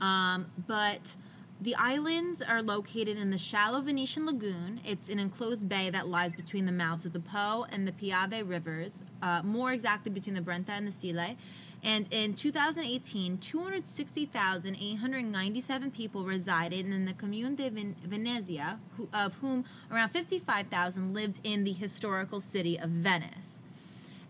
Um, 0.00 0.46
but 0.66 1.14
the 1.60 1.74
islands 1.74 2.40
are 2.40 2.62
located 2.62 3.18
in 3.18 3.30
the 3.30 3.38
shallow 3.38 3.80
Venetian 3.80 4.26
lagoon. 4.26 4.80
It's 4.84 5.08
an 5.08 5.18
enclosed 5.18 5.68
bay 5.68 5.90
that 5.90 6.06
lies 6.06 6.32
between 6.32 6.66
the 6.66 6.72
mouths 6.72 7.04
of 7.04 7.12
the 7.12 7.20
Po 7.20 7.66
and 7.70 7.86
the 7.86 7.92
Piave 7.92 8.48
rivers, 8.48 9.02
uh, 9.22 9.42
more 9.42 9.72
exactly 9.72 10.12
between 10.12 10.36
the 10.36 10.40
Brenta 10.40 10.70
and 10.70 10.86
the 10.86 10.92
Sile. 10.92 11.36
And 11.82 12.06
in 12.10 12.34
2018, 12.34 13.38
260,897 13.38 15.90
people 15.90 16.24
resided 16.24 16.86
in 16.86 17.04
the 17.04 17.12
Comune 17.12 17.56
de 17.56 17.70
Ven- 17.70 17.96
Venezia, 18.04 18.78
who, 18.96 19.08
of 19.12 19.34
whom 19.34 19.64
around 19.90 20.10
55,000 20.10 21.14
lived 21.14 21.40
in 21.44 21.64
the 21.64 21.72
historical 21.72 22.40
city 22.40 22.78
of 22.78 22.90
Venice. 22.90 23.60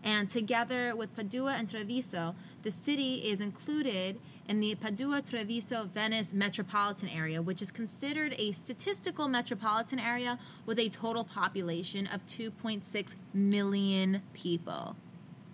And 0.03 0.29
together 0.29 0.95
with 0.95 1.15
Padua 1.15 1.53
and 1.53 1.67
Treviso, 1.69 2.35
the 2.63 2.71
city 2.71 3.15
is 3.15 3.41
included 3.41 4.19
in 4.49 4.59
the 4.59 4.73
Padua 4.73 5.21
Treviso 5.21 5.85
Venice 5.93 6.33
metropolitan 6.33 7.07
area, 7.07 7.39
which 7.39 7.61
is 7.61 7.71
considered 7.71 8.33
a 8.39 8.51
statistical 8.51 9.27
metropolitan 9.27 9.99
area 9.99 10.39
with 10.65 10.79
a 10.79 10.89
total 10.89 11.23
population 11.23 12.07
of 12.07 12.25
2.6 12.25 13.09
million 13.31 14.23
people. 14.33 14.95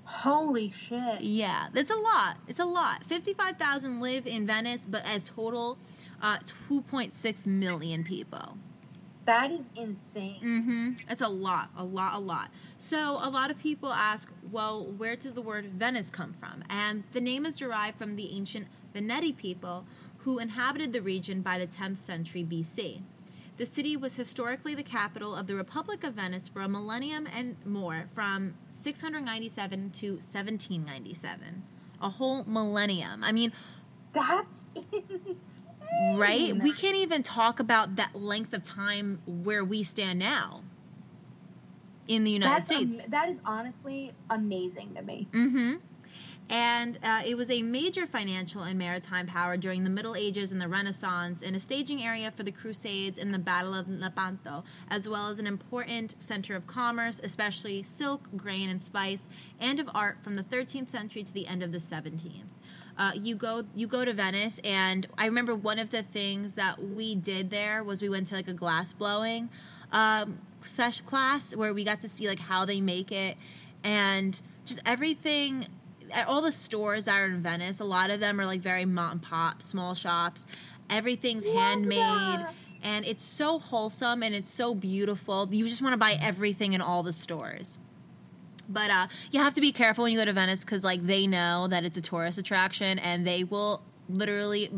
Holy 0.06 0.70
shit. 0.70 1.22
Yeah, 1.22 1.68
that's 1.74 1.92
a 1.92 1.96
lot. 1.96 2.38
It's 2.48 2.60
a 2.60 2.66
lot. 2.66 3.04
55,000 3.04 4.00
live 4.00 4.26
in 4.26 4.48
Venice, 4.48 4.86
but 4.90 5.06
a 5.06 5.20
total 5.20 5.78
uh, 6.22 6.38
2.6 6.70 7.46
million 7.46 8.04
people. 8.06 8.58
That 9.26 9.52
is 9.52 9.66
insane. 9.76 10.40
Mm-hmm. 10.42 10.92
It's 11.10 11.22
a 11.22 11.28
lot, 11.28 11.70
a 11.76 11.84
lot, 11.84 12.14
a 12.14 12.20
lot. 12.20 12.50
So 12.78 13.20
a 13.22 13.30
lot 13.30 13.52
of 13.52 13.58
people 13.58 13.92
ask, 13.92 14.30
well, 14.52 14.86
where 14.86 15.16
does 15.16 15.34
the 15.34 15.42
word 15.42 15.66
Venice 15.66 16.10
come 16.12 16.34
from? 16.34 16.64
And 16.70 17.04
the 17.12 17.22
name 17.22 17.46
is 17.46 17.58
derived 17.58 17.98
from 17.98 18.16
the 18.16 18.32
ancient 18.32 18.68
The 18.96 19.02
veneti 19.02 19.36
people 19.36 19.86
who 20.20 20.40
inhabited 20.40 20.94
the 20.94 21.02
region 21.02 21.42
by 21.42 21.60
the 21.60 21.68
10th 21.68 22.00
century 22.00 22.46
BC. 22.46 23.02
The 23.58 23.66
city 23.66 23.98
was 23.98 24.16
historically 24.16 24.74
the 24.74 24.84
capital 24.84 25.36
of 25.36 25.48
the 25.48 25.56
Republic 25.56 26.04
of 26.06 26.14
Venice 26.14 26.48
for 26.48 26.62
a 26.62 26.70
millennium 26.70 27.28
and 27.28 27.58
more, 27.66 28.06
from 28.14 28.56
697 28.70 29.92
to 29.92 30.12
1797. 30.14 31.64
A 32.02 32.10
whole 32.10 32.44
millennium. 32.46 33.24
I 33.24 33.32
mean, 33.34 33.52
That's 34.14 34.64
insane. 34.76 35.38
right? 36.18 36.56
We 36.58 36.72
can't 36.72 36.98
even 36.98 37.22
talk 37.22 37.60
about 37.60 37.98
that 37.98 38.16
length 38.16 38.54
of 38.54 38.64
time 38.64 39.22
where 39.26 39.64
we 39.64 39.84
stand 39.84 40.20
now 40.20 40.64
in 42.08 42.24
the 42.24 42.32
United 42.32 42.62
That's 42.68 42.72
am- 42.72 42.90
States. 42.92 43.06
that 43.10 43.30
is 43.30 43.40
honestly 43.46 44.14
amazing 44.30 44.96
to 44.96 45.02
me. 45.02 45.28
Mm-hmm. 45.34 45.76
And 46.50 47.00
uh, 47.04 47.24
it 47.26 47.36
was 47.36 47.50
a 47.50 47.64
major 47.64 48.06
financial 48.06 48.64
and 48.64 48.78
maritime 48.78 49.26
power 49.26 49.58
during 49.58 49.84
the 49.84 49.90
Middle 49.90 50.16
Ages 50.16 50.52
and 50.52 50.62
the 50.62 50.68
Renaissance, 50.68 51.42
and 51.42 51.56
a 51.56 51.60
staging 51.60 52.04
area 52.04 52.32
for 52.32 52.44
the 52.44 52.52
Crusades 52.52 53.18
and 53.18 53.34
the 53.34 53.40
Battle 53.40 53.74
of 53.74 53.88
Lepanto, 53.88 54.64
as 54.90 55.10
well 55.10 55.28
as 55.28 55.40
an 55.40 55.48
important 55.48 56.16
center 56.20 56.56
of 56.56 56.68
commerce, 56.68 57.20
especially 57.24 57.82
silk, 57.82 58.28
grain, 58.38 58.70
and 58.70 58.82
spice, 58.82 59.28
and 59.60 59.80
of 59.80 59.90
art 59.96 60.18
from 60.24 60.36
the 60.36 60.44
13th 60.44 60.92
century 60.92 61.24
to 61.24 61.34
the 61.34 61.48
end 61.48 61.64
of 61.64 61.72
the 61.72 61.80
17th. 61.80 62.44
Uh, 62.98 63.12
you 63.16 63.36
go 63.36 63.66
you 63.74 63.88
go 63.88 64.06
to 64.06 64.14
Venice, 64.14 64.60
and 64.64 65.08
I 65.18 65.26
remember 65.26 65.54
one 65.54 65.80
of 65.80 65.92
the 65.92 66.04
things 66.04 66.54
that 66.54 66.82
we 66.82 67.16
did 67.16 67.50
there 67.50 67.84
was 67.84 68.02
we 68.02 68.08
went 68.08 68.28
to 68.28 68.36
like 68.36 68.48
a 68.48 68.54
glass 68.54 68.94
blowing 68.94 69.50
um, 69.92 70.40
sesh 70.62 71.02
class 71.02 71.56
where 71.56 71.74
we 71.74 71.84
got 71.84 72.02
to 72.02 72.10
see 72.10 72.28
like 72.28 72.40
how 72.40 72.66
they 72.66 72.82
make 72.82 73.12
it 73.12 73.38
and 73.84 74.40
just 74.66 74.82
everything 74.86 75.68
all 76.28 76.42
the 76.42 76.52
stores 76.52 77.06
that 77.06 77.16
are 77.16 77.26
in 77.26 77.42
Venice, 77.42 77.80
a 77.80 77.86
lot 77.86 78.10
of 78.10 78.20
them 78.20 78.40
are 78.40 78.46
like 78.46 78.62
very 78.62 78.86
mom 78.86 79.12
and 79.14 79.22
pop, 79.22 79.62
small 79.62 79.94
shops. 79.96 80.46
Everything's 80.90 81.46
Love 81.46 81.56
handmade 81.56 82.00
that. 82.00 82.54
and 82.84 83.06
it's 83.06 83.24
so 83.24 83.60
wholesome 83.60 84.24
and 84.24 84.36
it's 84.36 84.52
so 84.52 84.76
beautiful. 84.76 85.48
You 85.52 85.68
just 85.68 85.82
want 85.82 85.94
to 85.94 85.98
buy 85.98 86.18
everything 86.22 86.74
in 86.74 86.82
all 86.82 87.04
the 87.04 87.14
stores. 87.14 87.80
But 88.68 88.90
uh, 88.90 89.08
you 89.32 89.40
have 89.42 89.54
to 89.56 89.62
be 89.62 89.72
careful 89.72 90.04
when 90.04 90.12
you 90.14 90.20
go 90.20 90.26
to 90.26 90.34
Venice 90.34 90.64
because 90.64 90.84
like 90.84 91.06
they 91.06 91.28
know 91.28 91.68
that 91.68 91.86
it's 91.86 91.98
a 91.98 92.02
tourist 92.02 92.38
attraction 92.38 93.00
and 93.00 93.26
they 93.26 93.44
will 93.44 93.82
literally 94.10 94.72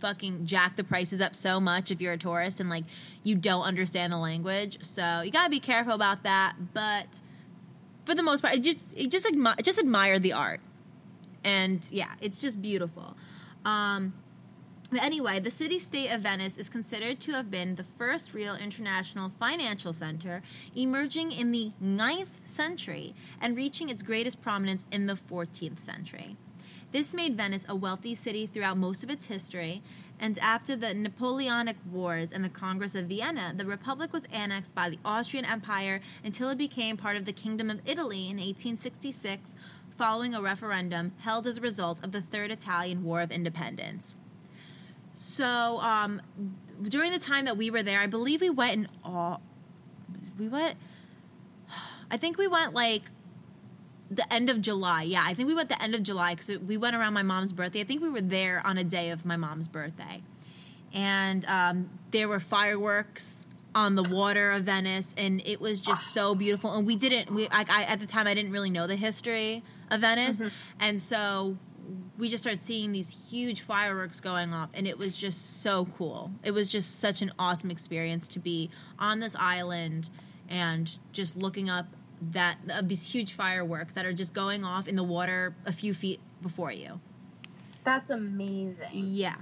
fucking 0.00 0.44
jack 0.46 0.76
the 0.76 0.84
prices 0.84 1.20
up 1.22 1.34
so 1.34 1.58
much 1.58 1.90
if 1.90 2.00
you're 2.02 2.12
a 2.12 2.18
tourist 2.18 2.60
and 2.60 2.68
like 2.68 2.84
you 3.22 3.34
don't 3.34 3.62
understand 3.62 4.12
the 4.12 4.18
language. 4.18 4.78
So 4.82 5.22
you 5.22 5.30
gotta 5.30 5.50
be 5.50 5.60
careful 5.60 5.94
about 5.94 6.22
that. 6.24 6.54
But 6.74 7.06
for 8.06 8.14
the 8.14 8.22
most 8.22 8.40
part, 8.40 8.54
I 8.54 8.58
just 8.58 8.84
I 8.98 9.06
just 9.06 9.26
admi- 9.26 9.60
just 9.62 9.78
admire 9.78 10.18
the 10.18 10.32
art, 10.32 10.60
and 11.44 11.86
yeah, 11.90 12.12
it's 12.20 12.40
just 12.40 12.62
beautiful. 12.62 13.16
Um, 13.64 14.14
but 14.90 15.02
anyway, 15.02 15.40
the 15.40 15.50
city 15.50 15.80
state 15.80 16.10
of 16.10 16.20
Venice 16.20 16.56
is 16.58 16.68
considered 16.68 17.18
to 17.20 17.32
have 17.32 17.50
been 17.50 17.74
the 17.74 17.84
first 17.98 18.32
real 18.32 18.54
international 18.54 19.32
financial 19.40 19.92
center, 19.92 20.42
emerging 20.76 21.32
in 21.32 21.50
the 21.50 21.72
9th 21.82 22.28
century 22.44 23.12
and 23.40 23.56
reaching 23.56 23.88
its 23.88 24.00
greatest 24.02 24.40
prominence 24.40 24.84
in 24.92 25.06
the 25.06 25.14
14th 25.14 25.80
century. 25.80 26.36
This 26.92 27.12
made 27.12 27.36
Venice 27.36 27.66
a 27.68 27.74
wealthy 27.74 28.14
city 28.14 28.46
throughout 28.46 28.78
most 28.78 29.02
of 29.02 29.10
its 29.10 29.24
history, 29.24 29.82
and 30.18 30.38
after 30.38 30.76
the 30.76 30.94
Napoleonic 30.94 31.76
Wars 31.90 32.32
and 32.32 32.42
the 32.42 32.48
Congress 32.48 32.94
of 32.94 33.06
Vienna, 33.06 33.52
the 33.54 33.66
Republic 33.66 34.12
was 34.12 34.24
annexed 34.32 34.74
by 34.74 34.88
the 34.88 34.98
Austrian 35.04 35.44
Empire 35.44 36.00
until 36.24 36.48
it 36.48 36.58
became 36.58 36.96
part 36.96 37.16
of 37.16 37.26
the 37.26 37.32
Kingdom 37.32 37.68
of 37.68 37.80
Italy 37.84 38.30
in 38.30 38.38
1866, 38.38 39.54
following 39.98 40.34
a 40.34 40.40
referendum 40.40 41.12
held 41.18 41.46
as 41.46 41.58
a 41.58 41.60
result 41.60 42.02
of 42.02 42.12
the 42.12 42.22
Third 42.22 42.50
Italian 42.50 43.04
War 43.04 43.20
of 43.20 43.30
Independence. 43.30 44.16
So, 45.12 45.80
um, 45.80 46.20
during 46.82 47.12
the 47.12 47.18
time 47.18 47.46
that 47.46 47.56
we 47.56 47.70
were 47.70 47.82
there, 47.82 48.00
I 48.00 48.06
believe 48.06 48.40
we 48.40 48.50
went 48.50 48.72
in 48.72 48.88
all. 49.04 49.40
We 50.38 50.48
went. 50.48 50.76
I 52.10 52.16
think 52.16 52.38
we 52.38 52.46
went 52.46 52.72
like 52.72 53.02
the 54.10 54.32
end 54.32 54.50
of 54.50 54.60
July. 54.60 55.02
Yeah, 55.02 55.24
I 55.24 55.34
think 55.34 55.48
we 55.48 55.54
went 55.54 55.68
the 55.68 55.82
end 55.82 55.94
of 55.94 56.02
July 56.02 56.34
because 56.34 56.58
we 56.60 56.76
went 56.76 56.96
around 56.96 57.14
my 57.14 57.22
mom's 57.22 57.52
birthday. 57.52 57.80
I 57.80 57.84
think 57.84 58.02
we 58.02 58.10
were 58.10 58.20
there 58.20 58.62
on 58.64 58.78
a 58.78 58.84
day 58.84 59.10
of 59.10 59.24
my 59.24 59.36
mom's 59.36 59.68
birthday, 59.68 60.22
and 60.92 61.44
um, 61.46 61.90
there 62.10 62.28
were 62.28 62.40
fireworks 62.40 63.46
on 63.74 63.94
the 63.94 64.08
water 64.10 64.52
of 64.52 64.64
Venice, 64.64 65.14
and 65.16 65.42
it 65.44 65.60
was 65.60 65.80
just 65.80 66.14
so 66.14 66.34
beautiful. 66.34 66.72
And 66.72 66.86
we 66.86 66.96
didn't. 66.96 67.34
We 67.34 67.48
I, 67.48 67.64
I, 67.68 67.82
at 67.84 68.00
the 68.00 68.06
time 68.06 68.26
I 68.26 68.34
didn't 68.34 68.52
really 68.52 68.70
know 68.70 68.86
the 68.86 68.96
history 68.96 69.62
of 69.90 70.00
Venice, 70.00 70.40
and 70.80 71.00
so 71.00 71.56
we 72.18 72.28
just 72.28 72.42
started 72.42 72.62
seeing 72.62 72.92
these 72.92 73.08
huge 73.30 73.60
fireworks 73.60 74.20
going 74.20 74.52
off 74.52 74.70
and 74.74 74.86
it 74.86 74.98
was 74.98 75.16
just 75.16 75.62
so 75.62 75.86
cool 75.96 76.30
it 76.42 76.50
was 76.50 76.68
just 76.68 76.98
such 76.98 77.22
an 77.22 77.30
awesome 77.38 77.70
experience 77.70 78.26
to 78.26 78.38
be 78.38 78.70
on 78.98 79.20
this 79.20 79.36
island 79.38 80.08
and 80.48 80.98
just 81.12 81.36
looking 81.36 81.68
up 81.68 81.86
that 82.32 82.58
of 82.70 82.88
these 82.88 83.04
huge 83.04 83.32
fireworks 83.34 83.94
that 83.94 84.06
are 84.06 84.12
just 84.12 84.32
going 84.34 84.64
off 84.64 84.88
in 84.88 84.96
the 84.96 85.04
water 85.04 85.54
a 85.66 85.72
few 85.72 85.92
feet 85.94 86.20
before 86.42 86.72
you 86.72 87.00
That's 87.84 88.10
amazing. 88.10 88.88
yeah 88.92 89.36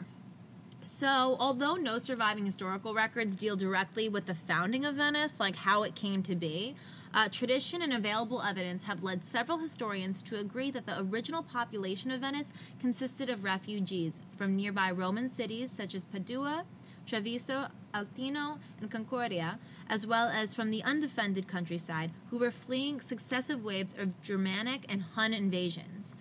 so 0.81 1.37
although 1.41 1.77
no 1.77 1.99
surviving 1.99 2.45
historical 2.45 2.95
records 2.95 3.37
deal 3.37 3.57
directly 3.57 4.09
with 4.09 4.27
the 4.27 4.35
founding 4.35 4.85
of 4.85 4.97
venice 4.97 5.39
like 5.41 5.57
how 5.57 5.83
it 5.85 5.95
came 5.95 6.23
to 6.23 6.35
be 6.35 6.75
uh, 7.15 7.29
tradition 7.29 7.83
and 7.83 7.93
available 7.93 8.43
evidence 8.43 8.83
have 8.83 9.05
led 9.05 9.25
several 9.25 9.57
historians 9.57 10.21
to 10.23 10.39
agree 10.41 10.73
that 10.73 10.85
the 10.85 10.99
original 11.03 11.45
population 11.45 12.11
of 12.11 12.21
Venice 12.21 12.53
consisted 12.81 13.31
of 13.31 13.45
refugees 13.45 14.21
from 14.37 14.57
nearby 14.57 14.91
Roman 14.91 15.29
cities 15.29 15.71
such 15.71 15.95
as 15.95 16.05
Padua, 16.05 16.65
Treviso, 17.07 17.69
Altino, 17.95 18.59
and 18.81 18.91
Concordia, 18.91 19.59
as 19.89 20.07
well 20.07 20.29
as 20.29 20.55
from 20.55 20.71
the 20.71 20.83
undefended 20.83 21.47
countryside 21.47 22.11
who 22.31 22.39
were 22.39 22.51
fleeing 22.51 23.01
successive 23.01 23.63
waves 23.63 23.95
of 23.99 24.21
Germanic 24.23 24.85
and 24.89 25.03
Hun 25.03 25.35
invasions. 25.35 26.15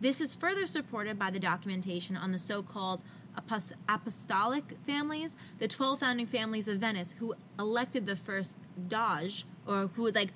This 0.00 0.20
is 0.20 0.34
further 0.34 0.66
supported 0.66 1.18
by 1.18 1.30
the 1.30 1.38
documentation 1.38 2.16
on 2.16 2.32
the 2.32 2.38
so 2.38 2.62
called 2.62 3.04
apos- 3.36 3.72
apostolic 3.88 4.76
families, 4.86 5.36
the 5.58 5.68
12 5.68 6.00
founding 6.00 6.26
families 6.26 6.68
of 6.68 6.78
Venice, 6.78 7.14
who 7.18 7.34
elected 7.58 8.06
the 8.06 8.16
first 8.16 8.54
Doge, 8.88 9.44
or 9.66 9.90
who 9.94 10.04
would 10.04 10.14
like, 10.14 10.32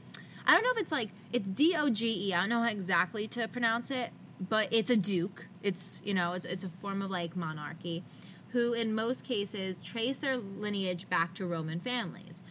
I 0.46 0.52
don't 0.52 0.62
know 0.62 0.72
if 0.72 0.78
it's 0.78 0.92
like, 0.92 1.08
it's 1.32 1.48
D 1.48 1.74
O 1.76 1.88
G 1.88 2.28
E, 2.28 2.34
I 2.34 2.40
don't 2.40 2.50
know 2.50 2.62
how 2.62 2.68
exactly 2.68 3.26
to 3.28 3.48
pronounce 3.48 3.90
it, 3.90 4.10
but 4.48 4.68
it's 4.70 4.90
a 4.90 4.96
duke. 4.96 5.46
It's, 5.62 6.02
you 6.04 6.12
know, 6.12 6.32
it's, 6.32 6.44
it's 6.44 6.64
a 6.64 6.68
form 6.80 7.00
of 7.00 7.10
like 7.10 7.34
monarchy, 7.36 8.04
who 8.48 8.74
in 8.74 8.94
most 8.94 9.24
cases 9.24 9.80
trace 9.82 10.18
their 10.18 10.36
lineage 10.36 11.08
back 11.08 11.34
to 11.34 11.46
Roman 11.46 11.80
families. 11.80 12.42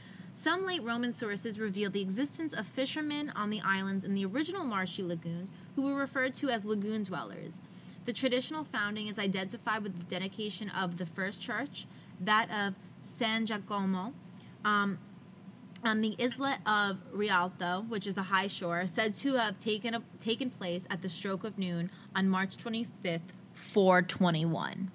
Some 0.43 0.65
late 0.65 0.83
Roman 0.83 1.13
sources 1.13 1.57
reveal 1.57 1.89
the 1.89 2.01
existence 2.01 2.51
of 2.51 2.67
fishermen 2.67 3.31
on 3.33 3.49
the 3.49 3.61
islands 3.63 4.03
in 4.03 4.13
the 4.13 4.25
original 4.25 4.65
marshy 4.65 5.01
lagoons 5.01 5.53
who 5.73 5.83
were 5.83 5.95
referred 5.95 6.33
to 6.35 6.49
as 6.49 6.65
lagoon 6.65 7.03
dwellers. 7.03 7.61
The 8.03 8.11
traditional 8.11 8.65
founding 8.65 9.07
is 9.07 9.17
identified 9.17 9.83
with 9.83 9.97
the 9.97 10.03
dedication 10.03 10.69
of 10.71 10.97
the 10.97 11.05
first 11.05 11.41
church, 11.41 11.87
that 12.19 12.51
of 12.51 12.73
San 13.01 13.45
Giacomo, 13.45 14.13
um, 14.65 14.99
on 15.85 16.01
the 16.01 16.13
islet 16.19 16.57
of 16.65 16.97
Rialto, 17.13 17.85
which 17.87 18.05
is 18.05 18.15
the 18.15 18.23
high 18.23 18.47
shore, 18.47 18.85
said 18.85 19.15
to 19.15 19.35
have 19.35 19.57
taken, 19.59 20.03
taken 20.19 20.49
place 20.49 20.85
at 20.89 21.01
the 21.01 21.07
stroke 21.07 21.45
of 21.45 21.57
noon 21.57 21.89
on 22.17 22.27
March 22.27 22.57
25th, 22.57 23.21
421. 23.53 24.91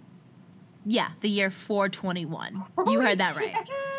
Yeah, 0.84 1.08
the 1.22 1.30
year 1.30 1.50
421. 1.50 2.62
You 2.86 3.00
heard 3.00 3.16
that 3.16 3.34
right. 3.34 3.56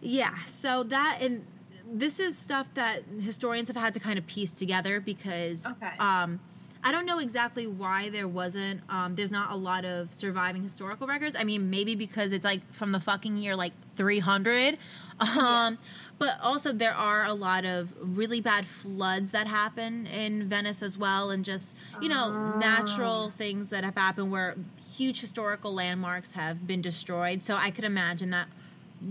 Yeah, 0.00 0.34
so 0.46 0.82
that 0.84 1.18
and 1.20 1.44
this 1.90 2.20
is 2.20 2.36
stuff 2.36 2.66
that 2.74 3.02
historians 3.20 3.68
have 3.68 3.76
had 3.76 3.94
to 3.94 4.00
kind 4.00 4.18
of 4.18 4.26
piece 4.26 4.52
together 4.52 5.00
because 5.00 5.66
Okay. 5.66 5.96
um, 5.98 6.38
I 6.84 6.92
don't 6.92 7.06
know 7.06 7.18
exactly 7.18 7.66
why 7.66 8.08
there 8.10 8.28
wasn't 8.28 8.80
um, 8.88 9.14
there's 9.16 9.30
not 9.32 9.50
a 9.50 9.56
lot 9.56 9.84
of 9.84 10.12
surviving 10.12 10.62
historical 10.62 11.06
records. 11.06 11.34
I 11.38 11.44
mean, 11.44 11.70
maybe 11.70 11.94
because 11.94 12.32
it's 12.32 12.44
like 12.44 12.60
from 12.72 12.92
the 12.92 13.00
fucking 13.00 13.36
year 13.36 13.56
like 13.56 13.72
300. 13.96 14.78
Um, 15.20 15.78
But 16.18 16.36
also, 16.42 16.72
there 16.72 16.94
are 16.94 17.24
a 17.26 17.32
lot 17.32 17.64
of 17.64 17.92
really 18.00 18.40
bad 18.40 18.66
floods 18.66 19.30
that 19.30 19.46
happen 19.46 20.06
in 20.08 20.48
Venice 20.48 20.82
as 20.82 20.98
well, 20.98 21.30
and 21.30 21.44
just, 21.44 21.76
you 22.00 22.08
know, 22.08 22.32
Ah. 22.34 22.58
natural 22.58 23.30
things 23.38 23.68
that 23.68 23.84
have 23.84 23.94
happened 23.94 24.32
where 24.32 24.56
huge 24.96 25.20
historical 25.20 25.72
landmarks 25.72 26.32
have 26.32 26.66
been 26.66 26.82
destroyed. 26.82 27.44
So 27.44 27.54
I 27.54 27.70
could 27.70 27.84
imagine 27.84 28.30
that, 28.30 28.48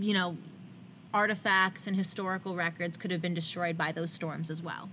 you 0.01 0.13
know, 0.13 0.35
artifacts 1.13 1.87
and 1.87 1.95
historical 1.95 2.55
records 2.55 2.97
could 2.97 3.11
have 3.11 3.21
been 3.21 3.33
destroyed 3.33 3.77
by 3.77 3.91
those 3.91 4.11
storms 4.11 4.49
as 4.49 4.61
well. 4.61 4.89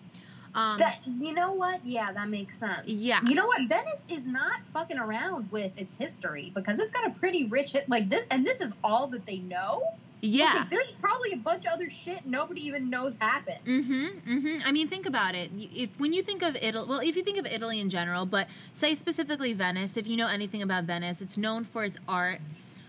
Um, 0.55 0.79
That 0.79 0.99
you 1.07 1.33
know 1.35 1.53
what? 1.53 1.85
Yeah, 1.85 2.13
that 2.13 2.29
makes 2.29 2.57
sense. 2.59 2.87
Yeah. 2.87 3.21
You 3.25 3.35
know 3.35 3.47
what? 3.47 3.69
Venice 3.69 4.03
is 4.09 4.25
not 4.25 4.61
fucking 4.73 4.99
around 4.99 5.51
with 5.51 5.79
its 5.81 5.95
history 5.95 6.53
because 6.55 6.79
it's 6.79 6.93
got 6.93 7.07
a 7.07 7.11
pretty 7.11 7.47
rich 7.47 7.73
hit 7.73 7.89
like 7.89 8.09
this, 8.09 8.25
and 8.31 8.47
this 8.47 8.61
is 8.61 8.73
all 8.85 9.09
that 9.09 9.27
they 9.27 9.39
know. 9.39 9.83
yeah. 10.21 10.55
Like, 10.61 10.71
there's 10.71 10.93
probably 11.03 11.33
a 11.33 11.37
bunch 11.39 11.67
of 11.67 11.73
other 11.73 11.91
shit 11.91 12.25
nobody 12.25 12.65
even 12.67 12.89
knows 12.89 13.17
happened. 13.21 13.59
Mm-hmm. 13.67 14.07
Mm-hmm. 14.39 14.59
I 14.65 14.71
mean, 14.71 14.87
think 14.87 15.07
about 15.07 15.35
it. 15.35 15.51
If 15.75 15.99
when 15.99 16.13
you 16.13 16.23
think 16.23 16.43
of 16.43 16.57
Italy, 16.63 16.87
well, 16.89 17.01
if 17.01 17.17
you 17.17 17.25
think 17.25 17.39
of 17.39 17.47
Italy 17.47 17.81
in 17.81 17.91
general, 17.91 18.25
but 18.25 18.47
say 18.73 18.95
specifically 18.95 19.55
Venice, 19.55 19.97
if 19.97 20.07
you 20.07 20.17
know 20.17 20.29
anything 20.29 20.63
about 20.63 20.85
Venice, 20.85 21.21
it's 21.21 21.37
known 21.37 21.65
for 21.65 21.83
its 21.85 21.97
art. 22.09 22.41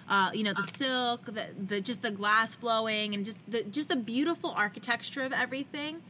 Uh, 0.08 0.30
you 0.34 0.44
know, 0.44 0.54
the 0.54 0.64
silk, 0.64 1.26
the, 1.26 1.48
the 1.68 1.82
just 1.82 2.02
the 2.02 2.12
glass 2.12 2.56
blowing, 2.56 3.16
and 3.16 3.26
just 3.26 3.40
the 3.48 3.64
just 3.64 3.90
the 3.90 3.96
beautiful 3.96 4.52
architecture 4.52 5.22
of 5.22 5.34
everything. 5.34 6.02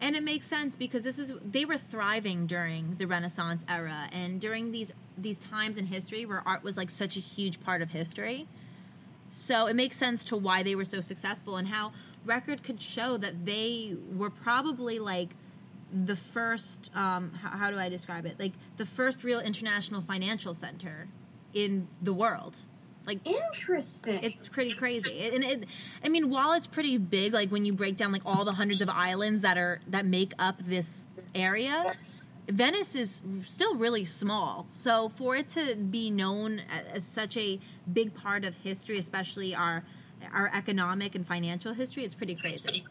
And 0.00 0.16
it 0.16 0.22
makes 0.22 0.46
sense 0.46 0.76
because 0.76 1.02
this 1.02 1.18
is 1.18 1.32
they 1.44 1.64
were 1.64 1.78
thriving 1.78 2.46
during 2.46 2.96
the 2.96 3.06
Renaissance 3.06 3.64
era 3.68 4.08
and 4.12 4.40
during 4.40 4.72
these 4.72 4.92
these 5.16 5.38
times 5.38 5.76
in 5.76 5.86
history 5.86 6.26
where 6.26 6.42
art 6.46 6.62
was 6.62 6.76
like 6.76 6.90
such 6.90 7.16
a 7.16 7.20
huge 7.20 7.60
part 7.60 7.82
of 7.82 7.90
history. 7.90 8.48
So 9.30 9.66
it 9.66 9.76
makes 9.76 9.96
sense 9.96 10.24
to 10.24 10.36
why 10.36 10.62
they 10.62 10.74
were 10.74 10.84
so 10.84 11.00
successful 11.00 11.56
and 11.56 11.68
how 11.68 11.92
record 12.24 12.62
could 12.62 12.80
show 12.80 13.16
that 13.18 13.44
they 13.44 13.96
were 14.16 14.30
probably 14.30 14.98
like 14.98 15.30
the 16.06 16.16
first 16.16 16.90
um, 16.94 17.32
how, 17.32 17.50
how 17.50 17.70
do 17.70 17.78
I 17.78 17.88
describe 17.88 18.26
it? 18.26 18.38
Like 18.38 18.52
the 18.76 18.86
first 18.86 19.22
real 19.22 19.40
international 19.40 20.02
financial 20.02 20.54
center 20.54 21.08
in 21.52 21.88
the 22.02 22.12
world. 22.12 22.58
Like 23.06 23.26
Interesting. 23.26 24.20
it's 24.22 24.48
pretty 24.48 24.74
crazy. 24.74 25.30
And 25.34 25.44
it, 25.44 25.64
I 26.02 26.08
mean, 26.08 26.30
while 26.30 26.52
it's 26.52 26.66
pretty 26.66 26.96
big, 26.96 27.32
like 27.34 27.50
when 27.50 27.64
you 27.64 27.72
break 27.72 27.96
down 27.96 28.12
like 28.12 28.22
all 28.24 28.44
the 28.44 28.52
hundreds 28.52 28.80
of 28.80 28.88
islands 28.88 29.42
that 29.42 29.58
are 29.58 29.80
that 29.88 30.06
make 30.06 30.32
up 30.38 30.56
this 30.66 31.04
area, 31.34 31.84
Venice 32.48 32.94
is 32.94 33.20
still 33.44 33.74
really 33.76 34.04
small. 34.04 34.66
So 34.70 35.10
for 35.16 35.36
it 35.36 35.48
to 35.50 35.74
be 35.76 36.10
known 36.10 36.60
as 36.92 37.04
such 37.04 37.36
a 37.36 37.60
big 37.92 38.14
part 38.14 38.44
of 38.44 38.54
history, 38.56 38.98
especially 38.98 39.54
our 39.54 39.82
our 40.32 40.50
economic 40.54 41.14
and 41.14 41.26
financial 41.26 41.74
history, 41.74 42.04
it's 42.04 42.14
pretty 42.14 42.34
crazy. 42.34 42.84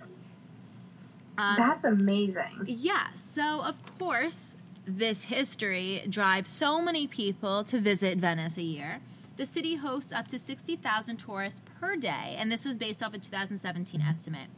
Um, 1.38 1.56
That's 1.58 1.84
amazing. 1.86 2.66
yeah, 2.68 3.08
so 3.16 3.64
of 3.64 3.76
course, 3.98 4.56
this 4.86 5.24
history 5.24 6.04
drives 6.08 6.50
so 6.50 6.80
many 6.80 7.08
people 7.08 7.64
to 7.66 7.80
visit 7.80 8.20
Venice 8.20 8.58
a 8.58 8.62
year. 8.62 9.00
The 9.36 9.46
city 9.46 9.76
hosts 9.76 10.12
up 10.12 10.28
to 10.28 10.38
60,000 10.38 11.18
tourists 11.18 11.62
per 11.80 11.96
day, 11.96 12.36
and 12.38 12.52
this 12.52 12.66
was 12.66 12.78
based 12.78 13.02
off 13.02 13.14
a 13.14 13.18
2017 13.18 14.02
estimate. 14.02 14.50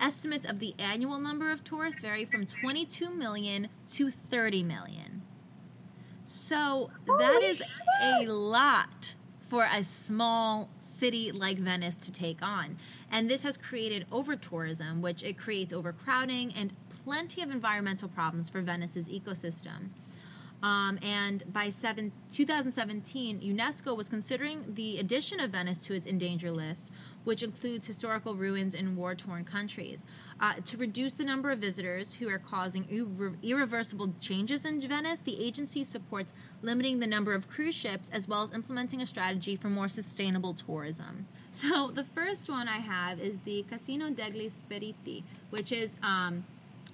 Estimates 0.00 0.46
of 0.46 0.58
the 0.58 0.74
annual 0.78 1.18
number 1.18 1.50
of 1.50 1.64
tourists 1.64 2.00
vary 2.00 2.24
from 2.24 2.44
22 2.44 3.10
million 3.10 3.68
to 3.88 4.10
30 4.10 4.62
million. 4.64 5.22
So 6.24 6.90
that 7.06 7.42
is 7.42 7.62
a 8.02 8.26
lot 8.26 9.14
for 9.48 9.66
a 9.72 9.82
small 9.82 10.68
city 10.80 11.32
like 11.32 11.58
Venice 11.58 11.96
to 11.96 12.12
take 12.12 12.42
on. 12.42 12.76
And 13.10 13.30
this 13.30 13.42
has 13.44 13.56
created 13.56 14.06
over 14.12 14.36
tourism, 14.36 15.00
which 15.00 15.22
it 15.22 15.38
creates 15.38 15.72
overcrowding 15.72 16.52
and 16.54 16.74
plenty 17.02 17.40
of 17.40 17.50
environmental 17.50 18.08
problems 18.08 18.50
for 18.50 18.60
Venice's 18.60 19.08
ecosystem. 19.08 19.88
Um, 20.62 20.98
and 21.02 21.44
by 21.52 21.70
seven, 21.70 22.10
2017, 22.30 23.40
UNESCO 23.40 23.96
was 23.96 24.08
considering 24.08 24.64
the 24.74 24.98
addition 24.98 25.38
of 25.38 25.50
Venice 25.50 25.78
to 25.80 25.94
its 25.94 26.06
endangered 26.06 26.52
list, 26.52 26.90
which 27.24 27.42
includes 27.42 27.86
historical 27.86 28.34
ruins 28.34 28.74
in 28.74 28.96
war 28.96 29.14
torn 29.14 29.44
countries. 29.44 30.04
Uh, 30.40 30.54
to 30.64 30.76
reduce 30.76 31.14
the 31.14 31.24
number 31.24 31.50
of 31.50 31.58
visitors 31.58 32.14
who 32.14 32.28
are 32.28 32.38
causing 32.38 32.84
irre- 32.84 33.36
irreversible 33.42 34.12
changes 34.20 34.64
in 34.64 34.80
Venice, 34.80 35.20
the 35.20 35.40
agency 35.44 35.84
supports 35.84 36.32
limiting 36.62 36.98
the 36.98 37.06
number 37.06 37.34
of 37.34 37.48
cruise 37.48 37.74
ships 37.74 38.08
as 38.12 38.26
well 38.26 38.42
as 38.42 38.52
implementing 38.52 39.00
a 39.00 39.06
strategy 39.06 39.56
for 39.56 39.68
more 39.68 39.88
sustainable 39.88 40.54
tourism. 40.54 41.26
So, 41.50 41.90
the 41.92 42.04
first 42.04 42.48
one 42.48 42.68
I 42.68 42.78
have 42.78 43.20
is 43.20 43.38
the 43.44 43.64
Casino 43.68 44.10
degli 44.10 44.50
Spiriti, 44.50 45.24
which 45.50 45.72
is 45.72 45.96
um, 46.02 46.44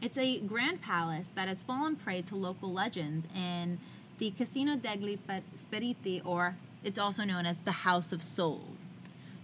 it's 0.01 0.19
a 0.19 0.41
grand 0.41 0.81
palace 0.83 1.29
that 1.35 1.49
has 1.49 1.63
fallen 1.63 1.97
prey 1.97 2.23
to 2.23 2.37
local 2.37 2.73
legends 2.73 3.27
in 3.35 3.79
the 4.19 4.31
Casino 4.33 4.77
degli 4.77 5.19
Spiriti, 5.57 6.25
or 6.25 6.57
it's 6.83 6.99
also 6.99 7.25
known 7.25 7.47
as 7.47 7.61
the 7.61 7.73
House 7.73 8.13
of 8.13 8.23
Souls. 8.23 8.91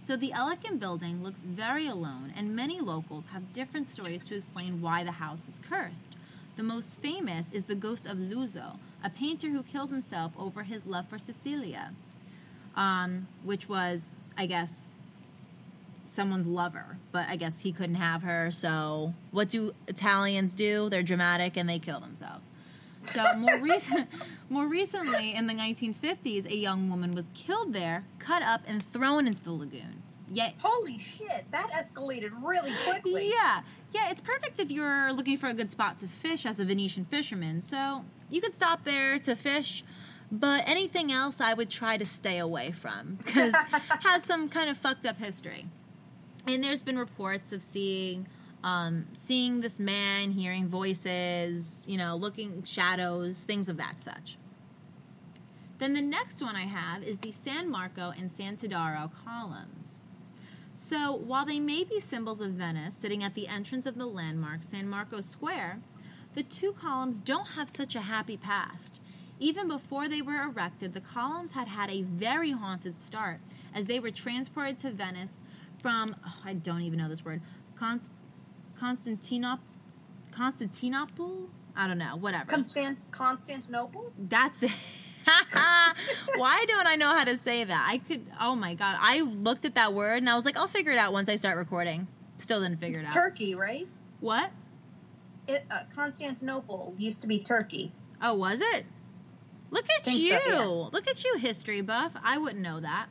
So 0.05 0.15
the 0.15 0.33
elegant 0.33 0.79
building 0.79 1.23
looks 1.23 1.41
very 1.43 1.87
alone, 1.87 2.33
and 2.35 2.55
many 2.55 2.79
locals 2.79 3.27
have 3.27 3.53
different 3.53 3.87
stories 3.87 4.23
to 4.23 4.35
explain 4.35 4.81
why 4.81 5.03
the 5.03 5.11
house 5.11 5.47
is 5.47 5.59
cursed. 5.67 6.07
The 6.57 6.63
most 6.63 6.99
famous 6.99 7.47
is 7.51 7.63
the 7.63 7.75
ghost 7.75 8.05
of 8.05 8.17
Luzzo, 8.17 8.77
a 9.03 9.09
painter 9.09 9.49
who 9.49 9.63
killed 9.63 9.89
himself 9.89 10.31
over 10.37 10.63
his 10.63 10.85
love 10.85 11.07
for 11.07 11.17
Cecilia, 11.17 11.91
um, 12.75 13.27
which 13.43 13.69
was, 13.69 14.01
I 14.37 14.45
guess, 14.47 14.90
someone's 16.13 16.47
lover, 16.47 16.97
but 17.11 17.27
I 17.29 17.35
guess 17.35 17.59
he 17.59 17.71
couldn't 17.71 17.95
have 17.95 18.21
her. 18.23 18.51
So, 18.51 19.13
what 19.31 19.49
do 19.49 19.73
Italians 19.87 20.53
do? 20.53 20.89
They're 20.89 21.03
dramatic 21.03 21.57
and 21.57 21.67
they 21.67 21.79
kill 21.79 21.99
themselves. 21.99 22.51
So, 23.07 23.33
more 23.35 23.57
recent, 23.61 24.07
more 24.49 24.67
recently, 24.67 25.33
in 25.33 25.47
the 25.47 25.53
1950s, 25.53 26.45
a 26.45 26.55
young 26.55 26.89
woman 26.89 27.15
was 27.15 27.25
killed 27.33 27.73
there, 27.73 28.03
cut 28.19 28.41
up, 28.43 28.61
and 28.67 28.83
thrown 28.91 29.25
into 29.27 29.41
the 29.43 29.51
lagoon. 29.51 30.03
Yet, 30.33 30.53
Holy 30.59 30.97
shit, 30.97 31.45
that 31.51 31.71
escalated 31.71 32.31
really 32.41 32.73
quickly. 32.85 33.29
yeah, 33.29 33.61
yeah, 33.91 34.09
it's 34.11 34.21
perfect 34.21 34.59
if 34.59 34.71
you're 34.71 35.11
looking 35.11 35.37
for 35.37 35.47
a 35.47 35.53
good 35.53 35.71
spot 35.71 35.99
to 35.99 36.07
fish 36.07 36.45
as 36.45 36.59
a 36.61 36.65
Venetian 36.65 37.03
fisherman. 37.03 37.61
So 37.61 38.05
you 38.29 38.39
could 38.39 38.53
stop 38.53 38.85
there 38.85 39.19
to 39.19 39.35
fish, 39.35 39.83
but 40.31 40.63
anything 40.69 41.11
else 41.11 41.41
I 41.41 41.53
would 41.53 41.69
try 41.69 41.97
to 41.97 42.05
stay 42.05 42.37
away 42.37 42.71
from 42.71 43.15
because 43.25 43.53
has 43.99 44.23
some 44.23 44.47
kind 44.47 44.69
of 44.69 44.77
fucked 44.77 45.05
up 45.05 45.17
history. 45.17 45.65
And 46.47 46.63
there's 46.63 46.81
been 46.81 46.97
reports 46.97 47.51
of 47.51 47.63
seeing, 47.63 48.27
um, 48.63 49.05
seeing 49.13 49.61
this 49.61 49.79
man, 49.79 50.31
hearing 50.31 50.67
voices, 50.67 51.85
you 51.87 51.97
know, 51.97 52.15
looking 52.15 52.63
shadows, 52.63 53.43
things 53.43 53.69
of 53.69 53.77
that 53.77 54.03
such. 54.03 54.37
Then 55.77 55.93
the 55.93 56.01
next 56.01 56.41
one 56.41 56.55
I 56.55 56.65
have 56.65 57.03
is 57.03 57.17
the 57.19 57.31
San 57.31 57.69
Marco 57.69 58.13
and 58.15 58.31
San 58.31 58.55
Todaro 58.55 59.09
columns. 59.25 60.01
So, 60.75 61.13
while 61.13 61.45
they 61.45 61.59
may 61.59 61.83
be 61.83 61.99
symbols 61.99 62.41
of 62.41 62.51
Venice 62.51 62.95
sitting 62.95 63.23
at 63.23 63.35
the 63.35 63.47
entrance 63.47 63.85
of 63.85 63.97
the 63.97 64.05
landmark 64.05 64.63
San 64.63 64.89
Marco 64.89 65.21
Square, 65.21 65.79
the 66.33 66.43
two 66.43 66.71
columns 66.73 67.19
don't 67.19 67.49
have 67.49 67.69
such 67.69 67.95
a 67.95 68.01
happy 68.01 68.37
past. 68.37 68.99
Even 69.39 69.67
before 69.67 70.07
they 70.07 70.21
were 70.21 70.41
erected, 70.43 70.93
the 70.93 71.01
columns 71.01 71.51
had 71.51 71.67
had 71.67 71.89
a 71.89 72.03
very 72.03 72.51
haunted 72.51 72.97
start 72.97 73.39
as 73.73 73.85
they 73.85 73.99
were 73.99 74.11
transported 74.11 74.77
to 74.79 74.91
Venice 74.91 75.39
from, 75.81 76.15
oh, 76.25 76.33
I 76.45 76.53
don't 76.53 76.81
even 76.81 76.99
know 76.99 77.09
this 77.09 77.25
word, 77.25 77.41
Const- 77.77 78.11
Constantinop- 78.79 79.59
Constantinople? 80.31 81.49
I 81.75 81.87
don't 81.87 81.97
know, 81.97 82.17
whatever. 82.17 82.45
Constant- 82.45 82.99
Constantinople? 83.11 84.11
That's 84.29 84.63
it. 84.63 84.71
Why 86.35 86.65
don't 86.67 86.87
I 86.87 86.95
know 86.95 87.09
how 87.09 87.23
to 87.23 87.37
say 87.37 87.63
that? 87.63 87.87
I 87.89 87.99
could. 87.99 88.25
Oh 88.39 88.55
my 88.55 88.73
god! 88.73 88.97
I 88.99 89.21
looked 89.21 89.65
at 89.65 89.75
that 89.75 89.93
word 89.93 90.17
and 90.17 90.29
I 90.29 90.35
was 90.35 90.45
like, 90.45 90.57
I'll 90.57 90.67
figure 90.67 90.91
it 90.91 90.97
out 90.97 91.13
once 91.13 91.29
I 91.29 91.35
start 91.35 91.57
recording. 91.57 92.07
Still 92.39 92.61
didn't 92.61 92.79
figure 92.79 92.99
it 92.99 93.05
out. 93.05 93.13
Turkey, 93.13 93.53
right? 93.53 93.87
What? 94.19 94.51
It, 95.47 95.63
uh, 95.69 95.81
Constantinople 95.93 96.95
used 96.97 97.21
to 97.21 97.27
be 97.27 97.39
Turkey. 97.39 97.91
Oh, 98.21 98.33
was 98.33 98.61
it? 98.61 98.85
Look 99.69 99.85
at 99.97 100.05
Think 100.05 100.17
so, 100.17 100.21
you! 100.23 100.39
yeah. 100.53 100.89
Look 100.91 101.07
at 101.07 101.23
you, 101.23 101.37
history 101.37 101.81
buff. 101.81 102.13
I 102.23 102.37
wouldn't 102.37 102.61
know 102.61 102.79
that. 102.79 103.07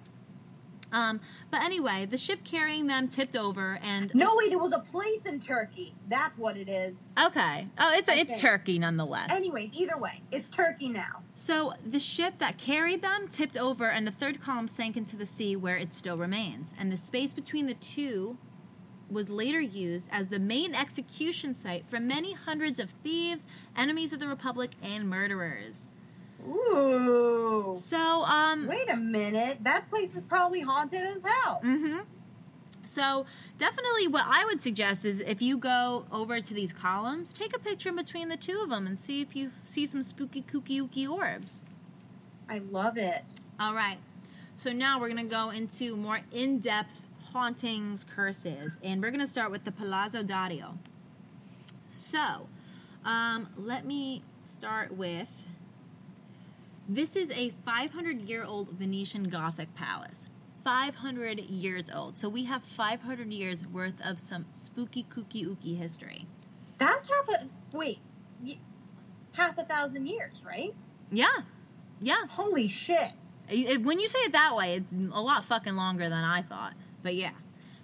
Um, 0.93 1.20
but 1.51 1.62
anyway, 1.62 2.07
the 2.07 2.16
ship 2.16 2.41
carrying 2.45 2.86
them 2.86 3.09
tipped 3.09 3.36
over, 3.36 3.78
and 3.82 4.12
No, 4.14 4.34
wait, 4.36 4.53
it 4.53 4.59
was 4.61 4.72
a 4.72 4.78
place 4.78 5.24
in 5.24 5.38
Turkey. 5.41 5.95
That's 6.09 6.36
what 6.38 6.57
it 6.57 6.68
is. 6.68 6.99
okay. 7.22 7.68
Oh, 7.78 7.93
it's 7.95 8.09
I 8.09 8.16
it's. 8.16 8.41
Turkey 8.41 8.78
nonetheless. 8.78 9.30
Anyways, 9.30 9.70
either 9.72 9.97
way, 9.99 10.22
it's 10.32 10.49
Turkey 10.49 10.88
now. 10.88 11.22
So 11.34 11.74
the 11.86 12.01
ship 12.01 12.34
that 12.38 12.59
carried 12.59 13.03
them 13.03 13.28
tipped 13.28 13.57
over, 13.57 13.91
and 13.91 14.07
the 14.07 14.11
third 14.12 14.41
column 14.41 14.68
sank 14.68 14.97
into 14.97 15.16
the 15.16 15.26
sea 15.26 15.57
where 15.57 15.76
it 15.76 15.93
still 15.93 16.16
remains. 16.16 16.74
And 16.78 16.91
the 16.91 16.97
space 16.97 17.32
between 17.32 17.66
the 17.66 17.74
two 17.74 18.36
was 19.09 19.28
later 19.28 19.61
used 19.61 20.09
as 20.12 20.28
the 20.28 20.38
main 20.38 20.74
execution 20.74 21.55
site 21.55 21.84
for 21.88 21.99
many 21.99 22.32
hundreds 22.32 22.78
of 22.78 22.91
thieves, 23.03 23.47
enemies 23.76 24.12
of 24.12 24.20
the 24.20 24.28
Republic, 24.28 24.70
and 24.82 25.09
murderers. 25.09 25.88
Ooh. 26.47 27.76
So, 27.78 28.24
um, 28.24 28.66
Wait 28.66 28.88
a 28.88 28.97
minute. 28.97 29.59
That 29.62 29.88
place 29.91 30.14
is 30.14 30.22
probably 30.28 30.61
haunted 30.61 31.03
as 31.03 31.22
hell. 31.22 31.61
Mm-hmm. 31.64 32.01
So 32.86 33.24
definitely, 33.59 34.09
what 34.09 34.24
I 34.26 34.45
would 34.47 34.61
suggest 34.61 35.05
is 35.05 35.20
if 35.20 35.41
you 35.41 35.59
go 35.59 36.07
over 36.11 36.41
to 36.41 36.55
these 36.55 36.72
columns, 36.72 37.32
take 37.32 37.55
a 37.55 37.59
picture 37.61 37.91
in 37.91 37.97
between 37.97 38.28
the 38.28 38.36
two 38.36 38.61
of 38.62 38.70
them 38.70 38.86
and 38.86 38.99
see 38.99 39.20
if 39.20 39.36
you 39.36 39.53
see 39.62 39.86
some 39.86 40.03
spooky, 40.03 40.43
kooky, 40.43 40.80
ooky 40.80 41.09
orbs. 41.09 41.64
I 42.49 42.59
love 42.59 42.97
it. 42.99 43.22
All 43.61 43.74
right. 43.74 43.99
So 44.57 44.72
now 44.72 45.01
we're 45.01 45.09
gonna 45.09 45.24
go 45.24 45.51
into 45.51 45.97
more 45.97 46.20
in-depth 46.32 47.01
hauntings, 47.32 48.05
curses, 48.12 48.76
and 48.82 49.01
we're 49.01 49.12
gonna 49.12 49.26
start 49.26 49.53
with 49.53 49.62
the 49.62 49.72
Palazzo 49.72 50.24
Dario. 50.24 50.76
So, 51.88 52.49
um, 53.05 53.49
let 53.57 53.86
me 53.86 54.24
start 54.59 54.97
with. 54.97 55.28
This 56.89 57.14
is 57.16 57.31
a 57.31 57.53
500-year-old 57.66 58.70
Venetian 58.72 59.24
Gothic 59.24 59.74
palace. 59.74 60.24
500 60.64 61.41
years 61.41 61.91
old. 61.91 62.18
So 62.18 62.28
we 62.28 62.45
have 62.45 62.62
500 62.62 63.33
years 63.33 63.66
worth 63.66 64.01
of 64.05 64.18
some 64.18 64.45
spooky, 64.53 65.05
kooky, 65.05 65.47
ooky 65.47 65.76
history. 65.78 66.26
That's 66.78 67.09
half 67.09 67.28
a 67.28 67.76
wait, 67.76 67.99
half 69.33 69.57
a 69.59 69.64
thousand 69.64 70.07
years, 70.07 70.43
right? 70.47 70.74
Yeah, 71.11 71.28
yeah. 72.01 72.26
Holy 72.28 72.68
shit! 72.68 73.12
It- 73.49 73.83
when 73.83 74.01
you 74.01 74.09
say 74.09 74.18
it 74.20 74.33
that 74.33 74.55
way, 74.57 74.76
it's 74.76 74.93
a 75.12 75.20
lot 75.20 75.45
fucking 75.45 75.76
longer 75.76 76.05
than 76.09 76.24
I 76.24 76.43
thought. 76.43 76.74
But 77.03 77.14
yeah. 77.14 77.33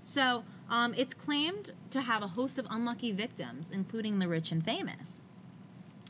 So, 0.05 0.45
um, 0.71 0.95
it's 0.97 1.13
claimed 1.15 1.73
to 1.91 2.01
have 2.01 2.23
a 2.23 2.29
host 2.29 2.59
of 2.59 2.67
unlucky 2.71 3.13
victims, 3.13 3.69
including 3.73 4.19
the 4.19 4.29
rich 4.29 4.53
and 4.53 4.65
famous. 4.65 5.19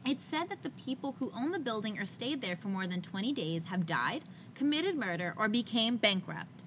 It's 0.09 0.23
said 0.23 0.51
that 0.51 0.63
the 0.63 0.71
people 0.71 1.17
who 1.19 1.33
own 1.35 1.51
the 1.51 1.59
building 1.59 1.99
or 1.99 2.07
stayed 2.07 2.41
there 2.41 2.55
for 2.55 2.69
more 2.69 2.87
than 2.87 3.03
20 3.03 3.33
days 3.33 3.65
have 3.65 3.87
died, 3.87 4.23
committed 4.55 4.97
murder, 4.97 5.35
or 5.37 5.49
became 5.49 5.97
bankrupt. 5.97 6.63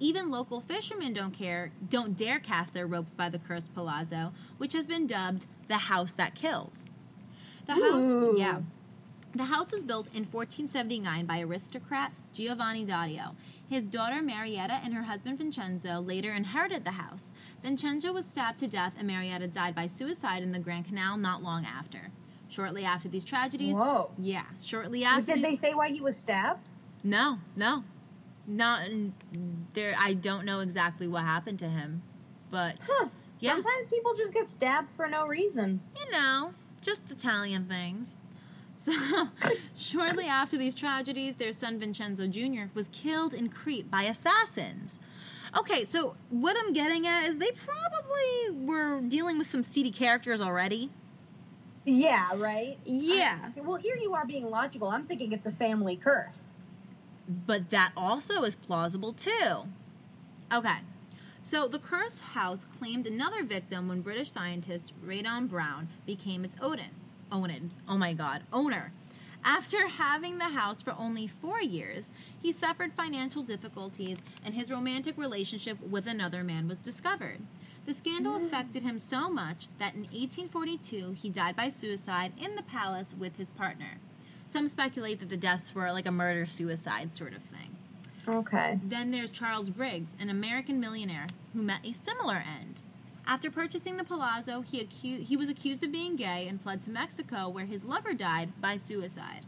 Even 0.00 0.28
local 0.28 0.60
fishermen 0.60 1.12
don't 1.12 1.32
care, 1.32 1.70
don't 1.88 2.16
dare 2.16 2.40
cast 2.40 2.74
their 2.74 2.88
ropes 2.88 3.14
by 3.14 3.28
the 3.28 3.38
cursed 3.38 3.72
palazzo, 3.74 4.32
which 4.58 4.72
has 4.72 4.88
been 4.88 5.06
dubbed 5.06 5.46
the 5.68 5.78
house 5.78 6.14
that 6.14 6.34
kills. 6.34 6.78
The 7.66 7.74
house, 7.74 8.04
Ooh. 8.06 8.34
yeah. 8.36 8.62
The 9.36 9.44
house 9.44 9.70
was 9.70 9.84
built 9.84 10.08
in 10.08 10.24
1479 10.24 11.26
by 11.26 11.40
aristocrat 11.40 12.12
Giovanni 12.32 12.84
Dario. 12.84 13.36
His 13.68 13.84
daughter 13.84 14.20
Marietta 14.20 14.80
and 14.82 14.92
her 14.94 15.04
husband 15.04 15.38
Vincenzo 15.38 16.00
later 16.00 16.32
inherited 16.32 16.84
the 16.84 16.90
house. 16.90 17.30
Vincenzo 17.62 18.12
was 18.12 18.26
stabbed 18.26 18.58
to 18.58 18.66
death 18.66 18.94
and 18.98 19.06
Marietta 19.06 19.46
died 19.46 19.76
by 19.76 19.86
suicide 19.86 20.42
in 20.42 20.50
the 20.50 20.58
Grand 20.58 20.86
Canal 20.86 21.16
not 21.16 21.40
long 21.40 21.64
after. 21.64 22.10
Shortly 22.54 22.84
after 22.84 23.08
these 23.08 23.24
tragedies, 23.24 23.74
Whoa. 23.74 24.10
yeah, 24.16 24.44
shortly 24.62 25.00
But 25.00 25.06
after 25.08 25.26
did 25.26 25.36
these- 25.36 25.42
they 25.60 25.68
say 25.70 25.74
why 25.74 25.88
he 25.88 26.00
was 26.00 26.16
stabbed? 26.16 26.68
No, 27.02 27.38
no. 27.56 27.82
Not 28.46 28.86
there 29.72 29.94
I 29.98 30.14
don't 30.14 30.44
know 30.44 30.60
exactly 30.60 31.08
what 31.08 31.24
happened 31.24 31.58
to 31.60 31.68
him. 31.68 32.02
But 32.50 32.76
Huh. 32.86 33.08
Yeah. 33.40 33.54
Sometimes 33.54 33.90
people 33.90 34.14
just 34.14 34.32
get 34.32 34.50
stabbed 34.52 34.90
for 34.92 35.08
no 35.08 35.26
reason. 35.26 35.80
you 35.98 36.12
know, 36.12 36.54
just 36.80 37.10
Italian 37.10 37.66
things. 37.66 38.16
So, 38.74 38.92
shortly 39.74 40.26
after 40.26 40.56
these 40.56 40.74
tragedies, 40.76 41.34
their 41.36 41.52
son 41.52 41.78
Vincenzo 41.80 42.28
Jr. 42.28 42.66
was 42.74 42.88
killed 42.92 43.34
in 43.34 43.48
Crete 43.48 43.90
by 43.90 44.04
assassins. 44.04 45.00
Okay, 45.56 45.82
so 45.84 46.14
what 46.30 46.56
I'm 46.58 46.72
getting 46.72 47.06
at 47.06 47.24
is 47.26 47.36
they 47.38 47.50
probably 47.52 48.64
were 48.64 49.00
dealing 49.00 49.38
with 49.38 49.48
some 49.48 49.62
seedy 49.64 49.90
characters 49.90 50.40
already. 50.40 50.90
Yeah, 51.84 52.30
right? 52.36 52.78
Yeah, 52.84 53.50
I- 53.56 53.60
well, 53.60 53.76
here 53.76 53.96
you 53.96 54.14
are 54.14 54.24
being 54.26 54.48
logical. 54.48 54.88
I'm 54.88 55.04
thinking 55.06 55.32
it's 55.32 55.46
a 55.46 55.52
family 55.52 55.96
curse. 55.96 56.48
but 57.46 57.70
that 57.70 57.92
also 57.96 58.42
is 58.42 58.54
plausible 58.54 59.12
too. 59.14 59.64
Okay, 60.52 60.78
so 61.42 61.66
the 61.68 61.78
cursed 61.78 62.20
house 62.20 62.60
claimed 62.78 63.06
another 63.06 63.42
victim 63.42 63.88
when 63.88 64.02
British 64.02 64.30
scientist 64.30 64.92
Rawdon 65.04 65.46
Brown 65.48 65.88
became 66.06 66.44
its 66.44 66.54
Odin. 66.60 66.90
Owned. 67.32 67.70
Oh 67.88 67.96
my 67.96 68.12
god, 68.12 68.42
owner. 68.52 68.92
After 69.42 69.88
having 69.88 70.38
the 70.38 70.44
house 70.50 70.80
for 70.82 70.94
only 70.98 71.26
four 71.26 71.60
years, 71.60 72.10
he 72.40 72.52
suffered 72.52 72.92
financial 72.92 73.42
difficulties 73.42 74.18
and 74.44 74.54
his 74.54 74.70
romantic 74.70 75.16
relationship 75.18 75.78
with 75.82 76.06
another 76.06 76.44
man 76.44 76.68
was 76.68 76.78
discovered. 76.78 77.40
The 77.86 77.92
scandal 77.94 78.36
affected 78.36 78.82
him 78.82 78.98
so 78.98 79.28
much 79.28 79.68
that 79.78 79.94
in 79.94 80.02
1842 80.02 81.12
he 81.12 81.28
died 81.28 81.54
by 81.54 81.68
suicide 81.68 82.32
in 82.38 82.54
the 82.54 82.62
palace 82.62 83.14
with 83.18 83.36
his 83.36 83.50
partner. 83.50 83.98
Some 84.46 84.68
speculate 84.68 85.20
that 85.20 85.28
the 85.28 85.36
deaths 85.36 85.74
were 85.74 85.92
like 85.92 86.06
a 86.06 86.12
murder 86.12 86.46
suicide 86.46 87.14
sort 87.14 87.34
of 87.34 87.42
thing. 87.42 87.76
Okay. 88.26 88.78
Then 88.82 89.10
there's 89.10 89.30
Charles 89.30 89.68
Briggs, 89.68 90.12
an 90.18 90.30
American 90.30 90.80
millionaire 90.80 91.26
who 91.52 91.62
met 91.62 91.84
a 91.84 91.92
similar 91.92 92.36
end. 92.36 92.80
After 93.26 93.50
purchasing 93.50 93.96
the 93.96 94.04
palazzo, 94.04 94.62
he, 94.62 94.80
acu- 94.80 95.22
he 95.22 95.36
was 95.36 95.48
accused 95.48 95.82
of 95.82 95.92
being 95.92 96.16
gay 96.16 96.46
and 96.48 96.60
fled 96.60 96.82
to 96.82 96.90
Mexico, 96.90 97.48
where 97.48 97.66
his 97.66 97.84
lover 97.84 98.14
died 98.14 98.52
by 98.60 98.76
suicide. 98.76 99.44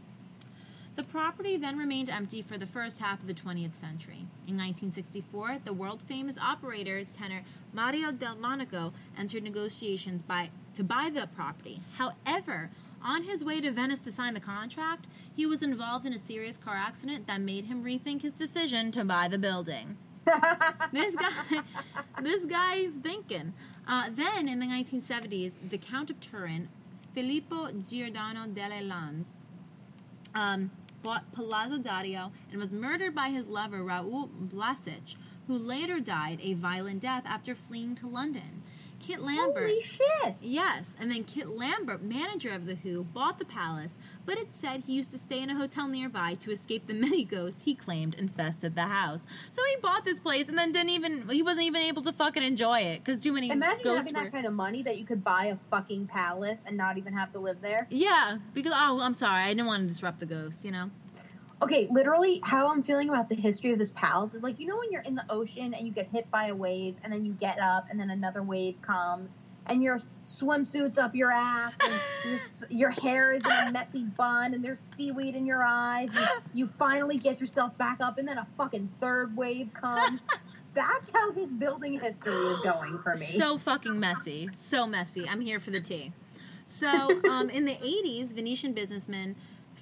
The 0.95 1.03
property 1.03 1.57
then 1.57 1.77
remained 1.77 2.09
empty 2.09 2.41
for 2.41 2.57
the 2.57 2.65
first 2.65 2.97
half 2.97 3.21
of 3.21 3.27
the 3.27 3.33
20th 3.35 3.75
century. 3.75 4.25
In 4.47 4.57
1964, 4.57 5.59
the 5.63 5.73
world 5.73 6.01
famous 6.01 6.39
operator 6.39 7.03
tenor 7.05 7.43
Mario 7.73 8.11
Del 8.11 8.35
Monaco 8.35 8.93
entered 9.17 9.43
negotiations 9.43 10.21
by, 10.21 10.49
to 10.75 10.83
buy 10.83 11.09
the 11.13 11.27
property. 11.35 11.81
However, 11.97 12.71
on 13.03 13.23
his 13.23 13.43
way 13.43 13.61
to 13.61 13.71
Venice 13.71 13.99
to 13.99 14.11
sign 14.11 14.33
the 14.33 14.39
contract, 14.39 15.07
he 15.35 15.45
was 15.45 15.61
involved 15.61 16.05
in 16.05 16.13
a 16.13 16.19
serious 16.19 16.57
car 16.57 16.75
accident 16.75 17.27
that 17.27 17.41
made 17.41 17.65
him 17.65 17.83
rethink 17.83 18.21
his 18.21 18.33
decision 18.33 18.91
to 18.91 19.05
buy 19.05 19.27
the 19.27 19.37
building. 19.37 19.97
This 20.91 21.15
guy, 21.15 21.61
this 22.21 22.45
guy's 22.45 22.91
thinking. 23.01 23.53
Uh, 23.87 24.09
then, 24.11 24.49
in 24.49 24.59
the 24.59 24.65
1970s, 24.65 25.53
the 25.69 25.77
Count 25.77 26.09
of 26.09 26.19
Turin, 26.19 26.67
Filippo 27.13 27.69
Giordano 27.89 28.47
delle 28.47 28.83
Lanz, 28.83 29.33
um, 30.35 30.71
bought 31.03 31.31
Palazzo 31.31 31.77
Dario 31.77 32.31
and 32.51 32.59
was 32.59 32.73
murdered 32.73 33.15
by 33.15 33.29
his 33.29 33.47
lover 33.47 33.83
Raoul 33.83 34.29
Blasich, 34.29 35.15
who 35.47 35.57
later 35.57 35.99
died 35.99 36.39
a 36.41 36.53
violent 36.53 37.01
death 37.01 37.23
after 37.25 37.55
fleeing 37.55 37.95
to 37.95 38.07
London. 38.07 38.63
Kit 38.99 39.21
Lambert. 39.21 39.67
Holy 39.67 39.79
shit! 39.79 40.35
Yes, 40.41 40.95
and 40.99 41.11
then 41.11 41.23
Kit 41.23 41.49
Lambert, 41.49 42.01
manager 42.01 42.49
of 42.49 42.65
the 42.65 42.73
Who, 42.75 43.03
bought 43.03 43.37
the 43.37 43.45
palace, 43.45 43.95
but 44.25 44.39
it 44.39 44.47
said 44.51 44.83
he 44.85 44.93
used 44.93 45.11
to 45.11 45.19
stay 45.19 45.39
in 45.41 45.51
a 45.51 45.55
hotel 45.55 45.87
nearby 45.87 46.33
to 46.39 46.51
escape 46.51 46.87
the 46.87 46.93
many 46.95 47.23
ghosts 47.23 47.61
he 47.61 47.75
claimed 47.75 48.15
infested 48.15 48.73
the 48.73 48.81
house. 48.81 49.21
So 49.51 49.61
he 49.69 49.75
bought 49.81 50.03
this 50.03 50.19
place 50.19 50.49
and 50.49 50.57
then 50.57 50.71
didn't 50.71 50.89
even 50.89 51.29
he 51.29 51.43
wasn't 51.43 51.65
even 51.67 51.83
able 51.83 52.01
to 52.01 52.11
fucking 52.11 52.41
enjoy 52.41 52.79
it 52.79 53.03
because 53.05 53.21
too 53.21 53.31
many 53.33 53.51
Imagine 53.51 53.83
ghosts 53.83 54.07
having 54.07 54.15
were. 54.15 54.23
that 54.25 54.33
kind 54.33 54.47
of 54.47 54.53
money 54.53 54.81
that 54.81 54.97
you 54.97 55.05
could 55.05 55.23
buy 55.23 55.45
a 55.45 55.57
fucking 55.69 56.07
palace 56.07 56.59
and 56.65 56.75
not 56.75 56.97
even 56.97 57.13
have 57.13 57.31
to 57.33 57.39
live 57.39 57.61
there. 57.61 57.87
yeah, 57.91 58.39
because 58.55 58.73
oh, 58.75 58.99
I'm 58.99 59.13
sorry, 59.13 59.43
I 59.43 59.49
didn't 59.49 59.67
want 59.67 59.83
to 59.83 59.87
disrupt 59.87 60.19
the 60.19 60.25
ghosts, 60.25 60.65
you 60.65 60.71
know. 60.71 60.89
Okay, 61.61 61.87
literally, 61.89 62.39
how 62.43 62.69
I'm 62.69 62.83
feeling 62.83 63.09
about 63.09 63.29
the 63.29 63.35
history 63.35 63.71
of 63.71 63.79
this 63.79 63.91
palace 63.93 64.33
is 64.35 64.43
like 64.43 64.59
you 64.59 64.67
know 64.67 64.77
when 64.77 64.91
you're 64.91 65.01
in 65.01 65.15
the 65.15 65.25
ocean 65.29 65.73
and 65.73 65.87
you 65.87 65.91
get 65.91 66.07
hit 66.07 66.29
by 66.29 66.47
a 66.47 66.55
wave 66.55 66.95
and 67.03 67.11
then 67.11 67.25
you 67.25 67.33
get 67.33 67.59
up 67.59 67.87
and 67.89 67.99
then 67.99 68.11
another 68.11 68.43
wave 68.43 68.75
comes 68.81 69.37
and 69.69 69.83
your 69.83 69.99
swimsuit's 70.25 70.97
up 70.97 71.15
your 71.15 71.31
ass 71.31 71.73
and 72.25 72.41
your, 72.69 72.89
hair 72.89 73.33
is 73.33 73.43
in 73.45 73.67
a 73.67 73.71
messy 73.71 74.03
bun 74.03 74.53
and 74.53 74.63
there's 74.63 74.79
seaweed 74.95 75.35
in 75.35 75.45
your 75.45 75.63
eyes 75.63 76.09
and 76.15 76.27
you 76.53 76.67
finally 76.67 77.17
get 77.17 77.39
yourself 77.39 77.77
back 77.77 77.97
up 78.01 78.17
and 78.17 78.27
then 78.27 78.37
a 78.37 78.47
fucking 78.57 78.89
third 79.01 79.35
wave 79.35 79.69
comes. 79.73 80.21
That's 80.73 81.09
how 81.09 81.31
this 81.31 81.49
building 81.49 81.99
history 81.99 82.33
is 82.33 82.59
going 82.59 82.99
for 82.99 83.15
me. 83.15 83.25
So 83.25 83.57
fucking 83.57 83.99
messy. 83.99 84.47
So 84.55 84.85
messy. 84.85 85.27
I'm 85.27 85.41
here 85.41 85.59
for 85.59 85.71
the 85.71 85.81
tea. 85.81 86.13
So, 86.67 87.21
um, 87.29 87.49
in 87.49 87.63
the 87.63 87.75
80s, 87.75 88.33
Venetian 88.33 88.73
businessman 88.73 89.37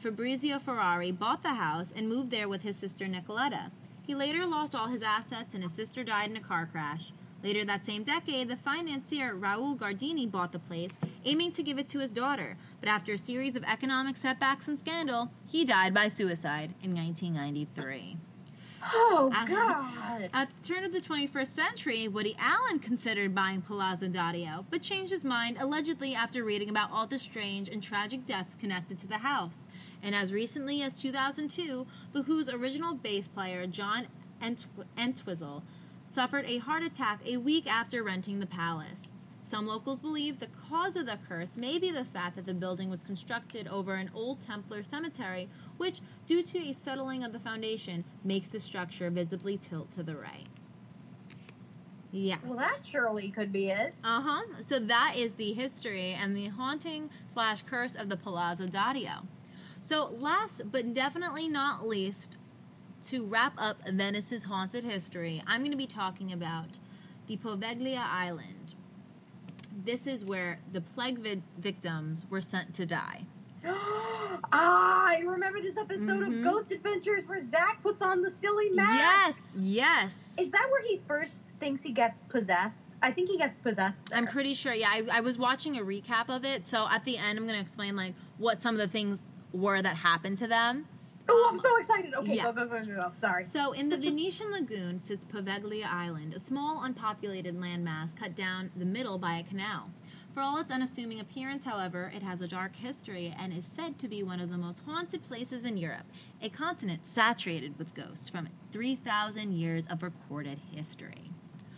Fabrizio 0.06 0.60
Ferrari 0.60 1.10
bought 1.12 1.42
the 1.42 1.56
house 1.56 1.92
and 1.96 2.08
moved 2.08 2.30
there 2.30 2.48
with 2.48 2.62
his 2.62 2.76
sister 2.76 3.06
Nicoletta. 3.08 3.72
He 4.06 4.14
later 4.14 4.46
lost 4.46 4.76
all 4.76 4.86
his 4.88 5.02
assets 5.02 5.56
and 5.56 5.64
his 5.64 5.72
sister 5.72 6.04
died 6.04 6.30
in 6.30 6.38
a 6.38 6.42
car 6.42 6.70
crash. 6.72 7.12
Later 7.44 7.66
that 7.66 7.88
same 7.88 8.04
decade, 8.04 8.48
the 8.48 8.56
financier 8.56 9.34
Raul 9.34 9.76
Gardini 9.76 10.30
bought 10.30 10.52
the 10.52 10.60
place, 10.60 10.92
aiming 11.24 11.54
to 11.54 11.64
give 11.64 11.80
it 11.80 11.90
to 11.90 11.98
his 11.98 12.12
daughter. 12.12 12.56
But 12.82 12.90
after 12.90 13.14
a 13.14 13.18
series 13.18 13.56
of 13.56 13.64
economic 13.64 14.16
setbacks 14.16 14.68
and 14.68 14.78
scandal, 14.78 15.32
he 15.48 15.66
died 15.66 15.92
by 15.92 16.10
suicide 16.10 16.76
in 16.84 16.94
1993. 16.94 18.18
oh 18.94 19.32
I- 19.34 19.48
god. 19.48 20.30
At 20.36 20.50
the 20.52 20.68
turn 20.68 20.84
of 20.84 20.94
the 20.94 21.02
21st 21.02 21.48
century, 21.48 22.08
Woody 22.08 22.36
Allen 22.38 22.78
considered 22.78 23.34
buying 23.34 23.64
Palazzo 23.64 24.08
Dario, 24.08 24.68
but 24.70 24.84
changed 24.84 25.12
his 25.12 25.24
mind 25.24 25.58
allegedly 25.60 26.14
after 26.14 26.44
reading 26.44 26.70
about 26.70 26.92
all 26.92 27.08
the 27.08 27.18
strange 27.18 27.70
and 27.70 27.82
tragic 27.82 28.28
deaths 28.28 28.56
connected 28.60 29.00
to 29.00 29.08
the 29.08 29.18
house. 29.18 29.62
And 30.06 30.14
as 30.14 30.32
recently 30.32 30.84
as 30.84 30.94
2002, 30.94 31.88
The 32.14 32.22
Who's 32.22 32.48
original 32.48 32.94
bass 32.94 33.28
player, 33.28 33.66
John 33.66 34.06
Ent- 34.40 34.68
Entwistle, 34.96 35.64
suffered 36.08 36.46
a 36.46 36.60
heart 36.60 36.84
attack 36.84 37.22
a 37.26 37.38
week 37.38 37.66
after 37.66 38.04
renting 38.04 38.40
the 38.40 38.46
palace. 38.46 39.10
Some 39.42 39.66
locals 39.66 40.00
believe 40.00 40.40
the 40.40 40.48
cause 40.70 40.96
of 40.96 41.08
the 41.08 41.18
curse 41.28 41.58
may 41.58 41.80
be 41.80 41.90
the 41.90 42.06
fact 42.06 42.36
that 42.36 42.46
the 42.46 42.54
building 42.54 42.92
was 42.92 43.04
constructed 43.04 43.68
over 43.68 43.96
an 43.96 44.12
old 44.14 44.42
Templar 44.42 44.84
cemetery, 44.84 45.50
which, 45.78 46.02
due 46.28 46.44
to 46.44 46.60
a 46.60 46.74
settling 46.74 47.24
of 47.24 47.34
the 47.34 47.40
foundation, 47.40 48.04
makes 48.24 48.48
the 48.48 48.60
structure 48.60 49.10
visibly 49.10 49.58
tilt 49.58 49.92
to 49.94 50.04
the 50.04 50.16
right. 50.16 50.46
Yeah. 52.12 52.38
Well, 52.46 52.60
that 52.60 52.80
surely 52.84 53.30
could 53.30 53.52
be 53.52 53.70
it. 53.70 53.96
Uh 54.04 54.22
huh. 54.22 54.44
So 54.68 54.78
that 54.80 55.16
is 55.18 55.32
the 55.34 55.54
history 55.54 56.14
and 56.14 56.38
the 56.38 56.48
haunting 56.48 57.10
slash 57.34 57.64
curse 57.64 57.96
of 57.96 58.08
the 58.10 58.18
Palazzo 58.18 58.68
Dario. 58.68 59.28
So, 59.86 60.16
last 60.20 60.64
but 60.72 60.94
definitely 60.96 61.48
not 61.48 61.88
least, 61.88 62.38
to 63.10 63.24
wrap 63.24 63.54
up 63.60 63.78
Venice's 63.88 64.44
haunted 64.44 64.84
history, 64.84 65.44
I'm 65.46 65.62
going 65.62 65.70
to 65.72 65.78
be 65.78 65.86
talking 65.86 66.34
about 66.34 66.80
the 67.28 67.38
Poveglia 67.38 68.04
Island. 68.04 68.74
This 69.86 70.08
is 70.08 70.26
where 70.26 70.58
the 70.74 70.82
plague 70.82 71.20
vi- 71.20 71.44
victims 71.60 72.26
were 72.32 72.42
sent 72.42 72.74
to 72.74 72.88
die. 72.88 73.26
ah, 73.66 75.06
I 75.06 75.20
remember 75.24 75.62
this 75.62 75.78
episode 75.78 76.20
Mhm. 76.22 76.38
of 76.40 76.44
Ghost 76.44 76.72
Adventures 76.72 77.28
where 77.28 77.44
Zach 77.52 77.84
puts 77.84 78.02
on 78.02 78.24
the 78.24 78.32
silly 78.32 78.72
mask. 78.72 78.98
Yes, 78.98 79.56
yes. 79.56 80.36
Is 80.40 80.50
that 80.50 80.68
where 80.72 80.82
he 80.82 81.00
first 81.08 81.42
thinks 81.60 81.84
he 81.84 81.92
gets 81.92 82.18
possessed? 82.30 82.80
I 83.04 83.12
think 83.12 83.30
he 83.30 83.38
gets 83.38 83.58
possessed. 83.60 83.98
There. 84.08 84.18
I'm 84.18 84.26
pretty 84.26 84.56
sure. 84.56 84.74
Yeah, 84.74 84.90
I, 84.90 85.04
I 85.12 85.20
was 85.20 85.38
watching 85.38 85.78
a 85.78 85.82
recap 85.84 86.30
of 86.30 86.44
it. 86.44 86.66
So 86.68 86.88
at 86.90 87.06
the 87.06 87.18
end, 87.18 87.38
I'm 87.38 87.46
going 87.46 87.56
to 87.58 87.62
explain 87.62 87.96
like 87.96 88.16
what 88.40 88.64
some 88.64 88.74
of 88.74 88.80
the 88.80 88.88
things 88.88 89.22
were 89.56 89.82
that 89.82 89.96
happened 89.98 90.38
to 90.40 90.48
them. 90.48 90.86
Oh, 91.28 91.48
I'm 91.50 91.58
so 91.58 91.76
excited. 91.78 92.14
Okay, 92.14 92.36
Yeah. 92.36 92.44
go, 92.44 92.54
go, 92.54 92.68
go, 92.68 92.86
go, 92.86 93.00
go. 93.00 93.12
Sorry. 93.20 93.48
So, 93.52 93.72
in 93.72 93.90
the 93.90 93.98
Venetian 94.06 94.52
lagoon 94.52 95.02
sits 95.02 95.26
Poveglia 95.26 95.86
Island, 95.92 96.34
a 96.36 96.40
small, 96.40 96.84
unpopulated 96.84 97.56
landmass 97.60 98.16
cut 98.16 98.36
down 98.36 98.70
the 98.76 98.86
middle 98.86 99.18
by 99.18 99.38
a 99.38 99.44
canal. 99.44 99.90
For 100.36 100.42
all 100.42 100.58
its 100.60 100.70
unassuming 100.70 101.20
appearance, 101.22 101.64
however, 101.64 102.12
it 102.14 102.22
has 102.22 102.42
a 102.42 102.48
dark 102.48 102.76
history 102.76 103.34
and 103.40 103.54
is 103.54 103.66
said 103.76 103.98
to 104.00 104.08
be 104.10 104.22
one 104.22 104.42
of 104.42 104.50
the 104.52 104.58
most 104.58 104.82
haunted 104.86 105.24
places 105.28 105.64
in 105.64 105.78
Europe, 105.78 106.06
a 106.42 106.50
continent 106.50 107.08
saturated 107.08 107.80
with 107.80 107.94
ghosts 107.96 108.28
from 108.30 108.50
3,000 108.74 109.54
years 109.54 109.86
of 109.90 110.04
recorded 110.04 110.60
history. 110.76 111.32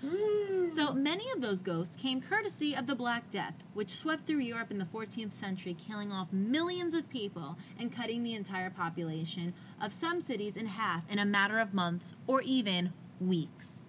Mm. 0.05 0.73
So 0.73 0.93
many 0.93 1.29
of 1.31 1.41
those 1.41 1.61
ghosts 1.61 1.95
came 1.95 2.21
courtesy 2.21 2.75
of 2.75 2.87
the 2.87 2.95
Black 2.95 3.29
Death, 3.31 3.55
which 3.73 3.95
swept 3.95 4.27
through 4.27 4.39
Europe 4.39 4.69
in 4.69 4.77
the 4.77 4.85
14th 4.85 5.33
century, 5.33 5.73
killing 5.73 6.11
off 6.11 6.31
millions 6.31 6.93
of 6.93 7.09
people 7.09 7.57
and 7.79 7.91
cutting 7.91 8.23
the 8.23 8.35
entire 8.35 8.69
population 8.69 9.53
of 9.81 9.93
some 9.93 10.21
cities 10.21 10.55
in 10.55 10.67
half 10.67 11.03
in 11.09 11.19
a 11.19 11.25
matter 11.25 11.57
of 11.59 11.73
months 11.73 12.13
or 12.27 12.41
even 12.41 12.93
weeks. 13.19 13.81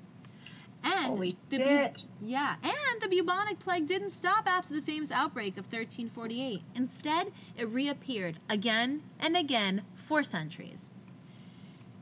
And 0.82 1.06
Holy 1.06 1.36
the 1.50 1.58
bu- 1.58 2.26
yeah, 2.26 2.54
and 2.62 3.02
the 3.02 3.08
bubonic 3.08 3.58
plague 3.58 3.88
didn't 3.88 4.10
stop 4.10 4.46
after 4.46 4.72
the 4.72 4.80
famous 4.80 5.10
outbreak 5.10 5.58
of 5.58 5.64
1348. 5.64 6.62
Instead, 6.74 7.32
it 7.56 7.68
reappeared 7.68 8.38
again 8.48 9.02
and 9.18 9.36
again 9.36 9.82
for 9.96 10.22
centuries. 10.22 10.90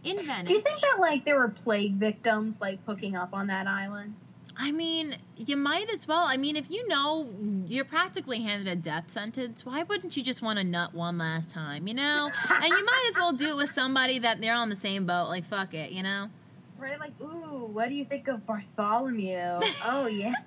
In 0.06 0.24
Venice, 0.24 0.46
Do 0.48 0.54
you 0.54 0.60
think 0.60 0.80
that 0.80 0.98
like 1.00 1.24
there 1.24 1.38
were 1.38 1.48
plague 1.48 1.94
victims 1.94 2.56
like 2.60 2.78
hooking 2.86 3.16
up 3.16 3.30
on 3.32 3.46
that 3.48 3.66
island? 3.66 4.14
I 4.58 4.72
mean, 4.72 5.16
you 5.36 5.56
might 5.56 5.90
as 5.92 6.08
well. 6.08 6.24
I 6.24 6.38
mean, 6.38 6.56
if 6.56 6.70
you 6.70 6.86
know 6.88 7.28
you're 7.66 7.84
practically 7.84 8.40
handed 8.40 8.68
a 8.68 8.76
death 8.76 9.10
sentence, 9.10 9.66
why 9.66 9.82
wouldn't 9.82 10.16
you 10.16 10.22
just 10.22 10.40
want 10.40 10.58
to 10.58 10.64
nut 10.64 10.94
one 10.94 11.18
last 11.18 11.50
time, 11.50 11.86
you 11.86 11.92
know? 11.92 12.30
And 12.48 12.64
you 12.64 12.84
might 12.84 13.06
as 13.10 13.16
well 13.16 13.32
do 13.32 13.48
it 13.50 13.56
with 13.56 13.70
somebody 13.70 14.18
that 14.20 14.40
they're 14.40 14.54
on 14.54 14.70
the 14.70 14.76
same 14.76 15.04
boat. 15.04 15.28
Like, 15.28 15.44
fuck 15.44 15.74
it, 15.74 15.90
you 15.90 16.02
know? 16.02 16.30
Right? 16.78 16.98
Like, 16.98 17.12
ooh, 17.20 17.66
what 17.72 17.90
do 17.90 17.94
you 17.94 18.06
think 18.06 18.28
of 18.28 18.46
Bartholomew? 18.46 19.60
oh 19.84 20.06
yeah. 20.06 20.32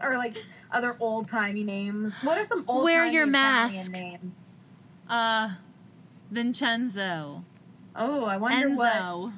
Or 0.00 0.16
like 0.16 0.36
other 0.72 0.96
old 1.00 1.28
timey 1.28 1.62
names. 1.62 2.14
What 2.22 2.38
are 2.38 2.46
some 2.46 2.64
old 2.66 2.82
Wear 2.84 3.04
your 3.04 3.28
Italian 3.28 3.30
mask. 3.30 3.90
names? 3.92 4.44
Uh, 5.06 5.50
Vincenzo, 6.30 7.44
Oh, 7.94 8.24
I 8.24 8.36
wonder 8.36 8.70
what 8.70 9.32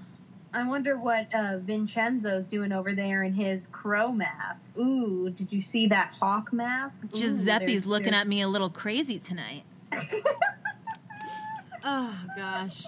I 0.52 0.64
wonder 0.68 0.96
what 0.96 1.34
uh, 1.34 1.58
Vincenzo's 1.58 2.46
doing 2.46 2.70
over 2.70 2.92
there 2.94 3.24
in 3.24 3.32
his 3.32 3.66
crow 3.68 4.12
mask. 4.12 4.70
Ooh, 4.78 5.28
did 5.30 5.52
you 5.52 5.60
see 5.60 5.88
that 5.88 6.12
hawk 6.20 6.52
mask? 6.52 6.96
Ooh, 7.04 7.08
Giuseppe's 7.18 7.66
there's- 7.66 7.86
looking 7.86 8.12
there's- 8.12 8.20
at 8.22 8.28
me 8.28 8.40
a 8.42 8.48
little 8.48 8.70
crazy 8.70 9.18
tonight. 9.18 9.64
Oh 11.86 12.18
gosh. 12.34 12.84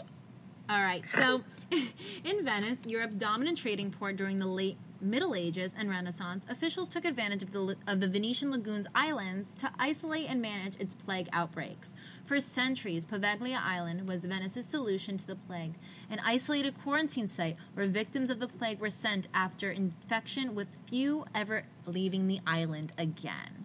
All 0.71 0.81
right. 0.83 1.05
So, 1.15 1.43
in 2.25 2.45
Venice, 2.45 2.79
Europe's 2.87 3.17
dominant 3.17 3.59
trading 3.59 3.91
port 3.91 4.17
during 4.17 4.39
the 4.39 4.47
late 4.47 4.79
Middle 5.03 5.35
Ages 5.35 5.73
and 5.79 5.91
Renaissance, 5.91 6.47
officials 6.49 6.89
took 6.89 7.05
advantage 7.05 7.43
of 7.43 7.53
the 7.53 7.77
of 7.87 8.01
the 8.01 8.09
Venetian 8.09 8.51
lagoons 8.51 8.87
islands 8.95 9.53
to 9.61 9.71
isolate 9.79 10.31
and 10.31 10.41
manage 10.41 10.77
its 10.81 10.95
plague 10.95 11.29
outbreaks. 11.35 11.95
For 12.27 12.41
centuries, 12.41 13.05
Poveglia 13.05 13.61
Island 13.63 14.09
was 14.09 14.25
Venice's 14.25 14.67
solution 14.67 15.17
to 15.17 15.27
the 15.29 15.37
plague, 15.37 15.75
an 16.11 16.21
isolated 16.25 16.75
quarantine 16.83 17.29
site 17.29 17.57
where 17.75 17.87
victims 17.87 18.31
of 18.31 18.41
the 18.41 18.49
plague 18.49 18.81
were 18.81 18.91
sent 18.91 19.29
after 19.33 19.71
infection, 19.71 20.57
with 20.57 20.67
few 20.89 21.25
ever 21.37 21.63
leaving 21.87 22.27
the 22.27 22.41
island 22.45 22.93
again. 22.99 23.65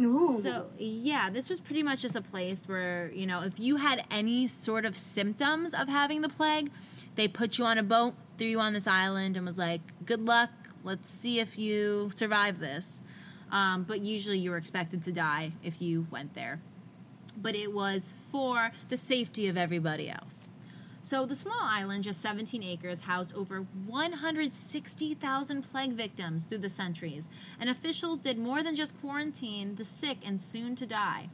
Ooh. 0.00 0.40
So 0.42 0.70
yeah, 0.78 1.28
this 1.28 1.50
was 1.50 1.60
pretty 1.60 1.82
much 1.82 2.00
just 2.00 2.16
a 2.16 2.22
place 2.22 2.66
where 2.66 3.12
you 3.14 3.26
know 3.26 3.42
if 3.42 3.60
you 3.60 3.76
had 3.76 4.02
any 4.10 4.48
sort 4.48 4.86
of 4.86 4.96
symptoms 4.96 5.74
of 5.74 5.86
having 5.86 6.22
the 6.22 6.30
plague, 6.30 6.70
they 7.16 7.28
put 7.28 7.58
you 7.58 7.66
on 7.66 7.76
a 7.76 7.82
boat, 7.82 8.14
threw 8.38 8.46
you 8.46 8.60
on 8.60 8.72
this 8.72 8.86
island, 8.86 9.36
and 9.36 9.44
was 9.44 9.58
like, 9.58 9.82
"Good 10.06 10.24
luck. 10.24 10.50
Let's 10.84 11.10
see 11.10 11.38
if 11.38 11.58
you 11.58 12.10
survive 12.14 12.60
this." 12.60 13.02
Um, 13.52 13.82
but 13.82 14.00
usually, 14.00 14.38
you 14.38 14.52
were 14.52 14.56
expected 14.56 15.02
to 15.02 15.12
die 15.12 15.52
if 15.62 15.82
you 15.82 16.06
went 16.10 16.32
there. 16.32 16.60
But 17.40 17.54
it 17.54 17.72
was 17.72 18.12
for 18.30 18.72
the 18.88 18.96
safety 18.96 19.48
of 19.48 19.56
everybody 19.56 20.10
else. 20.10 20.48
So 21.02 21.26
the 21.26 21.34
small 21.34 21.58
island, 21.60 22.04
just 22.04 22.20
17 22.20 22.62
acres, 22.62 23.00
housed 23.00 23.34
over 23.34 23.66
160,000 23.86 25.62
plague 25.62 25.92
victims 25.92 26.44
through 26.44 26.58
the 26.58 26.70
centuries, 26.70 27.26
and 27.58 27.68
officials 27.68 28.20
did 28.20 28.38
more 28.38 28.62
than 28.62 28.76
just 28.76 29.00
quarantine 29.00 29.74
the 29.74 29.84
sick 29.84 30.18
and 30.24 30.40
soon 30.40 30.76
to 30.76 30.86
die. 30.86 31.30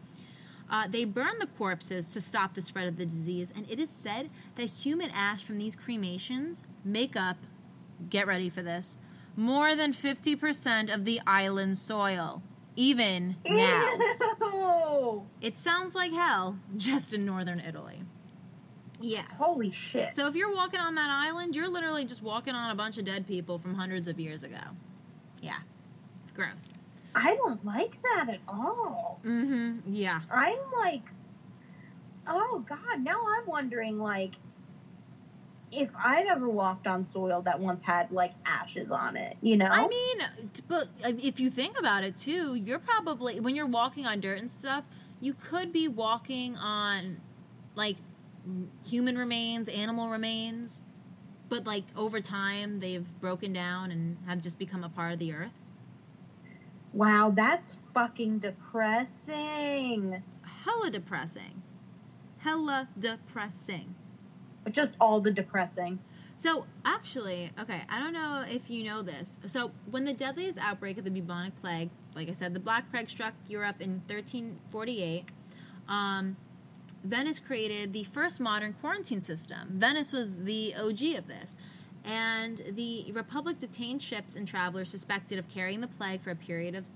Uh, 0.70 0.88
they 0.88 1.04
burned 1.04 1.40
the 1.40 1.46
corpses 1.46 2.07
to 2.07 2.20
stop 2.20 2.54
the 2.54 2.62
spread 2.62 2.88
of 2.88 2.96
the 2.96 3.04
disease, 3.04 3.52
and 3.54 3.68
it 3.70 3.78
is 3.78 3.90
said 3.90 4.30
that 4.54 4.64
human 4.68 5.11
ash 5.11 5.44
from 5.44 5.59
these 5.59 5.76
cremations 5.76 6.62
make 6.84 7.14
up, 7.14 7.36
get 8.09 8.26
ready 8.26 8.48
for 8.48 8.62
this, 8.62 8.96
more 9.36 9.76
than 9.76 9.92
50% 9.92 10.92
of 10.92 11.04
the 11.04 11.20
island's 11.26 11.80
soil, 11.82 12.42
even 12.74 13.36
now. 13.44 13.92
Ew. 14.67 15.27
It 15.41 15.59
sounds 15.59 15.95
like 15.95 16.12
hell, 16.12 16.59
just 16.77 17.12
in 17.12 17.25
northern 17.25 17.61
Italy. 17.61 18.03
Yeah. 19.01 19.25
Holy 19.39 19.71
shit. 19.71 20.14
So 20.14 20.27
if 20.27 20.35
you're 20.35 20.55
walking 20.55 20.81
on 20.81 20.95
that 20.95 21.11
island, 21.11 21.55
you're 21.55 21.69
literally 21.69 22.05
just 22.05 22.23
walking 22.23 22.55
on 22.55 22.71
a 22.71 22.75
bunch 22.75 22.99
of 22.99 23.05
dead 23.05 23.27
people 23.27 23.59
from 23.59 23.75
hundreds 23.75 24.09
of 24.09 24.19
years 24.19 24.43
ago. 24.43 24.61
Yeah. 25.43 25.59
Gross. 26.35 26.73
I 27.14 27.35
don't 27.37 27.64
like 27.64 28.01
that 28.03 28.29
at 28.31 28.41
all. 28.49 29.21
Mm-hmm. 29.25 29.93
Yeah. 29.93 30.21
I'm 30.31 30.59
like, 30.77 31.03
oh 32.27 32.64
god, 32.69 33.01
now 33.03 33.23
I'm 33.27 33.47
wondering 33.47 33.99
like 33.99 34.35
if 35.73 35.91
I've 36.03 36.27
ever 36.27 36.49
walked 36.49 36.87
on 36.87 37.05
soil 37.05 37.43
that 37.43 37.59
once 37.61 37.83
had 37.85 38.11
like 38.12 38.33
ashes 38.47 38.91
on 38.91 39.17
it, 39.17 39.37
you 39.43 39.57
know? 39.57 39.67
I 39.67 39.87
mean, 39.89 40.19
but 40.69 40.89
uh, 41.05 41.12
if 41.23 41.41
you 41.41 41.51
think 41.51 41.79
about 41.79 42.05
it 42.05 42.17
too, 42.17 42.55
you're 42.55 42.79
probably 42.79 43.41
when 43.41 43.55
you're 43.57 43.67
walking 43.67 44.07
on 44.07 44.21
dirt 44.21 44.39
and 44.39 44.51
stuff, 44.51 44.85
you 45.21 45.35
could 45.35 45.73
be 45.73 45.89
walking 45.89 46.57
on 46.57 47.19
like 47.75 47.97
human 48.87 49.19
remains, 49.19 49.69
animal 49.69 50.09
remains, 50.09 50.83
but 51.49 51.67
like 51.67 51.85
over 51.97 52.21
time 52.21 52.81
they've 52.81 53.07
broken 53.21 53.53
down 53.53 53.91
and 53.91 54.19
have 54.27 54.41
just 54.41 54.59
become 54.59 54.85
a 54.85 54.89
part 54.89 55.12
of 55.12 55.19
the 55.19 55.33
earth. 55.33 55.53
wow, 56.93 57.33
that's 57.35 57.77
fucking 57.95 58.39
depressing. 58.41 60.23
Hella 60.64 60.91
depressing. 60.91 61.62
Hella 62.39 62.89
depressing. 62.99 63.95
Just 64.71 64.95
all 65.01 65.21
the 65.21 65.31
depressing. 65.31 65.99
So, 66.39 66.67
actually, 66.85 67.51
okay, 67.59 67.83
I 67.89 67.99
don't 67.99 68.12
know 68.12 68.45
if 68.49 68.69
you 68.69 68.85
know 68.85 69.03
this. 69.03 69.39
So, 69.47 69.71
when 69.91 70.05
the 70.05 70.12
deadliest 70.12 70.59
outbreak 70.59 70.99
of 70.99 71.05
the 71.05 71.11
bubonic 71.11 71.59
plague, 71.62 71.89
like 72.14 72.29
I 72.29 72.33
said, 72.33 72.53
the 72.53 72.61
Black 72.61 72.91
Plague 72.91 73.09
struck 73.09 73.33
Europe 73.49 73.77
in 73.81 74.03
1348, 74.07 75.25
um, 75.89 76.37
Venice 77.05 77.39
created 77.39 77.93
the 77.93 78.05
first 78.05 78.41
modern 78.41 78.75
quarantine 78.75 79.21
system. 79.21 79.69
Venice 79.71 80.12
was 80.12 80.43
the 80.43 80.75
OG 80.75 81.17
of 81.17 81.27
this. 81.27 81.57
And 82.05 82.62
the 82.71 83.11
Republic 83.12 83.59
detained 83.59 84.03
ships 84.03 84.37
and 84.37 84.47
travelers 84.47 84.91
suspected 84.91 85.39
of 85.39 85.49
carrying 85.49 85.81
the 85.81 85.89
plague 85.89 86.23
for 86.23 86.31
a 86.31 86.37
period 86.37 86.75
of 86.75 86.87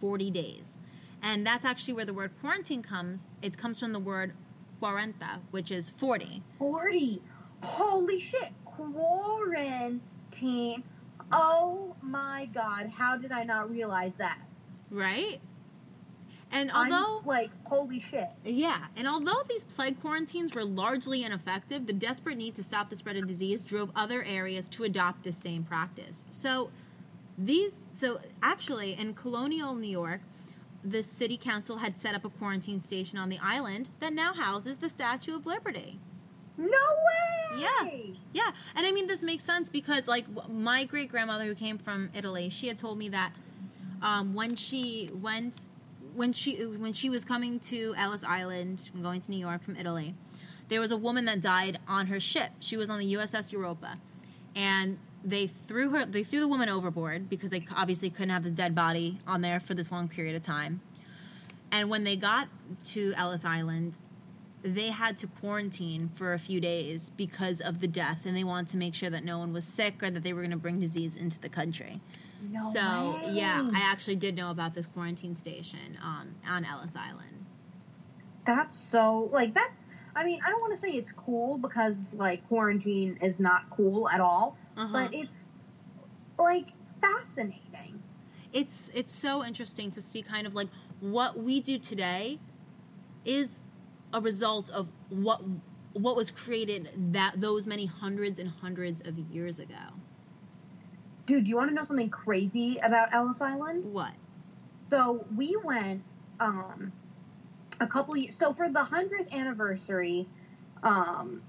40 0.00 0.30
days. 0.30 0.78
And 1.22 1.46
that's 1.46 1.64
actually 1.64 1.94
where 1.94 2.04
the 2.04 2.14
word 2.14 2.32
quarantine 2.40 2.82
comes. 2.82 3.26
It 3.42 3.58
comes 3.58 3.80
from 3.80 3.92
the 3.92 3.98
word 3.98 4.32
quarenta, 4.80 5.38
which 5.50 5.70
is 5.70 5.90
40. 5.90 6.42
40. 6.58 7.22
Holy 7.62 8.18
shit. 8.18 8.48
Quarantine. 8.64 10.00
Oh 11.32 11.94
my 12.02 12.48
god, 12.52 12.90
how 12.96 13.16
did 13.16 13.30
I 13.30 13.44
not 13.44 13.70
realize 13.70 14.14
that? 14.16 14.38
Right? 14.90 15.40
And 16.52 16.72
I'm 16.72 16.92
although, 16.92 17.22
like, 17.24 17.50
holy 17.64 18.00
shit. 18.00 18.28
yeah, 18.44 18.86
and 18.96 19.06
although 19.06 19.42
these 19.48 19.62
plague 19.62 20.00
quarantines 20.00 20.52
were 20.52 20.64
largely 20.64 21.22
ineffective, 21.22 21.86
the 21.86 21.92
desperate 21.92 22.36
need 22.36 22.56
to 22.56 22.64
stop 22.64 22.90
the 22.90 22.96
spread 22.96 23.16
of 23.16 23.28
disease 23.28 23.62
drove 23.62 23.92
other 23.94 24.24
areas 24.24 24.66
to 24.68 24.82
adopt 24.82 25.22
the 25.22 25.30
same 25.30 25.62
practice. 25.62 26.24
So, 26.30 26.70
these, 27.38 27.70
so 27.96 28.18
actually, 28.42 28.94
in 28.94 29.14
colonial 29.14 29.76
New 29.76 29.90
York, 29.90 30.22
the 30.84 31.02
city 31.02 31.36
council 31.36 31.78
had 31.78 31.98
set 31.98 32.14
up 32.14 32.24
a 32.24 32.30
quarantine 32.30 32.80
station 32.80 33.18
on 33.18 33.28
the 33.28 33.38
island 33.42 33.88
that 34.00 34.12
now 34.12 34.32
houses 34.32 34.78
the 34.78 34.88
Statue 34.88 35.36
of 35.36 35.46
Liberty. 35.46 35.98
No 36.56 36.66
way! 36.66 37.58
Yeah. 37.60 37.88
Yeah, 38.32 38.50
and 38.74 38.86
I 38.86 38.92
mean 38.92 39.06
this 39.06 39.22
makes 39.22 39.44
sense 39.44 39.68
because 39.68 40.06
like 40.06 40.26
my 40.48 40.84
great 40.84 41.10
grandmother 41.10 41.44
who 41.44 41.54
came 41.54 41.78
from 41.78 42.10
Italy, 42.14 42.48
she 42.48 42.68
had 42.68 42.78
told 42.78 42.98
me 42.98 43.08
that 43.10 43.32
um, 44.02 44.34
when 44.34 44.56
she 44.56 45.10
went 45.14 45.68
when 46.14 46.32
she 46.32 46.64
when 46.64 46.92
she 46.92 47.08
was 47.08 47.24
coming 47.24 47.60
to 47.60 47.94
Ellis 47.96 48.24
Island, 48.24 48.90
going 49.02 49.20
to 49.20 49.30
New 49.30 49.38
York 49.38 49.62
from 49.62 49.76
Italy, 49.76 50.14
there 50.68 50.80
was 50.80 50.90
a 50.90 50.96
woman 50.96 51.24
that 51.26 51.40
died 51.40 51.78
on 51.88 52.06
her 52.08 52.20
ship. 52.20 52.50
She 52.60 52.76
was 52.76 52.90
on 52.90 52.98
the 52.98 53.14
USS 53.14 53.52
Europa, 53.52 53.98
and 54.54 54.98
they 55.24 55.48
threw 55.68 55.90
her 55.90 56.06
they 56.06 56.24
threw 56.24 56.40
the 56.40 56.48
woman 56.48 56.68
overboard 56.68 57.28
because 57.28 57.50
they 57.50 57.66
obviously 57.76 58.10
couldn't 58.10 58.30
have 58.30 58.44
this 58.44 58.52
dead 58.52 58.74
body 58.74 59.18
on 59.26 59.40
there 59.40 59.60
for 59.60 59.74
this 59.74 59.92
long 59.92 60.08
period 60.08 60.34
of 60.34 60.42
time. 60.42 60.80
And 61.72 61.88
when 61.88 62.04
they 62.04 62.16
got 62.16 62.48
to 62.88 63.12
Ellis 63.16 63.44
Island, 63.44 63.96
they 64.62 64.88
had 64.88 65.16
to 65.18 65.26
quarantine 65.26 66.10
for 66.14 66.34
a 66.34 66.38
few 66.38 66.60
days 66.60 67.10
because 67.10 67.60
of 67.60 67.80
the 67.80 67.86
death 67.86 68.26
and 68.26 68.36
they 68.36 68.44
wanted 68.44 68.68
to 68.68 68.76
make 68.76 68.94
sure 68.94 69.10
that 69.10 69.24
no 69.24 69.38
one 69.38 69.52
was 69.52 69.64
sick 69.64 70.02
or 70.02 70.10
that 70.10 70.22
they 70.22 70.32
were 70.32 70.40
going 70.40 70.50
to 70.50 70.56
bring 70.56 70.80
disease 70.80 71.16
into 71.16 71.38
the 71.40 71.48
country. 71.48 72.00
No 72.48 72.70
so, 72.72 73.20
way. 73.22 73.32
yeah, 73.34 73.70
I 73.74 73.80
actually 73.80 74.16
did 74.16 74.34
know 74.34 74.50
about 74.50 74.74
this 74.74 74.86
quarantine 74.86 75.34
station 75.34 75.98
um, 76.02 76.34
on 76.48 76.64
Ellis 76.64 76.94
Island. 76.96 77.46
That's 78.46 78.78
so 78.78 79.28
like 79.32 79.54
that's. 79.54 79.80
I 80.16 80.24
mean, 80.24 80.40
I 80.44 80.50
don't 80.50 80.60
want 80.60 80.74
to 80.74 80.80
say 80.80 80.88
it's 80.88 81.12
cool 81.12 81.58
because 81.58 82.12
like 82.14 82.46
quarantine 82.48 83.18
is 83.22 83.38
not 83.38 83.68
cool 83.70 84.08
at 84.08 84.20
all, 84.20 84.56
Uh-huh. 84.80 84.92
but 84.92 85.14
it's 85.14 85.46
like 86.38 86.68
fascinating. 87.02 88.02
it's 88.52 88.90
it's 88.94 89.14
so 89.14 89.44
interesting 89.44 89.90
to 89.90 90.00
see 90.00 90.22
kind 90.22 90.46
of 90.46 90.54
like 90.54 90.68
what 91.00 91.38
we 91.38 91.60
do 91.60 91.78
today 91.78 92.38
is 93.26 93.50
a 94.14 94.20
result 94.20 94.70
of 94.70 94.88
what 95.10 95.42
what 95.92 96.16
was 96.16 96.30
created 96.30 96.88
that 97.12 97.40
those 97.40 97.66
many 97.66 97.84
hundreds 97.84 98.38
and 98.38 98.48
hundreds 98.48 99.02
of 99.02 99.18
years 99.18 99.58
ago. 99.58 99.74
Dude, 101.26 101.44
do 101.44 101.50
you 101.50 101.56
want 101.56 101.68
to 101.68 101.74
know 101.74 101.84
something 101.84 102.08
crazy 102.08 102.78
about 102.82 103.12
Ellis 103.12 103.40
Island? 103.40 103.84
What? 103.84 104.12
So 104.88 105.26
we 105.36 105.56
went 105.62 106.02
um, 106.40 106.90
a 107.80 107.86
couple 107.86 108.16
years. 108.16 108.34
So 108.34 108.54
for 108.54 108.70
the 108.70 108.82
hundredth 108.82 109.32
anniversary 109.32 110.26
um, 110.82 111.42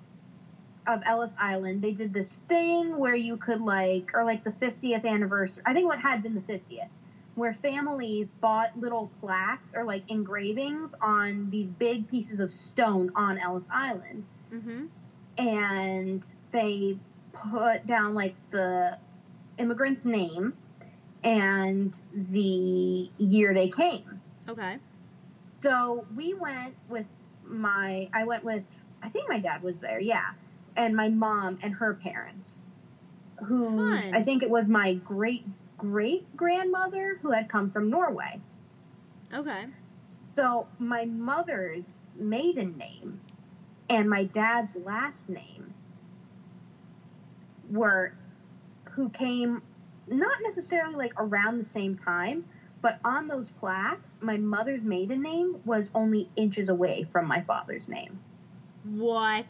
of 0.87 1.01
Ellis 1.05 1.33
Island, 1.39 1.81
they 1.81 1.91
did 1.91 2.13
this 2.13 2.37
thing 2.47 2.97
where 2.97 3.15
you 3.15 3.37
could 3.37 3.61
like, 3.61 4.11
or 4.13 4.23
like 4.23 4.43
the 4.43 4.51
fiftieth 4.53 5.05
anniversary. 5.05 5.63
I 5.65 5.73
think 5.73 5.87
what 5.87 5.99
had 5.99 6.23
been 6.23 6.35
the 6.35 6.41
fiftieth, 6.41 6.89
where 7.35 7.53
families 7.53 8.31
bought 8.41 8.77
little 8.79 9.11
plaques 9.21 9.71
or 9.75 9.83
like 9.83 10.09
engravings 10.09 10.93
on 11.01 11.49
these 11.49 11.69
big 11.69 12.07
pieces 12.09 12.39
of 12.39 12.51
stone 12.51 13.11
on 13.15 13.37
Ellis 13.37 13.67
Island, 13.71 14.23
Mm-hmm. 14.53 14.85
and 15.37 16.23
they 16.51 16.97
put 17.31 17.87
down 17.87 18.13
like 18.13 18.35
the 18.51 18.97
immigrant's 19.57 20.03
name 20.05 20.53
and 21.23 21.95
the 22.13 23.09
year 23.17 23.53
they 23.53 23.69
came. 23.69 24.19
Okay. 24.49 24.77
So 25.61 26.05
we 26.15 26.33
went 26.33 26.75
with 26.89 27.05
my, 27.45 28.09
I 28.13 28.25
went 28.25 28.43
with, 28.43 28.63
I 29.03 29.09
think 29.09 29.29
my 29.29 29.39
dad 29.39 29.63
was 29.63 29.79
there, 29.79 29.99
yeah, 30.01 30.31
and 30.75 30.95
my 30.95 31.09
mom 31.09 31.59
and 31.61 31.73
her 31.75 31.93
parents, 31.93 32.61
who 33.45 33.93
I 33.93 34.23
think 34.23 34.43
it 34.43 34.49
was 34.49 34.67
my 34.67 34.95
great 34.95 35.45
great 35.77 36.37
grandmother 36.37 37.17
who 37.21 37.31
had 37.31 37.49
come 37.49 37.71
from 37.71 37.89
Norway. 37.89 38.39
Okay. 39.33 39.65
So 40.35 40.67
my 40.77 41.05
mother's 41.05 41.89
maiden 42.15 42.77
name 42.77 43.19
and 43.89 44.09
my 44.09 44.25
dad's 44.25 44.75
last 44.75 45.27
name 45.27 45.73
were 47.71 48.13
who 48.91 49.09
came 49.09 49.61
not 50.07 50.37
necessarily 50.43 50.95
like 50.95 51.13
around 51.17 51.57
the 51.57 51.65
same 51.65 51.95
time, 51.95 52.45
but 52.81 52.99
on 53.03 53.27
those 53.27 53.49
plaques, 53.49 54.17
my 54.21 54.37
mother's 54.37 54.83
maiden 54.83 55.21
name 55.21 55.57
was 55.65 55.89
only 55.95 56.29
inches 56.35 56.69
away 56.69 57.07
from 57.11 57.27
my 57.27 57.41
father's 57.41 57.87
name. 57.87 58.19
What? 58.83 59.45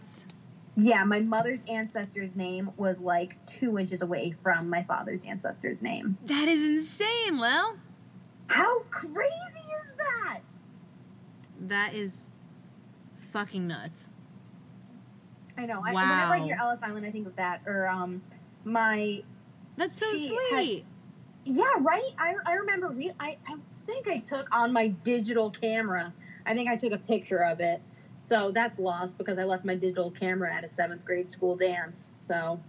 Yeah, 0.77 1.03
my 1.03 1.19
mother's 1.19 1.61
ancestor's 1.67 2.35
name 2.35 2.71
was 2.77 2.99
like 2.99 3.35
two 3.45 3.77
inches 3.77 4.01
away 4.01 4.33
from 4.41 4.69
my 4.69 4.83
father's 4.83 5.23
ancestor's 5.23 5.81
name. 5.81 6.17
That 6.25 6.47
is 6.47 6.63
insane, 6.63 7.39
Lil. 7.39 7.77
How 8.47 8.79
crazy 8.89 9.25
is 9.31 9.91
that? 9.97 10.39
That 11.67 11.93
is 11.93 12.29
fucking 13.31 13.67
nuts. 13.67 14.07
I 15.57 15.65
know. 15.65 15.81
I, 15.85 15.93
Wow. 15.93 16.01
whenever 16.09 16.33
I 16.33 16.39
hear 16.45 16.57
Ellis 16.59 16.79
Island, 16.81 17.05
I 17.05 17.11
think 17.11 17.27
of 17.27 17.35
that. 17.35 17.61
Or 17.65 17.87
um, 17.87 18.21
my 18.63 19.21
That's 19.77 19.97
so 19.97 20.05
sweet. 20.15 20.85
yeah, 21.43 21.63
right. 21.79 22.11
I, 22.17 22.35
I 22.45 22.53
remember. 22.53 22.87
Re- 22.89 23.11
I 23.19 23.37
I 23.47 23.55
think 23.85 24.07
I 24.07 24.19
took 24.19 24.47
on 24.55 24.71
my 24.71 24.87
digital 24.87 25.51
camera. 25.51 26.13
I 26.45 26.53
think 26.55 26.69
I 26.69 26.77
took 26.77 26.93
a 26.93 26.97
picture 26.97 27.43
of 27.43 27.59
it. 27.59 27.81
So 28.31 28.49
that's 28.49 28.79
lost 28.79 29.17
because 29.17 29.37
I 29.37 29.43
left 29.43 29.65
my 29.65 29.75
digital 29.75 30.09
camera 30.09 30.53
at 30.53 30.63
a 30.63 30.69
seventh 30.69 31.03
grade 31.03 31.29
school 31.29 31.57
dance. 31.57 32.13
So 32.21 32.61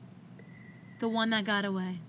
the 0.99 1.09
one 1.09 1.31
that 1.31 1.45
got 1.45 1.65
away. 1.65 2.01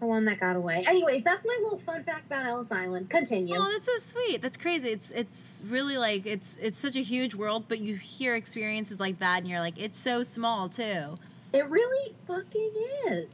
the 0.00 0.06
one 0.06 0.24
that 0.24 0.40
got 0.40 0.56
away. 0.56 0.82
Anyways, 0.86 1.22
that's 1.22 1.44
my 1.44 1.58
little 1.62 1.78
fun 1.78 2.02
fact 2.04 2.24
about 2.24 2.46
Ellis 2.46 2.72
Island. 2.72 3.10
Continue. 3.10 3.56
Oh, 3.58 3.70
that's 3.70 3.84
so 3.84 3.98
sweet. 4.14 4.40
That's 4.40 4.56
crazy. 4.56 4.88
It's 4.88 5.10
it's 5.10 5.62
really 5.66 5.98
like 5.98 6.24
it's 6.24 6.56
it's 6.58 6.78
such 6.78 6.96
a 6.96 7.02
huge 7.02 7.34
world, 7.34 7.66
but 7.68 7.80
you 7.80 7.96
hear 7.96 8.34
experiences 8.34 8.98
like 8.98 9.18
that 9.18 9.40
and 9.40 9.46
you're 9.46 9.60
like, 9.60 9.78
it's 9.78 9.98
so 9.98 10.22
small 10.22 10.70
too. 10.70 11.18
It 11.52 11.68
really 11.68 12.14
fucking 12.26 12.72
is. 13.10 13.28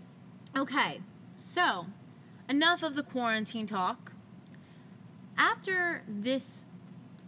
Okay, 0.57 1.01
so 1.37 1.87
enough 2.49 2.83
of 2.83 2.97
the 2.97 3.05
quarantine 3.05 3.69
talk. 3.69 4.11
After 5.37 6.03
this 6.09 6.65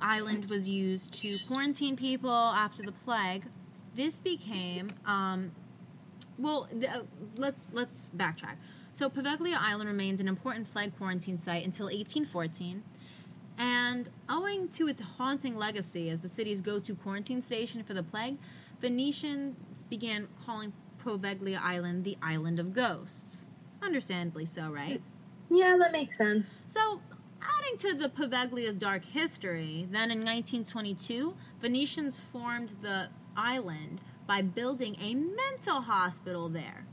island 0.01 0.47
was 0.47 0.69
used 0.69 1.13
to 1.21 1.39
quarantine 1.47 1.97
people 1.97 2.31
after 2.31 2.83
the 2.83 2.93
plague, 2.93 3.45
this 3.95 4.21
became 4.21 4.93
um, 5.07 5.53
well. 6.39 6.67
The, 6.73 6.89
uh, 6.89 7.03
let's 7.37 7.61
let's 7.73 8.07
backtrack. 8.17 8.57
So 8.93 9.09
Poveglia 9.09 9.57
Island 9.57 9.89
remains 9.89 10.21
an 10.21 10.29
important 10.29 10.71
plague 10.73 10.97
quarantine 10.97 11.37
site 11.37 11.65
until 11.65 11.87
1814, 11.87 12.83
and 13.59 14.09
owing 14.29 14.69
to 14.71 14.89
its 14.89 15.01
haunting 15.01 15.57
legacy 15.57 16.11
as 16.11 16.21
the 16.21 16.29
city's 16.29 16.61
go-to 16.61 16.95
quarantine 16.95 17.41
station 17.43 17.83
for 17.83 17.95
the 17.95 18.03
plague, 18.03 18.37
Venetians 18.81 19.85
began 19.89 20.29
calling 20.45 20.73
Poveglia 21.05 21.61
Island 21.61 22.05
the 22.05 22.17
Island 22.23 22.59
of 22.59 22.73
Ghosts. 22.73 23.47
Understandably 23.83 24.47
so, 24.47 24.71
right? 24.71 25.01
Yeah, 25.51 25.77
that 25.79 25.93
makes 25.93 26.17
sense. 26.17 26.59
So, 26.67 27.01
adding 27.43 27.79
to 27.79 27.95
the 27.95 28.09
Poveglia's 28.09 28.77
dark 28.77 29.05
history, 29.05 29.87
then 29.91 30.11
in 30.11 30.25
1922, 30.25 31.35
Venetians 31.61 32.21
formed 32.33 32.77
the 32.83 33.09
island 33.37 34.01
by 34.27 34.43
building 34.43 34.97
a 35.01 35.15
mental 35.15 35.81
hospital 35.81 36.49
there. 36.49 36.87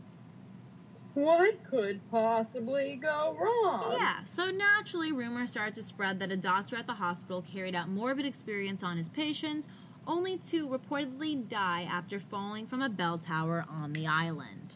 What 1.14 1.64
could 1.64 2.00
possibly 2.12 2.96
go 2.96 3.36
wrong? 3.40 3.96
Yeah, 3.98 4.24
so 4.24 4.52
naturally, 4.52 5.12
rumors 5.12 5.50
started 5.50 5.74
to 5.76 5.84
spread 5.84 6.20
that 6.20 6.32
a 6.32 6.38
doctor 6.38 6.76
at 6.76 6.86
the 6.86 6.94
hospital 6.94 7.42
carried 7.42 7.74
out 7.74 7.90
morbid 7.90 8.26
experiments 8.26 8.84
on 8.84 8.98
his 8.98 9.10
patients, 9.10 9.68
only 10.06 10.38
to 10.50 10.68
reportedly 10.68 11.48
die 11.48 11.88
after 11.90 12.20
falling 12.20 12.68
from 12.68 12.82
a 12.82 12.90
bell 12.90 13.18
tower 13.18 13.66
on 13.68 13.94
the 13.94 14.06
island. 14.06 14.76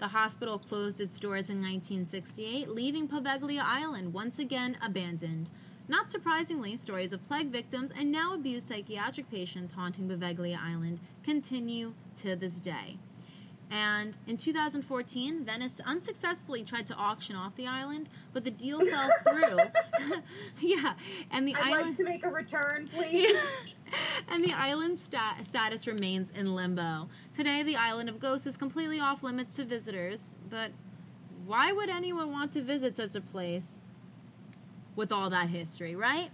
The 0.00 0.08
hospital 0.08 0.58
closed 0.58 0.98
its 0.98 1.20
doors 1.20 1.50
in 1.50 1.56
1968, 1.56 2.70
leaving 2.70 3.06
Poveglia 3.06 3.60
Island 3.62 4.14
once 4.14 4.38
again 4.38 4.78
abandoned. 4.80 5.50
Not 5.88 6.10
surprisingly, 6.10 6.74
stories 6.76 7.12
of 7.12 7.22
plague 7.28 7.48
victims 7.48 7.90
and 7.94 8.10
now 8.10 8.32
abused 8.32 8.68
psychiatric 8.68 9.30
patients 9.30 9.72
haunting 9.72 10.08
Poveglia 10.08 10.58
Island 10.58 11.00
continue 11.22 11.92
to 12.22 12.34
this 12.34 12.54
day. 12.54 12.96
And 13.70 14.16
in 14.26 14.36
2014, 14.36 15.44
Venice 15.44 15.80
unsuccessfully 15.84 16.64
tried 16.64 16.86
to 16.88 16.94
auction 16.94 17.36
off 17.36 17.54
the 17.54 17.66
island, 17.66 18.08
but 18.32 18.42
the 18.42 18.50
deal 18.50 18.80
fell 18.80 19.10
through. 19.28 20.16
yeah, 20.60 20.94
and 21.30 21.46
the 21.46 21.54
I'd 21.54 21.74
island 21.74 21.88
like 21.88 21.96
to 21.98 22.04
make 22.04 22.24
a 22.24 22.30
return, 22.30 22.88
please. 22.94 23.36
and 24.28 24.44
the 24.44 24.52
island's 24.52 25.02
sta- 25.02 25.36
status 25.48 25.86
remains 25.86 26.30
in 26.34 26.54
limbo. 26.54 27.08
Today, 27.36 27.62
the 27.62 27.76
island 27.76 28.08
of 28.08 28.18
Ghosts 28.20 28.46
is 28.46 28.56
completely 28.56 29.00
off 29.00 29.22
limits 29.22 29.56
to 29.56 29.64
visitors, 29.64 30.28
but 30.48 30.70
why 31.46 31.72
would 31.72 31.88
anyone 31.88 32.30
want 32.30 32.52
to 32.52 32.62
visit 32.62 32.96
such 32.96 33.14
a 33.14 33.20
place 33.20 33.78
with 34.96 35.12
all 35.12 35.30
that 35.30 35.48
history, 35.48 35.96
right? 35.96 36.30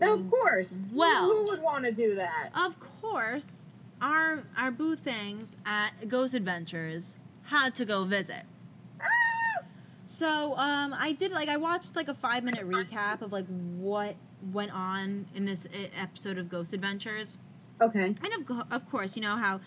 of 0.00 0.28
course. 0.30 0.78
Who- 0.90 0.96
Well- 0.98 1.30
who 1.30 1.46
would 1.48 1.62
want 1.62 1.84
to 1.84 1.92
do 1.92 2.14
that? 2.16 2.50
Of 2.54 2.76
course, 3.00 3.66
our 4.00 4.42
our 4.56 4.70
boo 4.72 4.96
things 4.96 5.54
at 5.64 6.08
Ghost 6.08 6.34
Adventures 6.34 7.14
had 7.44 7.74
to 7.76 7.84
go 7.84 8.04
visit. 8.04 8.42
Ah! 9.00 9.04
So 10.06 10.56
um, 10.56 10.92
I 10.98 11.12
did 11.12 11.30
like 11.30 11.48
I 11.48 11.56
watched 11.56 11.94
like 11.94 12.08
a 12.08 12.14
five 12.14 12.42
minute 12.42 12.68
recap 12.68 13.22
of 13.22 13.30
like 13.32 13.46
what 13.78 14.16
went 14.52 14.72
on 14.72 15.26
in 15.34 15.44
this 15.44 15.66
episode 15.96 16.38
of 16.38 16.48
Ghost 16.48 16.72
Adventures. 16.72 17.38
Okay. 17.80 18.14
And 18.22 18.48
of, 18.50 18.62
of 18.70 18.90
course, 18.90 19.16
you 19.16 19.22
know 19.22 19.36
how 19.36 19.60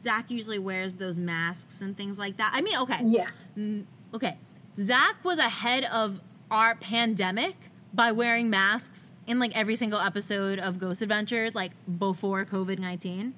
Zak 0.00 0.30
usually 0.30 0.58
wears 0.58 0.96
those 0.96 1.18
masks 1.18 1.80
and 1.80 1.96
things 1.96 2.18
like 2.18 2.36
that. 2.38 2.52
I 2.54 2.60
mean, 2.60 2.76
okay, 2.78 3.00
Yeah. 3.04 3.28
mm, 3.56 3.84
okay. 4.14 4.36
Zak 4.78 5.24
was 5.24 5.38
ahead 5.38 5.84
of 5.84 6.20
our 6.50 6.74
pandemic 6.76 7.56
by 7.94 8.12
wearing 8.12 8.50
masks 8.50 9.10
in 9.26 9.38
like 9.38 9.56
every 9.56 9.74
single 9.76 10.00
episode 10.00 10.58
of 10.58 10.78
Ghost 10.78 11.02
Adventures, 11.02 11.54
like 11.54 11.72
before 11.98 12.44
COVID 12.44 12.78
nineteen. 12.78 13.34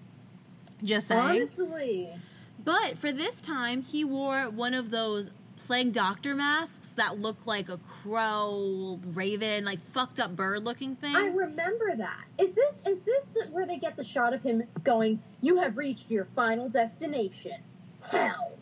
Just 0.82 1.08
saying. 1.08 1.20
Honestly. 1.20 2.08
But 2.64 2.96
for 2.98 3.12
this 3.12 3.40
time, 3.40 3.82
he 3.82 4.04
wore 4.04 4.48
one 4.50 4.74
of 4.74 4.90
those 4.90 5.30
plague 5.66 5.92
doctor 5.92 6.34
masks 6.34 6.88
that 6.96 7.18
look 7.18 7.46
like 7.46 7.68
a 7.68 7.78
crow, 7.78 8.98
raven, 9.12 9.64
like 9.64 9.78
fucked 9.92 10.20
up 10.20 10.36
bird 10.36 10.64
looking 10.64 10.96
thing. 10.96 11.14
I 11.14 11.26
remember 11.26 11.96
that. 11.96 12.24
Is 12.38 12.54
this 12.54 12.80
is 12.86 13.02
this 13.02 13.26
the, 13.26 13.46
where 13.50 13.66
they 13.66 13.78
get 13.78 13.96
the 13.96 14.04
shot 14.04 14.34
of 14.34 14.42
him 14.42 14.64
going? 14.82 15.22
You 15.40 15.56
have 15.56 15.76
reached 15.76 16.10
your 16.10 16.26
final 16.36 16.68
destination. 16.68 17.58
Hell. 18.02 18.52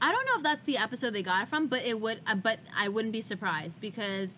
I 0.00 0.12
don't 0.12 0.26
know 0.26 0.36
if 0.36 0.42
that's 0.42 0.64
the 0.66 0.76
episode 0.76 1.14
they 1.14 1.22
got 1.22 1.44
it 1.44 1.48
from, 1.48 1.68
but 1.68 1.84
it 1.84 2.00
would. 2.00 2.20
Uh, 2.26 2.34
but 2.34 2.58
I 2.76 2.88
wouldn't 2.88 3.12
be 3.12 3.20
surprised 3.20 3.80
because 3.80 4.34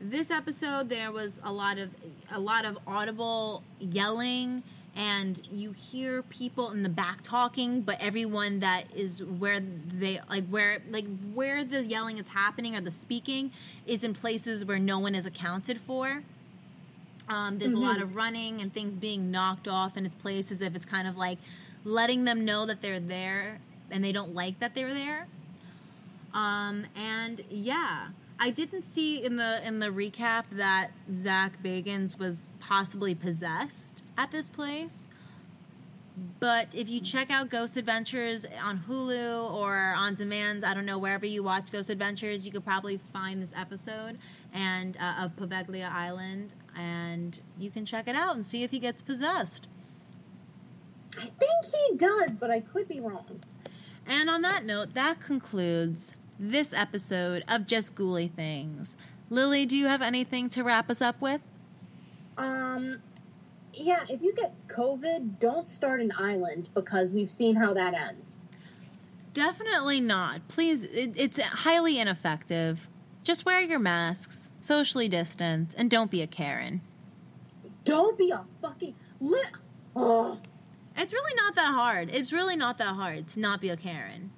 this 0.00 0.30
episode 0.30 0.88
there 0.88 1.10
was 1.10 1.40
a 1.42 1.52
lot 1.52 1.78
of 1.78 1.90
a 2.30 2.38
lot 2.38 2.64
of 2.64 2.78
audible 2.86 3.62
yelling 3.78 4.62
and 4.96 5.46
you 5.52 5.72
hear 5.72 6.22
people 6.22 6.70
in 6.70 6.82
the 6.82 6.88
back 6.88 7.20
talking, 7.22 7.82
but 7.82 7.98
everyone 8.00 8.60
that 8.60 8.84
is 8.94 9.22
where 9.22 9.60
they 9.60 10.20
like 10.30 10.46
where 10.48 10.78
like 10.90 11.04
where 11.34 11.64
the 11.64 11.84
yelling 11.84 12.16
is 12.18 12.26
happening 12.28 12.74
or 12.74 12.80
the 12.80 12.90
speaking 12.90 13.52
is 13.86 14.02
in 14.04 14.14
places 14.14 14.64
where 14.64 14.78
no 14.78 14.98
one 14.98 15.14
is 15.14 15.26
accounted 15.26 15.78
for. 15.78 16.22
Um, 17.28 17.58
there's 17.58 17.72
a 17.72 17.76
lot 17.78 17.98
Mhm. 17.98 18.02
of 18.02 18.16
running 18.16 18.60
and 18.62 18.72
things 18.72 18.96
being 18.96 19.30
knocked 19.30 19.68
off 19.68 19.96
in 19.96 20.06
its 20.06 20.14
place 20.14 20.50
as 20.50 20.62
if 20.62 20.74
it's 20.74 20.84
kind 20.84 21.06
of 21.06 21.16
like 21.16 21.38
letting 21.84 22.24
them 22.24 22.44
know 22.44 22.64
that 22.66 22.80
they're 22.80 23.00
there 23.00 23.58
and 23.90 24.02
they 24.02 24.12
don't 24.12 24.34
like 24.34 24.58
that 24.60 24.74
they're 24.74 24.94
there. 24.94 25.26
Um, 26.32 26.86
and 26.94 27.40
yeah, 27.50 28.08
I 28.38 28.50
didn't 28.50 28.82
see 28.84 29.22
in 29.24 29.36
the 29.36 29.66
in 29.66 29.78
the 29.78 29.88
recap 29.88 30.44
that 30.52 30.90
Zak 31.14 31.62
Bagans 31.62 32.18
was 32.18 32.48
possibly 32.60 33.14
possessed 33.14 33.95
at 34.16 34.30
this 34.30 34.48
place. 34.48 35.08
But 36.40 36.68
if 36.72 36.88
you 36.88 37.00
check 37.00 37.30
out 37.30 37.50
Ghost 37.50 37.76
Adventures 37.76 38.46
on 38.62 38.82
Hulu 38.88 39.52
or 39.52 39.76
on 39.76 40.14
demand, 40.14 40.64
I 40.64 40.72
don't 40.72 40.86
know 40.86 40.98
wherever 40.98 41.26
you 41.26 41.42
watch 41.42 41.70
Ghost 41.70 41.90
Adventures, 41.90 42.46
you 42.46 42.52
could 42.52 42.64
probably 42.64 42.98
find 43.12 43.42
this 43.42 43.52
episode 43.54 44.18
and 44.54 44.96
uh, 44.96 45.24
of 45.24 45.36
Poveglia 45.36 45.90
Island, 45.90 46.54
and 46.74 47.38
you 47.58 47.70
can 47.70 47.84
check 47.84 48.08
it 48.08 48.16
out 48.16 48.34
and 48.34 48.46
see 48.46 48.62
if 48.62 48.70
he 48.70 48.78
gets 48.78 49.02
possessed. 49.02 49.68
I 51.18 51.24
think 51.24 51.64
he 51.64 51.96
does, 51.96 52.34
but 52.34 52.50
I 52.50 52.60
could 52.60 52.88
be 52.88 53.00
wrong. 53.00 53.40
And 54.06 54.30
on 54.30 54.40
that 54.42 54.64
note, 54.64 54.94
that 54.94 55.20
concludes 55.20 56.12
this 56.38 56.72
episode 56.72 57.44
of 57.48 57.66
Just 57.66 57.94
Ghouly 57.94 58.32
Things. 58.32 58.96
Lily, 59.28 59.66
do 59.66 59.76
you 59.76 59.86
have 59.86 60.02
anything 60.02 60.48
to 60.50 60.62
wrap 60.62 60.90
us 60.90 61.02
up 61.02 61.20
with? 61.20 61.40
Um, 62.38 63.02
yeah, 63.76 64.04
if 64.08 64.22
you 64.22 64.34
get 64.34 64.52
COVID, 64.68 65.38
don't 65.38 65.68
start 65.68 66.00
an 66.00 66.12
island 66.18 66.68
because 66.74 67.12
we've 67.12 67.30
seen 67.30 67.54
how 67.56 67.74
that 67.74 67.94
ends. 67.94 68.40
Definitely 69.34 70.00
not. 70.00 70.46
Please, 70.48 70.84
it, 70.84 71.12
it's 71.16 71.38
highly 71.38 71.98
ineffective. 71.98 72.88
Just 73.22 73.44
wear 73.44 73.60
your 73.60 73.78
masks, 73.78 74.50
socially 74.60 75.08
distance, 75.08 75.74
and 75.76 75.90
don't 75.90 76.10
be 76.10 76.22
a 76.22 76.26
Karen. 76.26 76.80
Don't 77.84 78.16
be 78.16 78.30
a 78.30 78.44
fucking 78.62 78.94
lit. 79.20 79.46
Oh, 79.94 80.38
It's 80.96 81.12
really 81.12 81.34
not 81.34 81.54
that 81.56 81.72
hard. 81.72 82.08
It's 82.12 82.32
really 82.32 82.56
not 82.56 82.78
that 82.78 82.94
hard 82.94 83.28
to 83.28 83.40
not 83.40 83.60
be 83.60 83.68
a 83.68 83.76
Karen. 83.76 84.30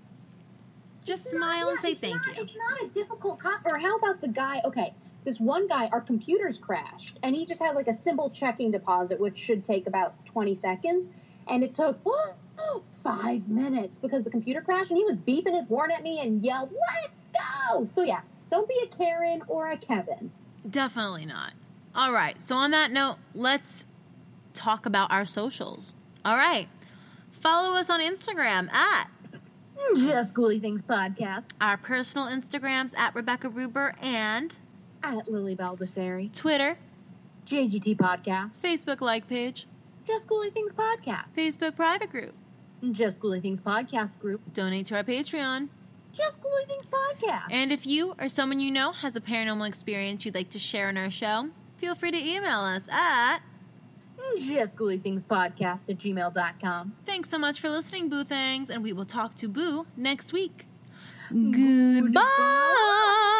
Just 1.04 1.26
It's 1.26 1.34
not- 1.34 1.40
smile 1.40 1.68
and 1.70 1.80
say 1.80 1.94
thank 1.94 2.16
not- 2.26 2.36
you. 2.36 2.42
It's 2.42 2.54
not 2.56 2.82
a 2.82 2.92
difficult 2.92 3.40
or 3.64 3.78
how 3.78 3.96
about 3.96 4.20
the 4.20 4.28
guy? 4.28 4.60
Okay, 4.64 4.92
this 5.24 5.40
one 5.40 5.66
guy, 5.66 5.88
our 5.92 6.00
computers 6.00 6.58
crashed, 6.58 7.18
and 7.22 7.34
he 7.34 7.46
just 7.46 7.60
had 7.60 7.74
like 7.74 7.88
a 7.88 7.94
simple 7.94 8.30
checking 8.30 8.70
deposit, 8.70 9.20
which 9.20 9.36
should 9.36 9.64
take 9.64 9.86
about 9.86 10.14
twenty 10.24 10.54
seconds, 10.54 11.10
and 11.48 11.62
it 11.62 11.74
took 11.74 11.98
oh, 12.06 12.82
five 13.02 13.48
minutes 13.48 13.98
because 13.98 14.24
the 14.24 14.30
computer 14.30 14.60
crashed, 14.60 14.90
and 14.90 14.98
he 14.98 15.04
was 15.04 15.16
beeping 15.16 15.54
his 15.54 15.66
horn 15.66 15.90
at 15.90 16.02
me 16.02 16.20
and 16.20 16.44
yelled, 16.44 16.72
"Let's 17.02 17.24
go!" 17.70 17.86
So 17.86 18.02
yeah, 18.02 18.20
don't 18.50 18.68
be 18.68 18.80
a 18.84 18.86
Karen 18.86 19.42
or 19.48 19.70
a 19.70 19.76
Kevin. 19.76 20.30
Definitely 20.68 21.26
not. 21.26 21.52
All 21.94 22.12
right. 22.12 22.40
So, 22.40 22.56
on 22.56 22.70
that 22.72 22.92
note, 22.92 23.16
let's 23.34 23.84
talk 24.54 24.86
about 24.86 25.10
our 25.10 25.24
socials. 25.26 25.94
All 26.24 26.36
right. 26.36 26.68
Follow 27.40 27.76
us 27.76 27.88
on 27.88 28.00
Instagram 28.00 28.70
at 28.72 29.08
Just 29.96 30.34
Ghouly 30.34 30.60
Things 30.60 30.82
podcast 30.82 31.46
our 31.60 31.76
personal 31.76 32.26
Instagrams 32.26 32.96
at 32.96 33.14
Rebecca 33.14 33.48
Ruber 33.48 33.94
and 34.02 34.56
at 35.02 35.30
Lily 35.30 35.56
Baldessari, 35.56 36.32
Twitter, 36.32 36.76
JGT 37.46 37.96
podcast, 37.96 38.52
Facebook 38.62 39.00
like 39.00 39.28
page, 39.28 39.66
Just 40.06 40.28
Ghouly 40.28 40.52
Things 40.52 40.72
podcast, 40.72 41.34
Facebook 41.34 41.76
private 41.76 42.10
group. 42.10 42.34
Just 42.92 43.20
Ghouly 43.20 43.40
Things 43.42 43.60
podcast 43.60 44.18
group, 44.18 44.40
Donate 44.54 44.86
to 44.86 44.96
our 44.96 45.04
Patreon. 45.04 45.68
Just 46.12 46.40
Ghouly 46.40 46.66
Things 46.66 46.86
podcast. 46.86 47.46
And 47.50 47.72
if 47.72 47.86
you 47.86 48.14
or 48.20 48.28
someone 48.28 48.60
you 48.60 48.70
know 48.70 48.92
has 48.92 49.16
a 49.16 49.20
paranormal 49.20 49.66
experience 49.68 50.24
you'd 50.24 50.34
like 50.34 50.50
to 50.50 50.58
share 50.58 50.88
on 50.88 50.96
our 50.96 51.10
show, 51.10 51.48
feel 51.76 51.94
free 51.94 52.10
to 52.10 52.18
email 52.18 52.60
us 52.60 52.88
at 52.90 53.38
Just 54.38 54.76
Ghouly 54.76 55.02
Things 55.02 55.22
podcast 55.22 55.82
at 55.88 55.98
gmail.com. 55.98 56.94
Thanks 57.06 57.28
so 57.30 57.38
much 57.38 57.60
for 57.60 57.68
listening, 57.68 58.08
Boo 58.08 58.24
Things, 58.24 58.70
and 58.70 58.82
we 58.82 58.92
will 58.92 59.04
talk 59.04 59.34
to 59.36 59.48
Boo 59.48 59.86
next 59.96 60.32
week. 60.32 60.66
Goodbye. 61.30 62.00
Goodbye. 62.00 63.34